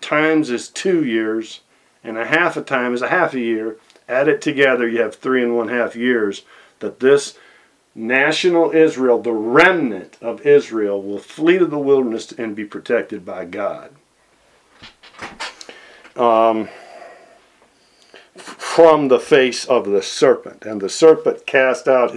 times 0.00 0.50
is 0.50 0.68
two 0.68 1.04
years, 1.04 1.60
and 2.04 2.18
a 2.18 2.26
half 2.26 2.56
a 2.56 2.62
time 2.62 2.92
is 2.92 3.02
a 3.02 3.08
half 3.08 3.32
a 3.32 3.40
year. 3.40 3.78
Add 4.08 4.28
it 4.28 4.42
together, 4.42 4.86
you 4.86 5.00
have 5.00 5.14
three 5.14 5.42
and 5.42 5.56
one 5.56 5.68
half 5.68 5.96
years 5.96 6.42
that 6.80 7.00
this 7.00 7.38
national 7.94 8.72
Israel, 8.72 9.22
the 9.22 9.32
remnant 9.32 10.18
of 10.20 10.46
Israel, 10.46 11.02
will 11.02 11.18
flee 11.18 11.58
to 11.58 11.66
the 11.66 11.78
wilderness 11.78 12.32
and 12.32 12.56
be 12.56 12.64
protected 12.64 13.24
by 13.24 13.44
God. 13.44 13.92
Um, 16.16 16.68
from 18.34 19.08
the 19.08 19.20
face 19.20 19.66
of 19.66 19.86
the 19.86 20.02
serpent. 20.02 20.64
And 20.64 20.80
the 20.80 20.88
serpent 20.88 21.44
cast 21.44 21.86
out 21.86 22.16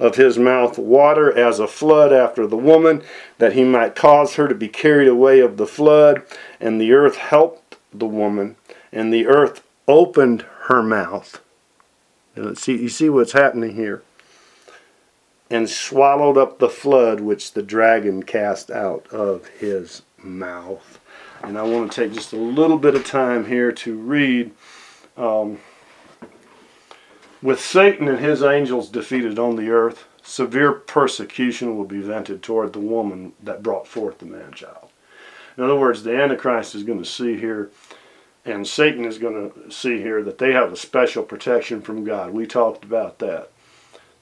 of 0.00 0.16
his 0.16 0.36
mouth 0.38 0.76
water 0.76 1.36
as 1.36 1.60
a 1.60 1.68
flood 1.68 2.12
after 2.12 2.46
the 2.46 2.56
woman, 2.56 3.02
that 3.38 3.52
he 3.52 3.62
might 3.62 3.94
cause 3.94 4.34
her 4.34 4.48
to 4.48 4.54
be 4.54 4.68
carried 4.68 5.08
away 5.08 5.38
of 5.38 5.56
the 5.56 5.66
flood. 5.66 6.22
And 6.60 6.80
the 6.80 6.92
earth 6.92 7.16
helped 7.16 7.76
the 7.94 8.06
woman, 8.06 8.56
and 8.92 9.12
the 9.12 9.26
earth 9.26 9.62
opened 9.86 10.44
her 10.64 10.82
mouth. 10.82 11.40
And 12.34 12.58
see, 12.58 12.80
you 12.80 12.88
see 12.88 13.08
what's 13.08 13.32
happening 13.32 13.76
here 13.76 14.02
and 15.52 15.68
swallowed 15.68 16.38
up 16.38 16.58
the 16.58 16.68
flood 16.70 17.20
which 17.20 17.52
the 17.52 17.62
dragon 17.62 18.22
cast 18.22 18.70
out 18.70 19.06
of 19.08 19.46
his 19.48 20.00
mouth. 20.16 20.98
And 21.42 21.58
I 21.58 21.62
want 21.62 21.90
to 21.90 22.02
take 22.02 22.12
just 22.12 22.32
a 22.32 22.36
little 22.36 22.78
bit 22.78 22.94
of 22.94 23.04
time 23.04 23.46
here 23.46 23.72
to 23.72 23.96
read. 23.96 24.52
Um, 25.16 25.58
with 27.42 27.60
Satan 27.60 28.08
and 28.08 28.20
his 28.20 28.42
angels 28.42 28.88
defeated 28.88 29.38
on 29.38 29.56
the 29.56 29.70
earth, 29.70 30.06
severe 30.22 30.72
persecution 30.72 31.76
will 31.76 31.84
be 31.84 32.00
vented 32.00 32.42
toward 32.42 32.72
the 32.72 32.80
woman 32.80 33.32
that 33.42 33.62
brought 33.62 33.86
forth 33.86 34.18
the 34.18 34.26
man 34.26 34.52
child. 34.52 34.88
In 35.58 35.64
other 35.64 35.76
words, 35.76 36.02
the 36.02 36.16
Antichrist 36.16 36.74
is 36.74 36.84
going 36.84 37.00
to 37.00 37.04
see 37.04 37.38
here, 37.38 37.70
and 38.44 38.66
Satan 38.66 39.04
is 39.04 39.18
going 39.18 39.50
to 39.50 39.70
see 39.70 39.98
here 39.98 40.22
that 40.22 40.38
they 40.38 40.52
have 40.52 40.72
a 40.72 40.76
special 40.76 41.22
protection 41.22 41.82
from 41.82 42.04
God. 42.04 42.30
We 42.30 42.46
talked 42.46 42.84
about 42.84 43.18
that 43.18 43.51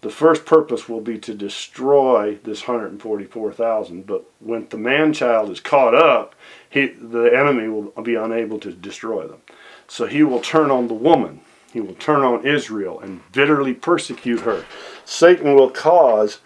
the 0.03 0.11
first 0.11 0.46
purpose 0.46 0.88
will 0.88 1.01
be 1.01 1.18
to 1.18 1.34
destroy 1.34 2.38
this 2.42 2.66
144,000. 2.66 4.07
But 4.07 4.24
when 4.40 4.66
the 4.68 4.78
man 4.78 5.12
child 5.12 5.51
is 5.51 5.61
caught 5.61 5.94
up, 5.94 6.34
he, 6.68 6.86
the 6.86 7.24
enemy 7.24 7.68
will 7.68 7.90
be 8.03 8.14
unable 8.14 8.59
to 8.61 8.72
destroy 8.72 9.26
them. 9.26 9.42
So 9.88 10.07
he 10.07 10.22
will 10.22 10.40
turn 10.40 10.70
on 10.70 10.88
the 10.88 10.94
woman. 10.94 11.40
He 11.72 11.80
will 11.80 11.94
turn 11.94 12.22
on 12.22 12.46
Israel 12.46 12.98
and 13.01 13.20
bitterly 13.32 13.74
persecute 13.74 14.40
her. 14.40 14.64
Satan 15.05 15.55
will 15.55 15.70
cause 15.70 16.38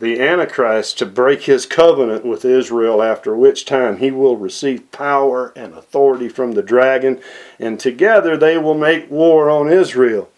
the 0.00 0.20
Antichrist 0.20 0.98
to 0.98 1.06
break 1.06 1.42
his 1.42 1.64
covenant 1.64 2.24
with 2.24 2.44
Israel, 2.44 3.02
after 3.02 3.36
which 3.36 3.64
time 3.64 3.98
he 3.98 4.10
will 4.10 4.36
receive 4.36 4.90
power 4.90 5.52
and 5.54 5.74
authority 5.74 6.28
from 6.28 6.52
the 6.52 6.62
dragon, 6.62 7.20
and 7.60 7.78
together 7.78 8.36
they 8.36 8.58
will 8.58 8.74
make 8.74 9.08
war 9.08 9.48
on 9.48 9.70
Israel. 9.70 10.28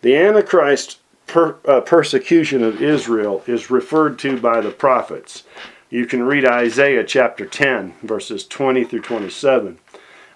The 0.00 0.16
Antichrist 0.16 0.98
per, 1.32 1.56
uh, 1.64 1.80
persecution 1.80 2.62
of 2.62 2.82
Israel 2.82 3.42
is 3.46 3.70
referred 3.70 4.18
to 4.18 4.38
by 4.38 4.60
the 4.60 4.70
prophets. 4.70 5.44
You 5.88 6.04
can 6.04 6.22
read 6.22 6.44
Isaiah 6.44 7.04
chapter 7.04 7.46
10, 7.46 7.94
verses 8.02 8.46
20 8.46 8.84
through 8.84 9.00
27, 9.00 9.78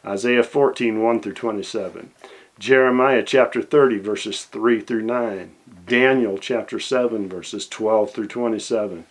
Isaiah 0.06 0.42
14, 0.42 1.02
1 1.02 1.20
through 1.20 1.34
27, 1.34 2.10
Jeremiah 2.58 3.22
chapter 3.22 3.60
30, 3.60 3.98
verses 3.98 4.44
3 4.44 4.80
through 4.80 5.02
9. 5.02 5.54
Daniel 5.86 6.38
chapter 6.38 6.80
7, 6.80 7.28
verses 7.28 7.68
12 7.68 8.12
through 8.12 8.26
27. 8.26 9.04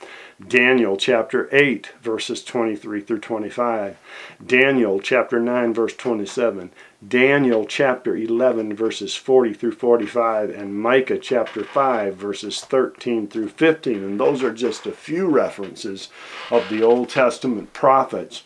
Daniel 0.47 0.97
chapter 0.97 1.47
8, 1.55 1.91
verses 2.01 2.43
23 2.43 3.01
through 3.01 3.19
25. 3.19 3.97
Daniel 4.43 4.99
chapter 4.99 5.39
9, 5.39 5.73
verse 5.75 5.95
27. 5.95 6.71
Daniel 7.07 7.65
chapter 7.65 8.17
11, 8.17 8.75
verses 8.75 9.15
40 9.15 9.53
through 9.53 9.73
45. 9.73 10.49
And 10.49 10.81
Micah 10.81 11.19
chapter 11.19 11.63
5, 11.63 12.15
verses 12.15 12.61
13 12.61 13.27
through 13.27 13.49
15. 13.49 14.03
And 14.03 14.19
those 14.19 14.41
are 14.41 14.53
just 14.53 14.87
a 14.87 14.91
few 14.91 15.27
references 15.29 16.09
of 16.49 16.67
the 16.69 16.81
Old 16.81 17.09
Testament 17.09 17.73
prophets 17.73 18.41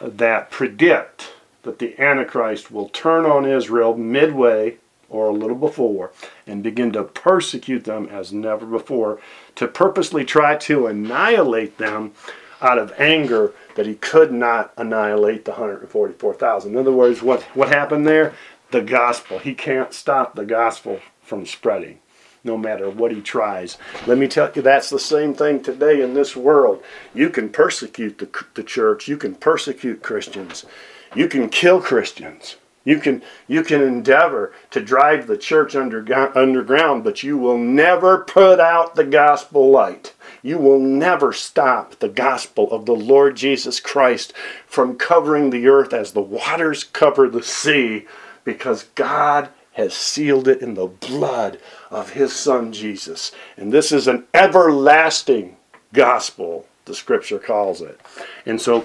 that 0.00 0.50
predict 0.50 1.34
that 1.62 1.78
the 1.78 1.98
Antichrist 2.00 2.70
will 2.70 2.88
turn 2.88 3.24
on 3.24 3.46
Israel 3.46 3.96
midway 3.96 4.76
or 5.08 5.28
a 5.28 5.32
little 5.32 5.56
before 5.56 6.10
and 6.46 6.62
begin 6.62 6.92
to 6.92 7.04
persecute 7.04 7.84
them 7.84 8.08
as 8.08 8.32
never 8.32 8.66
before, 8.66 9.20
to 9.54 9.68
purposely 9.68 10.24
try 10.24 10.56
to 10.56 10.86
annihilate 10.86 11.78
them 11.78 12.12
out 12.60 12.78
of 12.78 12.92
anger 12.98 13.52
that 13.74 13.86
he 13.86 13.94
could 13.94 14.32
not 14.32 14.72
annihilate 14.76 15.44
the 15.44 15.52
144,000. 15.52 16.72
In 16.72 16.78
other 16.78 16.92
words, 16.92 17.22
what, 17.22 17.42
what 17.54 17.68
happened 17.68 18.06
there? 18.06 18.34
The 18.70 18.80
gospel. 18.80 19.38
He 19.38 19.54
can't 19.54 19.92
stop 19.92 20.34
the 20.34 20.44
gospel 20.44 21.00
from 21.22 21.44
spreading 21.44 21.98
no 22.44 22.56
matter 22.56 22.90
what 22.90 23.12
he 23.12 23.20
tries. 23.20 23.78
Let 24.06 24.18
me 24.18 24.26
tell 24.26 24.50
you, 24.52 24.62
that's 24.62 24.90
the 24.90 24.98
same 24.98 25.34
thing 25.34 25.62
today 25.62 26.02
in 26.02 26.14
this 26.14 26.34
world. 26.34 26.82
You 27.14 27.30
can 27.30 27.48
persecute 27.48 28.18
the, 28.18 28.44
the 28.54 28.64
church, 28.64 29.08
you 29.08 29.16
can 29.16 29.34
persecute 29.34 30.02
Christians, 30.02 30.66
you 31.14 31.28
can 31.28 31.48
kill 31.48 31.80
Christians. 31.80 32.56
You 32.84 32.98
can, 32.98 33.22
you 33.46 33.62
can 33.62 33.80
endeavor 33.80 34.52
to 34.70 34.80
drive 34.80 35.26
the 35.26 35.36
church 35.36 35.76
under, 35.76 36.04
underground, 36.36 37.04
but 37.04 37.22
you 37.22 37.38
will 37.38 37.58
never 37.58 38.18
put 38.18 38.58
out 38.58 38.96
the 38.96 39.04
gospel 39.04 39.70
light. 39.70 40.14
You 40.42 40.58
will 40.58 40.80
never 40.80 41.32
stop 41.32 42.00
the 42.00 42.08
gospel 42.08 42.70
of 42.72 42.86
the 42.86 42.96
Lord 42.96 43.36
Jesus 43.36 43.78
Christ 43.78 44.32
from 44.66 44.96
covering 44.96 45.50
the 45.50 45.68
earth 45.68 45.92
as 45.92 46.12
the 46.12 46.20
waters 46.20 46.82
cover 46.82 47.28
the 47.28 47.44
sea 47.44 48.06
because 48.42 48.84
God 48.96 49.50
has 49.74 49.94
sealed 49.94 50.48
it 50.48 50.60
in 50.60 50.74
the 50.74 50.86
blood 50.86 51.58
of 51.90 52.10
his 52.10 52.32
son 52.32 52.72
Jesus. 52.72 53.30
And 53.56 53.72
this 53.72 53.92
is 53.92 54.08
an 54.08 54.24
everlasting 54.34 55.56
gospel, 55.92 56.66
the 56.84 56.94
scripture 56.94 57.38
calls 57.38 57.80
it. 57.80 58.00
And 58.44 58.60
so 58.60 58.84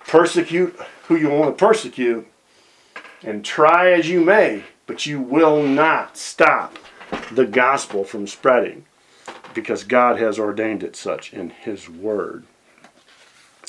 persecute 0.00 0.76
who 1.08 1.16
you 1.16 1.30
want 1.30 1.56
to 1.56 1.66
persecute 1.66 2.26
and 3.22 3.44
try 3.44 3.90
as 3.92 4.08
you 4.08 4.22
may, 4.22 4.62
but 4.86 5.06
you 5.06 5.20
will 5.20 5.62
not 5.62 6.16
stop 6.16 6.78
the 7.32 7.46
gospel 7.46 8.04
from 8.04 8.26
spreading 8.26 8.84
because 9.54 9.84
God 9.84 10.18
has 10.18 10.38
ordained 10.38 10.82
it 10.82 10.94
such 10.94 11.32
in 11.32 11.50
His 11.50 11.88
Word. 11.88 12.44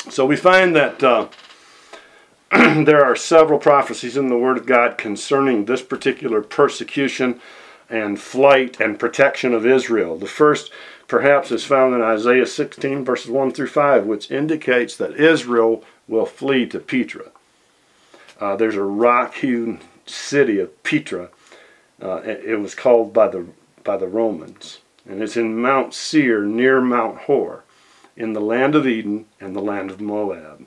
So 0.10 0.26
we 0.26 0.36
find 0.36 0.76
that 0.76 1.02
uh, 1.02 1.30
there 2.52 3.04
are 3.04 3.16
several 3.16 3.58
prophecies 3.58 4.18
in 4.18 4.28
the 4.28 4.38
Word 4.38 4.58
of 4.58 4.66
God 4.66 4.98
concerning 4.98 5.66
this 5.66 5.82
particular 5.82 6.42
persecution 6.42 7.40
and 7.90 8.20
flight 8.20 8.80
and 8.80 9.00
protection 9.00 9.54
of 9.54 9.66
Israel. 9.66 10.18
The 10.18 10.28
first, 10.28 10.72
perhaps, 11.10 11.52
is 11.52 11.66
found 11.66 11.94
in 11.94 12.02
Isaiah 12.02 12.46
16, 12.46 13.04
verses 13.04 13.30
1 13.30 13.52
through 13.52 13.68
5, 13.68 14.06
which 14.06 14.32
indicates 14.32 14.96
that 14.96 15.20
Israel 15.20 15.84
will 16.08 16.28
flee 16.28 16.66
to 16.68 16.80
Petra. 16.80 17.32
Uh, 18.40 18.56
there's 18.56 18.76
a 18.76 18.84
rock-hewn 18.84 19.80
city 20.06 20.60
of 20.60 20.84
Petra. 20.84 21.30
Uh, 22.02 22.22
it 22.24 22.60
was 22.60 22.74
called 22.76 23.12
by 23.12 23.28
the 23.28 23.46
by 23.84 23.98
the 23.98 24.08
Romans, 24.08 24.80
and 25.08 25.22
it's 25.22 25.36
in 25.36 25.60
Mount 25.60 25.94
Seir 25.94 26.44
near 26.44 26.80
Mount 26.80 27.18
Hor, 27.20 27.64
in 28.16 28.34
the 28.34 28.42
land 28.42 28.76
of 28.76 28.86
Edom 28.86 29.26
and 29.40 29.56
the 29.56 29.62
land 29.62 29.90
of 29.90 30.00
Moab. 30.00 30.66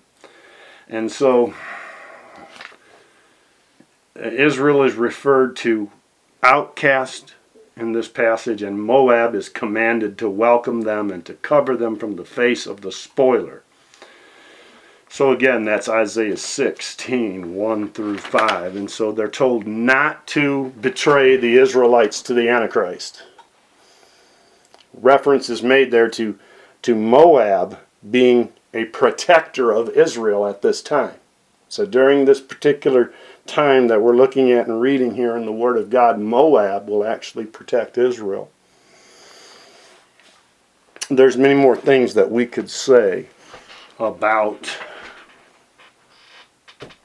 And 0.88 1.12
so 1.12 1.54
Israel 4.16 4.82
is 4.82 4.94
referred 4.94 5.56
to 5.56 5.90
outcast 6.42 7.34
in 7.76 7.92
this 7.92 8.08
passage, 8.08 8.62
and 8.62 8.82
Moab 8.82 9.34
is 9.34 9.48
commanded 9.48 10.18
to 10.18 10.28
welcome 10.28 10.82
them 10.82 11.10
and 11.10 11.24
to 11.24 11.34
cover 11.34 11.76
them 11.76 11.96
from 11.96 12.16
the 12.16 12.24
face 12.24 12.66
of 12.66 12.82
the 12.82 12.92
spoiler. 12.92 13.62
So 15.08 15.30
again, 15.30 15.64
that's 15.64 15.90
Isaiah 15.90 16.38
16, 16.38 17.54
1 17.54 17.92
through 17.92 18.18
5. 18.18 18.76
And 18.76 18.90
so 18.90 19.12
they're 19.12 19.28
told 19.28 19.66
not 19.66 20.26
to 20.28 20.72
betray 20.80 21.36
the 21.36 21.56
Israelites 21.56 22.22
to 22.22 22.34
the 22.34 22.48
Antichrist. 22.48 23.22
Reference 24.94 25.50
is 25.50 25.62
made 25.62 25.90
there 25.90 26.08
to, 26.10 26.38
to 26.80 26.94
Moab 26.94 27.78
being 28.10 28.52
a 28.72 28.86
protector 28.86 29.70
of 29.70 29.90
Israel 29.90 30.46
at 30.46 30.62
this 30.62 30.82
time. 30.82 31.16
So 31.68 31.86
during 31.86 32.24
this 32.24 32.40
particular 32.40 33.12
time 33.46 33.88
that 33.88 34.00
we're 34.00 34.16
looking 34.16 34.52
at 34.52 34.66
and 34.66 34.80
reading 34.80 35.14
here 35.14 35.36
in 35.36 35.44
the 35.44 35.52
Word 35.52 35.76
of 35.76 35.90
God, 35.90 36.18
Moab 36.18 36.88
will 36.88 37.04
actually 37.04 37.44
protect 37.44 37.98
Israel. 37.98 38.50
There's 41.10 41.36
many 41.36 41.54
more 41.54 41.76
things 41.76 42.14
that 42.14 42.30
we 42.30 42.46
could 42.46 42.70
say 42.70 43.26
about 43.98 44.70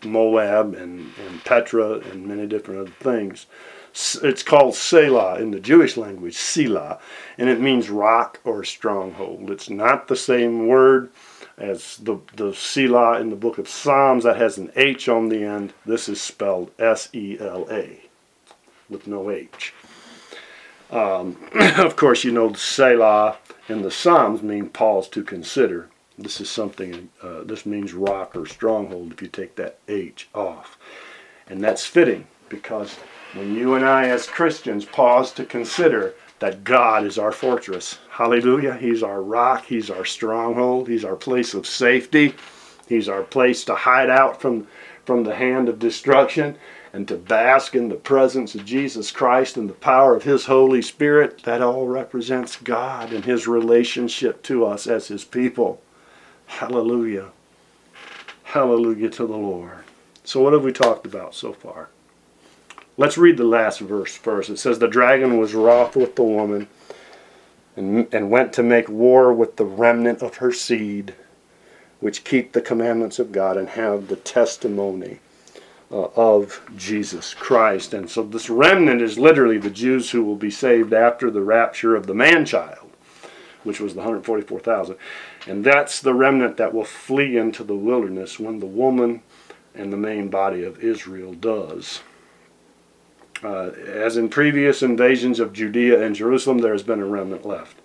Moab 0.03 0.75
and, 0.75 1.11
and 1.27 1.43
Petra 1.43 1.99
and 1.99 2.25
many 2.25 2.47
different 2.47 2.81
other 2.81 2.95
things. 2.99 3.47
It's 4.23 4.43
called 4.43 4.75
Selah 4.75 5.39
in 5.39 5.51
the 5.51 5.59
Jewish 5.59 5.97
language, 5.97 6.37
Selah, 6.37 6.99
and 7.37 7.49
it 7.49 7.59
means 7.59 7.89
rock 7.89 8.39
or 8.43 8.63
stronghold. 8.63 9.49
It's 9.49 9.69
not 9.69 10.07
the 10.07 10.15
same 10.15 10.67
word 10.67 11.09
as 11.57 11.97
the, 11.97 12.19
the 12.35 12.53
Selah 12.53 13.19
in 13.19 13.29
the 13.29 13.35
book 13.35 13.57
of 13.57 13.67
Psalms 13.67 14.23
that 14.23 14.37
has 14.37 14.57
an 14.57 14.71
H 14.75 15.09
on 15.09 15.29
the 15.29 15.43
end. 15.43 15.73
This 15.85 16.07
is 16.07 16.21
spelled 16.21 16.71
S 16.79 17.09
E 17.13 17.37
L 17.39 17.67
A 17.71 18.01
with 18.89 19.07
no 19.07 19.31
H. 19.31 19.73
Um, 20.91 21.37
of 21.77 21.95
course, 21.95 22.23
you 22.23 22.31
know, 22.31 22.49
the 22.49 22.57
Selah 22.57 23.37
in 23.67 23.81
the 23.81 23.91
Psalms 23.91 24.41
mean 24.41 24.69
pause 24.69 25.09
to 25.09 25.23
consider. 25.23 25.89
This 26.17 26.41
is 26.41 26.49
something, 26.49 27.09
uh, 27.21 27.43
this 27.43 27.65
means 27.65 27.93
rock 27.93 28.35
or 28.35 28.45
stronghold 28.45 29.11
if 29.11 29.21
you 29.21 29.27
take 29.27 29.55
that 29.55 29.79
H 29.87 30.29
off. 30.33 30.77
And 31.47 31.63
that's 31.63 31.85
fitting 31.85 32.27
because 32.49 32.95
when 33.33 33.55
you 33.55 33.75
and 33.75 33.85
I, 33.85 34.07
as 34.07 34.25
Christians, 34.25 34.85
pause 34.85 35.31
to 35.33 35.45
consider 35.45 36.15
that 36.39 36.63
God 36.63 37.05
is 37.05 37.17
our 37.17 37.31
fortress, 37.31 37.99
hallelujah, 38.17 38.73
He's 38.73 39.03
our 39.03 39.21
rock, 39.21 39.65
He's 39.65 39.91
our 39.91 40.03
stronghold, 40.03 40.87
He's 40.87 41.05
our 41.05 41.15
place 41.15 41.53
of 41.53 41.67
safety, 41.67 42.33
He's 42.89 43.07
our 43.07 43.21
place 43.21 43.63
to 43.65 43.75
hide 43.75 44.09
out 44.09 44.41
from, 44.41 44.67
from 45.05 45.23
the 45.23 45.35
hand 45.35 45.69
of 45.69 45.77
destruction 45.77 46.57
and 46.91 47.07
to 47.07 47.15
bask 47.15 47.75
in 47.75 47.89
the 47.89 47.95
presence 47.95 48.55
of 48.55 48.65
Jesus 48.65 49.11
Christ 49.11 49.55
and 49.55 49.69
the 49.69 49.73
power 49.73 50.15
of 50.15 50.23
His 50.23 50.45
Holy 50.45 50.81
Spirit. 50.81 51.43
That 51.43 51.61
all 51.61 51.85
represents 51.85 52.55
God 52.55 53.13
and 53.13 53.23
His 53.23 53.47
relationship 53.47 54.41
to 54.43 54.65
us 54.65 54.87
as 54.87 55.09
His 55.09 55.23
people. 55.23 55.79
Hallelujah. 56.47 57.27
Hallelujah 58.45 59.09
to 59.11 59.27
the 59.27 59.37
Lord. 59.37 59.83
So, 60.23 60.41
what 60.41 60.53
have 60.53 60.63
we 60.63 60.71
talked 60.71 61.05
about 61.05 61.35
so 61.35 61.53
far? 61.53 61.89
Let's 62.97 63.17
read 63.17 63.37
the 63.37 63.43
last 63.43 63.79
verse 63.79 64.15
first. 64.15 64.49
It 64.49 64.57
says, 64.57 64.79
The 64.79 64.87
dragon 64.87 65.37
was 65.37 65.53
wroth 65.53 65.95
with 65.95 66.15
the 66.15 66.23
woman 66.23 66.67
and, 67.77 68.11
and 68.13 68.31
went 68.31 68.51
to 68.53 68.63
make 68.63 68.89
war 68.89 69.31
with 69.31 69.55
the 69.55 69.65
remnant 69.65 70.21
of 70.21 70.37
her 70.37 70.51
seed, 70.51 71.13
which 71.99 72.23
keep 72.23 72.51
the 72.51 72.61
commandments 72.61 73.19
of 73.19 73.31
God 73.31 73.55
and 73.55 73.69
have 73.69 74.07
the 74.07 74.15
testimony 74.15 75.19
uh, 75.91 76.09
of 76.15 76.61
Jesus 76.75 77.33
Christ. 77.33 77.93
And 77.93 78.09
so, 78.09 78.23
this 78.23 78.49
remnant 78.49 79.01
is 79.01 79.17
literally 79.17 79.59
the 79.59 79.69
Jews 79.69 80.11
who 80.11 80.23
will 80.23 80.35
be 80.35 80.51
saved 80.51 80.91
after 80.91 81.31
the 81.31 81.41
rapture 81.41 81.95
of 81.95 82.07
the 82.07 82.15
man 82.15 82.45
child, 82.45 82.91
which 83.63 83.79
was 83.79 83.93
the 83.93 83.99
144,000. 83.99 84.97
And 85.47 85.63
that's 85.63 86.01
the 86.01 86.13
remnant 86.13 86.57
that 86.57 86.73
will 86.73 86.83
flee 86.83 87.37
into 87.37 87.63
the 87.63 87.75
wilderness 87.75 88.39
when 88.39 88.59
the 88.59 88.65
woman 88.65 89.21
and 89.75 89.93
the 89.93 89.97
main 89.97 90.29
body 90.29 90.63
of 90.63 90.83
Israel 90.83 91.33
does. 91.33 92.01
Uh, 93.43 93.69
as 93.85 94.17
in 94.17 94.29
previous 94.29 94.81
invasions 94.81 95.39
of 95.39 95.53
Judea 95.53 96.03
and 96.03 96.15
Jerusalem, 96.15 96.59
there 96.59 96.71
has 96.71 96.83
been 96.83 97.01
a 97.01 97.05
remnant 97.05 97.45
left. 97.45 97.77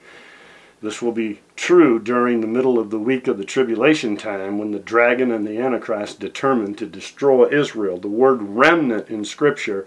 This 0.80 1.00
will 1.00 1.12
be 1.12 1.40
true 1.54 2.00
during 2.00 2.40
the 2.40 2.46
middle 2.46 2.78
of 2.78 2.90
the 2.90 2.98
week 2.98 3.28
of 3.28 3.38
the 3.38 3.44
tribulation 3.44 4.16
time 4.16 4.58
when 4.58 4.72
the 4.72 4.80
dragon 4.80 5.30
and 5.30 5.46
the 5.46 5.58
Antichrist 5.58 6.18
determine 6.18 6.74
to 6.74 6.86
destroy 6.86 7.48
Israel. 7.48 7.98
The 7.98 8.08
word 8.08 8.42
remnant 8.42 9.08
in 9.08 9.24
Scripture 9.24 9.86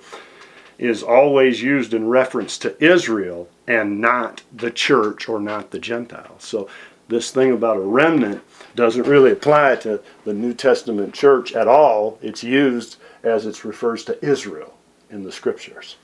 is 0.78 1.04
always 1.04 1.62
used 1.62 1.94
in 1.94 2.08
reference 2.08 2.58
to 2.60 2.82
Israel 2.84 3.50
and 3.68 4.00
not 4.00 4.44
the 4.54 4.72
church 4.72 5.28
or 5.28 5.40
not 5.40 5.72
the 5.72 5.80
Gentiles. 5.80 6.44
So 6.44 6.70
this 7.08 7.32
thing 7.32 7.52
about 7.52 7.78
a 7.78 7.82
remnant 7.82 8.42
doesn't 8.76 9.08
really 9.08 9.32
apply 9.32 9.76
to 9.78 10.02
the 10.24 10.34
New 10.34 10.54
Testament 10.54 11.14
church 11.14 11.54
at 11.54 11.68
all. 11.68 12.20
It's 12.22 12.44
used 12.44 12.98
as 13.24 13.46
it 13.46 13.66
refers 13.66 14.06
to 14.06 14.26
Israel. 14.26 14.74
In 15.10 15.24
the 15.24 15.32
scriptures. 15.32 15.96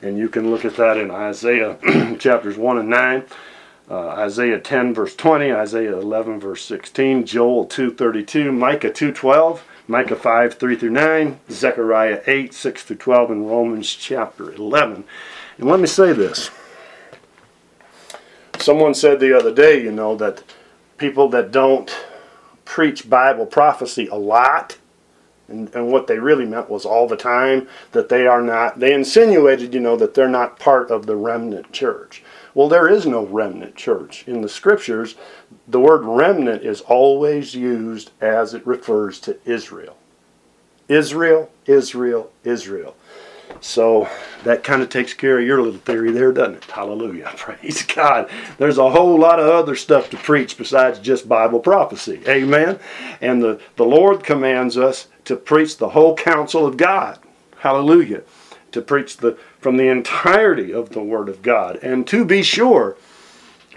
And 0.00 0.18
you 0.18 0.28
can 0.28 0.50
look 0.50 0.64
at 0.64 0.76
that 0.76 0.96
in 0.96 1.10
Isaiah 1.10 1.78
chapters 2.18 2.56
1 2.56 2.78
and 2.78 2.88
9, 2.88 3.24
uh, 3.90 4.08
Isaiah 4.08 4.58
10 4.58 4.94
verse 4.94 5.14
20, 5.14 5.52
Isaiah 5.52 5.98
11 5.98 6.40
verse 6.40 6.64
16, 6.64 7.26
Joel 7.26 7.66
2:32, 7.66 8.52
Micah 8.52 8.90
2:12, 8.90 9.60
Micah 9.86 10.16
5 10.16 10.54
3 10.54 10.76
through 10.76 10.90
9, 10.90 11.40
Zechariah 11.50 12.22
8 12.26 12.54
6 12.54 12.82
through 12.82 12.96
12, 12.96 13.30
and 13.30 13.48
Romans 13.48 13.92
chapter 13.94 14.52
11. 14.52 15.04
And 15.58 15.68
let 15.68 15.80
me 15.80 15.86
say 15.86 16.12
this. 16.12 16.50
Someone 18.58 18.94
said 18.94 19.20
the 19.20 19.36
other 19.36 19.52
day, 19.52 19.82
you 19.82 19.92
know, 19.92 20.16
that 20.16 20.42
people 20.96 21.28
that 21.30 21.50
don't 21.50 21.94
preach 22.64 23.10
Bible 23.10 23.44
prophecy 23.44 24.06
a 24.06 24.14
lot, 24.14 24.78
and, 25.48 25.74
and 25.74 25.88
what 25.88 26.06
they 26.06 26.18
really 26.18 26.46
meant 26.46 26.70
was 26.70 26.84
all 26.84 27.06
the 27.06 27.16
time, 27.16 27.68
that 27.92 28.08
they 28.08 28.26
are 28.26 28.42
not, 28.42 28.78
they 28.78 28.94
insinuated, 28.94 29.74
you 29.74 29.80
know, 29.80 29.96
that 29.96 30.14
they're 30.14 30.28
not 30.28 30.58
part 30.58 30.90
of 30.90 31.06
the 31.06 31.16
remnant 31.16 31.72
church. 31.72 32.22
Well, 32.54 32.68
there 32.68 32.88
is 32.88 33.06
no 33.06 33.24
remnant 33.24 33.76
church. 33.76 34.26
In 34.26 34.42
the 34.42 34.48
scriptures, 34.48 35.14
the 35.66 35.80
word 35.80 36.04
remnant 36.04 36.62
is 36.62 36.80
always 36.82 37.54
used 37.54 38.10
as 38.20 38.54
it 38.54 38.66
refers 38.66 39.20
to 39.20 39.38
Israel. 39.44 39.96
Israel, 40.88 41.50
Israel, 41.66 42.30
Israel. 42.44 42.94
So 43.60 44.08
that 44.44 44.64
kind 44.64 44.82
of 44.82 44.88
takes 44.88 45.14
care 45.14 45.38
of 45.38 45.46
your 45.46 45.62
little 45.62 45.80
theory 45.80 46.10
there, 46.10 46.32
doesn't 46.32 46.56
it? 46.56 46.64
Hallelujah. 46.64 47.32
Praise 47.36 47.82
God. 47.82 48.30
There's 48.58 48.78
a 48.78 48.90
whole 48.90 49.18
lot 49.18 49.38
of 49.38 49.48
other 49.48 49.76
stuff 49.76 50.10
to 50.10 50.16
preach 50.16 50.56
besides 50.56 50.98
just 50.98 51.28
Bible 51.28 51.60
prophecy. 51.60 52.22
Amen. 52.28 52.78
And 53.20 53.42
the, 53.42 53.60
the 53.76 53.84
Lord 53.84 54.24
commands 54.24 54.76
us 54.76 55.08
to 55.24 55.36
preach 55.36 55.76
the 55.76 55.90
whole 55.90 56.16
counsel 56.16 56.66
of 56.66 56.76
God. 56.76 57.18
Hallelujah. 57.58 58.22
To 58.72 58.82
preach 58.82 59.18
the 59.18 59.38
from 59.60 59.76
the 59.76 59.88
entirety 59.88 60.72
of 60.72 60.90
the 60.90 61.02
Word 61.02 61.28
of 61.28 61.42
God. 61.42 61.76
And 61.76 62.06
to 62.08 62.24
be 62.24 62.42
sure, 62.42 62.96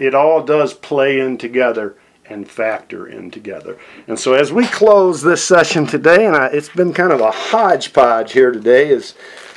it 0.00 0.14
all 0.14 0.42
does 0.42 0.74
play 0.74 1.20
in 1.20 1.38
together 1.38 1.96
and 2.28 2.48
factor 2.50 3.06
in 3.06 3.30
together. 3.30 3.78
And 4.08 4.18
so 4.18 4.34
as 4.34 4.52
we 4.52 4.66
close 4.66 5.22
this 5.22 5.44
session 5.44 5.86
today, 5.86 6.26
and 6.26 6.34
I, 6.34 6.46
it's 6.46 6.68
been 6.68 6.92
kind 6.92 7.12
of 7.12 7.20
a 7.20 7.30
hodgepodge 7.30 8.32
here 8.32 8.50
today, 8.50 8.88
is 8.88 9.14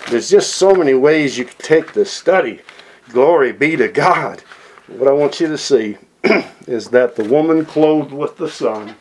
there's 0.10 0.30
just 0.30 0.56
so 0.56 0.74
many 0.74 0.94
ways 0.94 1.38
you 1.38 1.46
can 1.46 1.58
take 1.58 1.94
this 1.94 2.12
study. 2.12 2.62
Glory 3.10 3.52
be 3.52 3.76
to 3.76 3.88
God. 3.88 4.42
What 4.88 5.08
I 5.08 5.12
want 5.12 5.40
you 5.40 5.48
to 5.48 5.58
see 5.58 5.98
is 6.68 6.90
that 6.90 7.16
the 7.16 7.24
woman 7.24 7.66
clothed 7.66 8.12
with 8.12 8.38
the 8.38 8.50
sun 8.50 8.96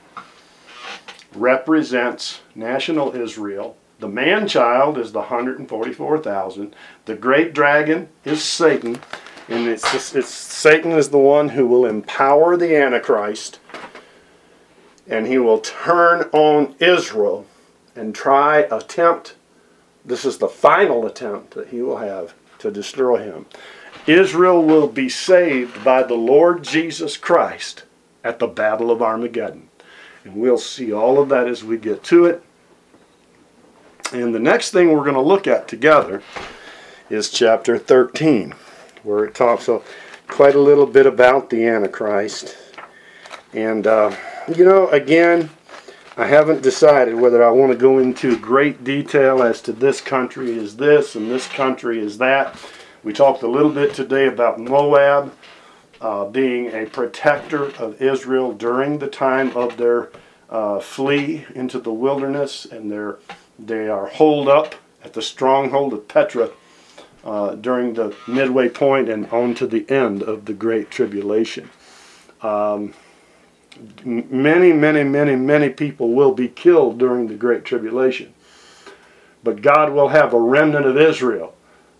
represents 1.35 2.41
national 2.55 3.15
Israel. 3.15 3.77
The 4.01 4.09
man 4.09 4.47
child 4.47 4.99
is 4.99 5.13
the 5.13 5.21
144,000. 5.21 6.75
The 7.05 7.15
great 7.15 7.53
dragon 7.53 8.09
is 8.25 8.43
Satan. 8.43 9.01
And 9.49 9.67
it's, 9.67 9.91
just, 9.91 10.15
it's 10.15 10.29
Satan 10.29 10.93
is 10.93 11.09
the 11.09 11.19
one 11.19 11.51
who 11.51 11.67
will 11.67 11.87
empower 11.87 12.57
the 12.57 12.77
Antichrist 12.77 13.61
and 15.09 15.27
he 15.27 15.39
will 15.39 15.61
turn 15.61 16.29
on 16.33 16.75
Israel 16.79 17.47
and 17.97 18.15
try 18.15 18.59
attempt 18.71 19.35
this 20.09 20.25
is 20.25 20.39
the 20.39 20.49
final 20.49 21.07
attempt 21.07 21.53
that 21.55 21.69
he 21.69 21.83
will 21.83 21.99
have 21.99 22.35
to 22.59 22.71
destroy 22.71 23.19
him. 23.19 23.47
Israel 24.07 24.63
will 24.63 24.89
be 24.89 25.09
saved 25.09 25.85
by 25.85 26.03
the 26.03 26.15
Lord 26.15 26.65
Jesus 26.65 27.17
Christ 27.17 27.85
at 28.25 28.39
the 28.39 28.47
Battle 28.47 28.91
of 28.91 29.03
Armageddon. 29.03 29.69
And 30.25 30.37
we'll 30.37 30.59
see 30.59 30.93
all 30.93 31.21
of 31.21 31.29
that 31.29 31.47
as 31.47 31.63
we 31.63 31.77
get 31.77 32.03
to 32.05 32.25
it. 32.25 32.43
And 34.13 34.35
the 34.35 34.41
next 34.41 34.71
thing 34.71 34.91
we're 34.91 35.05
going 35.05 35.15
to 35.15 35.21
look 35.21 35.47
at 35.47 35.69
together 35.69 36.23
is 37.11 37.31
chapter 37.31 37.79
13, 37.79 38.55
where 39.03 39.25
it 39.25 39.35
talks 39.35 39.69
quite 40.27 40.55
a 40.55 40.61
little 40.61 40.87
bit 40.87 41.07
about 41.07 41.51
the 41.51 41.67
Antichrist. 41.67 42.57
And, 43.53 43.87
uh, 43.87 44.15
you 44.55 44.65
know, 44.65 44.89
again, 44.89 45.51
I 46.19 46.27
haven't 46.27 46.63
decided 46.63 47.15
whether 47.15 47.45
I 47.45 47.53
want 47.53 47.71
to 47.71 47.79
go 47.79 48.01
into 48.01 48.37
great 48.37 48.83
detail 48.83 49.41
as 49.41 49.63
to 49.63 49.73
this 49.73 50.01
country 50.01 50.51
is 50.51 50.77
this 50.77 51.15
and 51.15 51.31
this 51.31 51.47
country 51.47 52.01
is 52.01 52.19
that. 52.19 52.59
We 53.05 53.13
talked 53.13 53.45
a 53.45 53.49
little 53.49 53.71
bit 53.71 53.95
today 53.95 54.27
about 54.27 54.59
Moab 54.59 55.33
uh, 56.01 56.25
being 56.25 56.75
a 56.75 56.87
protector 56.87 57.67
of 57.77 58.03
Israel 58.03 58.53
during 58.53 58.99
the 58.99 59.07
time 59.07 59.57
of 59.57 59.77
their 59.77 60.11
uh, 60.51 60.81
flee 60.81 61.47
into 61.55 61.79
the 61.79 61.93
wilderness, 61.93 62.65
and 62.65 62.91
they're, 62.91 63.19
they 63.57 63.89
are 63.89 64.09
holed 64.09 64.49
up 64.49 64.75
at 65.05 65.13
the 65.13 65.23
stronghold 65.23 65.93
of 65.93 66.09
Petra 66.09 66.51
uh, 67.23 67.55
during 67.55 67.95
the 67.95 68.13
midway 68.27 68.69
point 68.69 69.09
and 69.09 69.29
on 69.29 69.55
to 69.55 69.69
the 69.69 69.89
end 69.89 70.25
of 70.25 70.47
the 70.47 70.53
Great 70.53 70.91
Tribulation. 70.91 71.71
Um, 72.43 72.93
many, 74.05 74.73
many, 74.73 75.05
many, 75.05 75.37
many 75.37 75.69
people 75.71 76.13
will 76.13 76.33
be 76.33 76.49
killed 76.49 76.99
during 76.99 77.27
the 77.27 77.35
Great 77.35 77.65
Tribulation. 77.65 78.33
But 79.45 79.63
God 79.63 79.93
will 79.93 80.09
have 80.09 80.33
a 80.33 80.41
remnant 80.41 80.87
of 80.87 80.97
Israel 80.97 81.55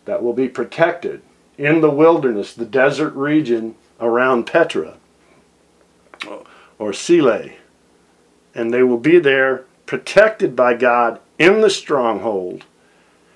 that 0.05 0.23
will 0.23 0.33
be 0.33 0.49
protected 0.49 1.23
in 1.57 1.81
the 1.81 1.91
wilderness, 1.91 2.55
the 2.55 2.65
desert 2.65 3.15
region 3.15 3.75
around 4.01 4.47
Petra 4.47 4.97
or 6.79 6.93
Sile. 6.93 7.51
And 8.55 8.73
they 8.73 8.83
will 8.83 8.99
be 8.99 9.19
there 9.19 9.65
protected 9.87 10.57
by 10.57 10.75
God 10.75 11.21
in 11.39 11.61
the 11.61 11.71
stronghold. 11.71 12.65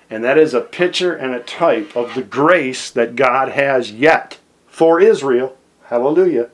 And 0.09 0.23
that 0.23 0.37
is 0.37 0.53
a 0.53 0.61
picture 0.61 1.13
and 1.13 1.33
a 1.33 1.39
type 1.39 1.95
of 1.95 2.13
the 2.13 2.23
grace 2.23 2.91
that 2.91 3.15
God 3.15 3.49
has 3.49 3.91
yet 3.91 4.37
for 4.67 4.99
Israel. 4.99 5.57
Hallelujah 5.85 6.49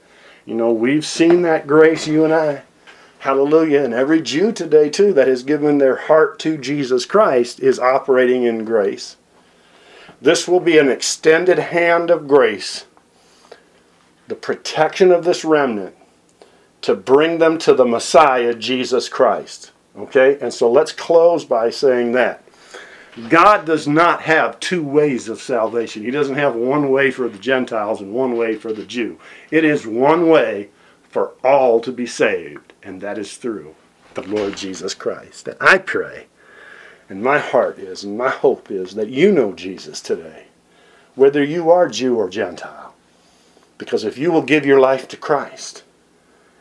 you 0.46 0.56
know, 0.56 0.72
we've 0.72 1.06
seen 1.06 1.42
that 1.44 1.68
grace, 1.68 2.08
you 2.08 2.24
and 2.24 2.34
I. 2.34 2.64
Hallelujah. 3.20 3.84
And 3.84 3.94
every 3.94 4.22
Jew 4.22 4.52
today, 4.52 4.90
too, 4.90 5.14
that 5.14 5.28
has 5.28 5.44
given 5.44 5.78
their 5.78 5.96
heart 5.98 6.40
to 6.40 6.58
Jesus 6.58 7.06
Christ 7.06 7.60
is 7.60 7.80
operating 7.80 8.44
in 8.44 8.64
grace. 8.64 9.18
This 10.22 10.48
will 10.48 10.60
be 10.60 10.78
an 10.78 10.90
extended 10.90 11.60
hand 11.60 12.10
of 12.10 12.28
grace, 12.28 12.86
the 14.28 14.36
protection 14.36 15.12
of 15.12 15.24
this 15.26 15.44
remnant 15.44 15.96
to 16.82 16.96
bring 16.96 17.40
them 17.40 17.58
to 17.60 17.74
the 17.74 17.86
Messiah, 17.86 18.54
Jesus 18.54 19.10
Christ. 19.10 19.72
Okay? 19.98 20.38
And 20.40 20.54
so 20.54 20.72
let's 20.72 20.92
close 20.92 21.44
by 21.46 21.70
saying 21.70 22.14
that. 22.14 22.44
God 23.28 23.66
does 23.66 23.88
not 23.88 24.22
have 24.22 24.60
two 24.60 24.84
ways 24.84 25.30
of 25.30 25.42
salvation. 25.42 26.04
He 26.04 26.12
doesn't 26.12 26.36
have 26.36 26.56
one 26.56 26.92
way 26.92 27.10
for 27.12 27.28
the 27.28 27.40
Gentiles 27.40 28.02
and 28.02 28.14
one 28.14 28.38
way 28.38 28.56
for 28.56 28.72
the 28.72 28.86
Jew. 28.86 29.20
It 29.50 29.64
is 29.64 29.88
one 29.88 30.30
way 30.30 30.70
for 31.10 31.34
all 31.44 31.80
to 31.82 31.92
be 31.92 32.06
saved, 32.06 32.74
and 32.84 33.02
that 33.02 33.18
is 33.18 33.38
through 33.38 33.76
the 34.14 34.22
Lord 34.22 34.56
Jesus 34.56 34.94
Christ. 34.94 35.48
And 35.48 35.58
I 35.60 35.80
pray, 35.80 36.28
and 37.10 37.24
my 37.24 37.40
heart 37.40 37.80
is, 37.80 38.04
and 38.04 38.18
my 38.18 38.30
hope 38.30 38.70
is 38.70 38.94
that 38.94 39.10
you 39.10 39.32
know 39.32 39.54
Jesus 39.54 40.02
today, 40.02 40.46
whether 41.16 41.44
you 41.44 41.72
are 41.72 41.88
Jew 41.88 42.16
or 42.16 42.30
Gentile. 42.30 42.94
Because 43.80 44.04
if 44.04 44.18
you 44.18 44.32
will 44.32 44.44
give 44.44 44.66
your 44.66 44.80
life 44.80 45.08
to 45.08 45.18
Christ, 45.18 45.84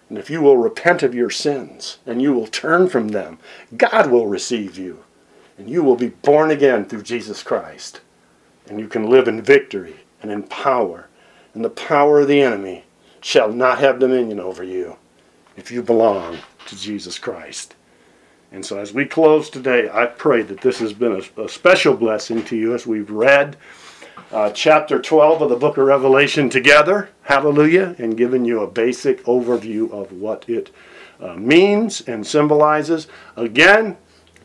and 0.08 0.16
if 0.16 0.30
you 0.30 0.40
will 0.40 0.56
repent 0.56 1.02
of 1.02 1.14
your 1.14 1.30
sins, 1.30 1.98
and 2.06 2.22
you 2.22 2.32
will 2.32 2.46
turn 2.46 2.88
from 2.88 3.08
them, 3.08 3.38
God 3.76 4.10
will 4.10 4.26
receive 4.26 4.78
you 4.78 5.04
and 5.58 5.68
you 5.68 5.82
will 5.82 5.96
be 5.96 6.08
born 6.08 6.50
again 6.50 6.84
through 6.84 7.02
Jesus 7.02 7.42
Christ. 7.42 8.00
And 8.68 8.78
you 8.78 8.86
can 8.86 9.10
live 9.10 9.28
in 9.28 9.42
victory 9.42 9.96
and 10.22 10.30
in 10.30 10.44
power. 10.44 11.08
And 11.52 11.64
the 11.64 11.70
power 11.70 12.20
of 12.20 12.28
the 12.28 12.40
enemy 12.40 12.84
shall 13.20 13.52
not 13.52 13.80
have 13.80 13.98
dominion 13.98 14.38
over 14.38 14.62
you 14.62 14.96
if 15.56 15.70
you 15.70 15.82
belong 15.82 16.38
to 16.66 16.76
Jesus 16.76 17.18
Christ. 17.18 17.74
And 18.52 18.64
so, 18.64 18.78
as 18.78 18.94
we 18.94 19.04
close 19.04 19.50
today, 19.50 19.90
I 19.92 20.06
pray 20.06 20.42
that 20.42 20.60
this 20.60 20.78
has 20.78 20.92
been 20.92 21.20
a, 21.36 21.42
a 21.42 21.48
special 21.48 21.94
blessing 21.94 22.44
to 22.44 22.56
you 22.56 22.74
as 22.74 22.86
we've 22.86 23.10
read 23.10 23.56
uh, 24.32 24.50
chapter 24.50 25.00
12 25.00 25.42
of 25.42 25.50
the 25.50 25.56
book 25.56 25.76
of 25.76 25.86
Revelation 25.86 26.48
together. 26.48 27.10
Hallelujah. 27.22 27.94
And 27.98 28.16
given 28.16 28.44
you 28.44 28.60
a 28.60 28.70
basic 28.70 29.22
overview 29.24 29.90
of 29.90 30.12
what 30.12 30.48
it 30.48 30.70
uh, 31.20 31.34
means 31.34 32.00
and 32.02 32.26
symbolizes. 32.26 33.08
Again, 33.36 33.96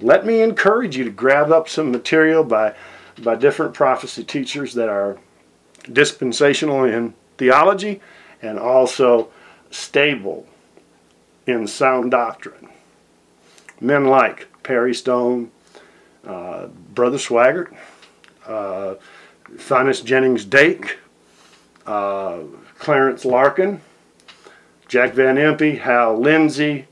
let 0.04 0.26
me 0.26 0.41
encourage 0.41 0.97
you 0.97 1.06
to 1.06 1.10
grab 1.10 1.51
up 1.51 1.70
some 1.70 1.91
material 1.91 2.43
by, 2.43 2.76
by 3.22 3.36
different 3.36 3.74
prophecy 3.74 4.24
teachers 4.24 4.74
that 4.74 4.89
are 4.89 5.18
dispensational 5.91 6.84
in 6.84 7.14
theology 7.38 8.01
and 8.41 8.60
also 8.60 9.30
stable 9.72 10.45
in 11.47 11.68
sound 11.68 12.12
doctrine. 12.12 12.70
Men 13.80 14.06
like 14.06 14.47
Perry 14.64 14.93
Stone, 14.93 15.51
uh, 16.26 16.68
Brother 16.68 17.18
Swaggart, 17.18 17.74
uh, 18.45 18.95
Jennings 20.04 20.45
Dake, 20.45 20.97
uh, 21.86 22.39
Clarence 22.78 23.26
Larkin, 23.26 23.82
Jack 24.88 25.14
Van 25.14 25.36
Impe, 25.36 25.80
Hal 25.80 26.20
Lindsey, 26.20 26.88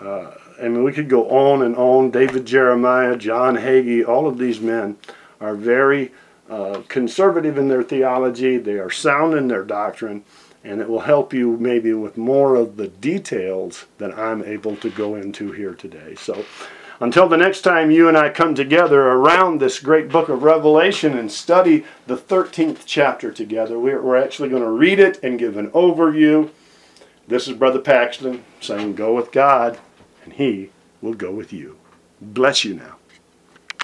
uh, 0.00 0.32
I 0.60 0.68
mean, 0.68 0.84
we 0.84 0.92
could 0.92 1.08
go 1.08 1.28
on 1.28 1.62
and 1.62 1.76
on. 1.76 2.10
David 2.10 2.46
Jeremiah, 2.46 3.16
John 3.16 3.56
Hagee, 3.56 4.06
all 4.06 4.26
of 4.26 4.38
these 4.38 4.60
men 4.60 4.96
are 5.40 5.54
very 5.54 6.12
uh, 6.48 6.82
conservative 6.88 7.58
in 7.58 7.68
their 7.68 7.82
theology, 7.82 8.58
they 8.58 8.78
are 8.78 8.90
sound 8.90 9.34
in 9.34 9.48
their 9.48 9.64
doctrine, 9.64 10.24
and 10.62 10.80
it 10.80 10.88
will 10.88 11.00
help 11.00 11.32
you 11.32 11.56
maybe 11.56 11.92
with 11.92 12.16
more 12.16 12.54
of 12.54 12.76
the 12.76 12.88
details 12.88 13.86
that 13.98 14.16
I'm 14.18 14.44
able 14.44 14.76
to 14.76 14.90
go 14.90 15.14
into 15.14 15.52
here 15.52 15.74
today. 15.74 16.14
So, 16.16 16.44
until 17.00 17.28
the 17.28 17.36
next 17.36 17.62
time 17.62 17.90
you 17.90 18.08
and 18.08 18.16
I 18.16 18.30
come 18.30 18.54
together 18.54 19.00
around 19.00 19.58
this 19.58 19.80
great 19.80 20.08
book 20.08 20.28
of 20.28 20.42
Revelation 20.42 21.18
and 21.18 21.30
study 21.30 21.84
the 22.06 22.16
13th 22.16 22.82
chapter 22.86 23.32
together, 23.32 23.78
we're 23.78 24.16
actually 24.16 24.48
going 24.48 24.62
to 24.62 24.70
read 24.70 25.00
it 25.00 25.22
and 25.22 25.38
give 25.38 25.56
an 25.56 25.70
overview. 25.70 26.50
This 27.26 27.48
is 27.48 27.56
Brother 27.56 27.80
Paxton 27.80 28.44
saying, 28.60 28.94
Go 28.94 29.14
with 29.14 29.32
God, 29.32 29.78
and 30.24 30.32
He 30.32 30.70
will 31.00 31.14
go 31.14 31.30
with 31.30 31.52
you. 31.52 31.78
Bless 32.20 32.64
you 32.64 32.74
now. 32.74 32.96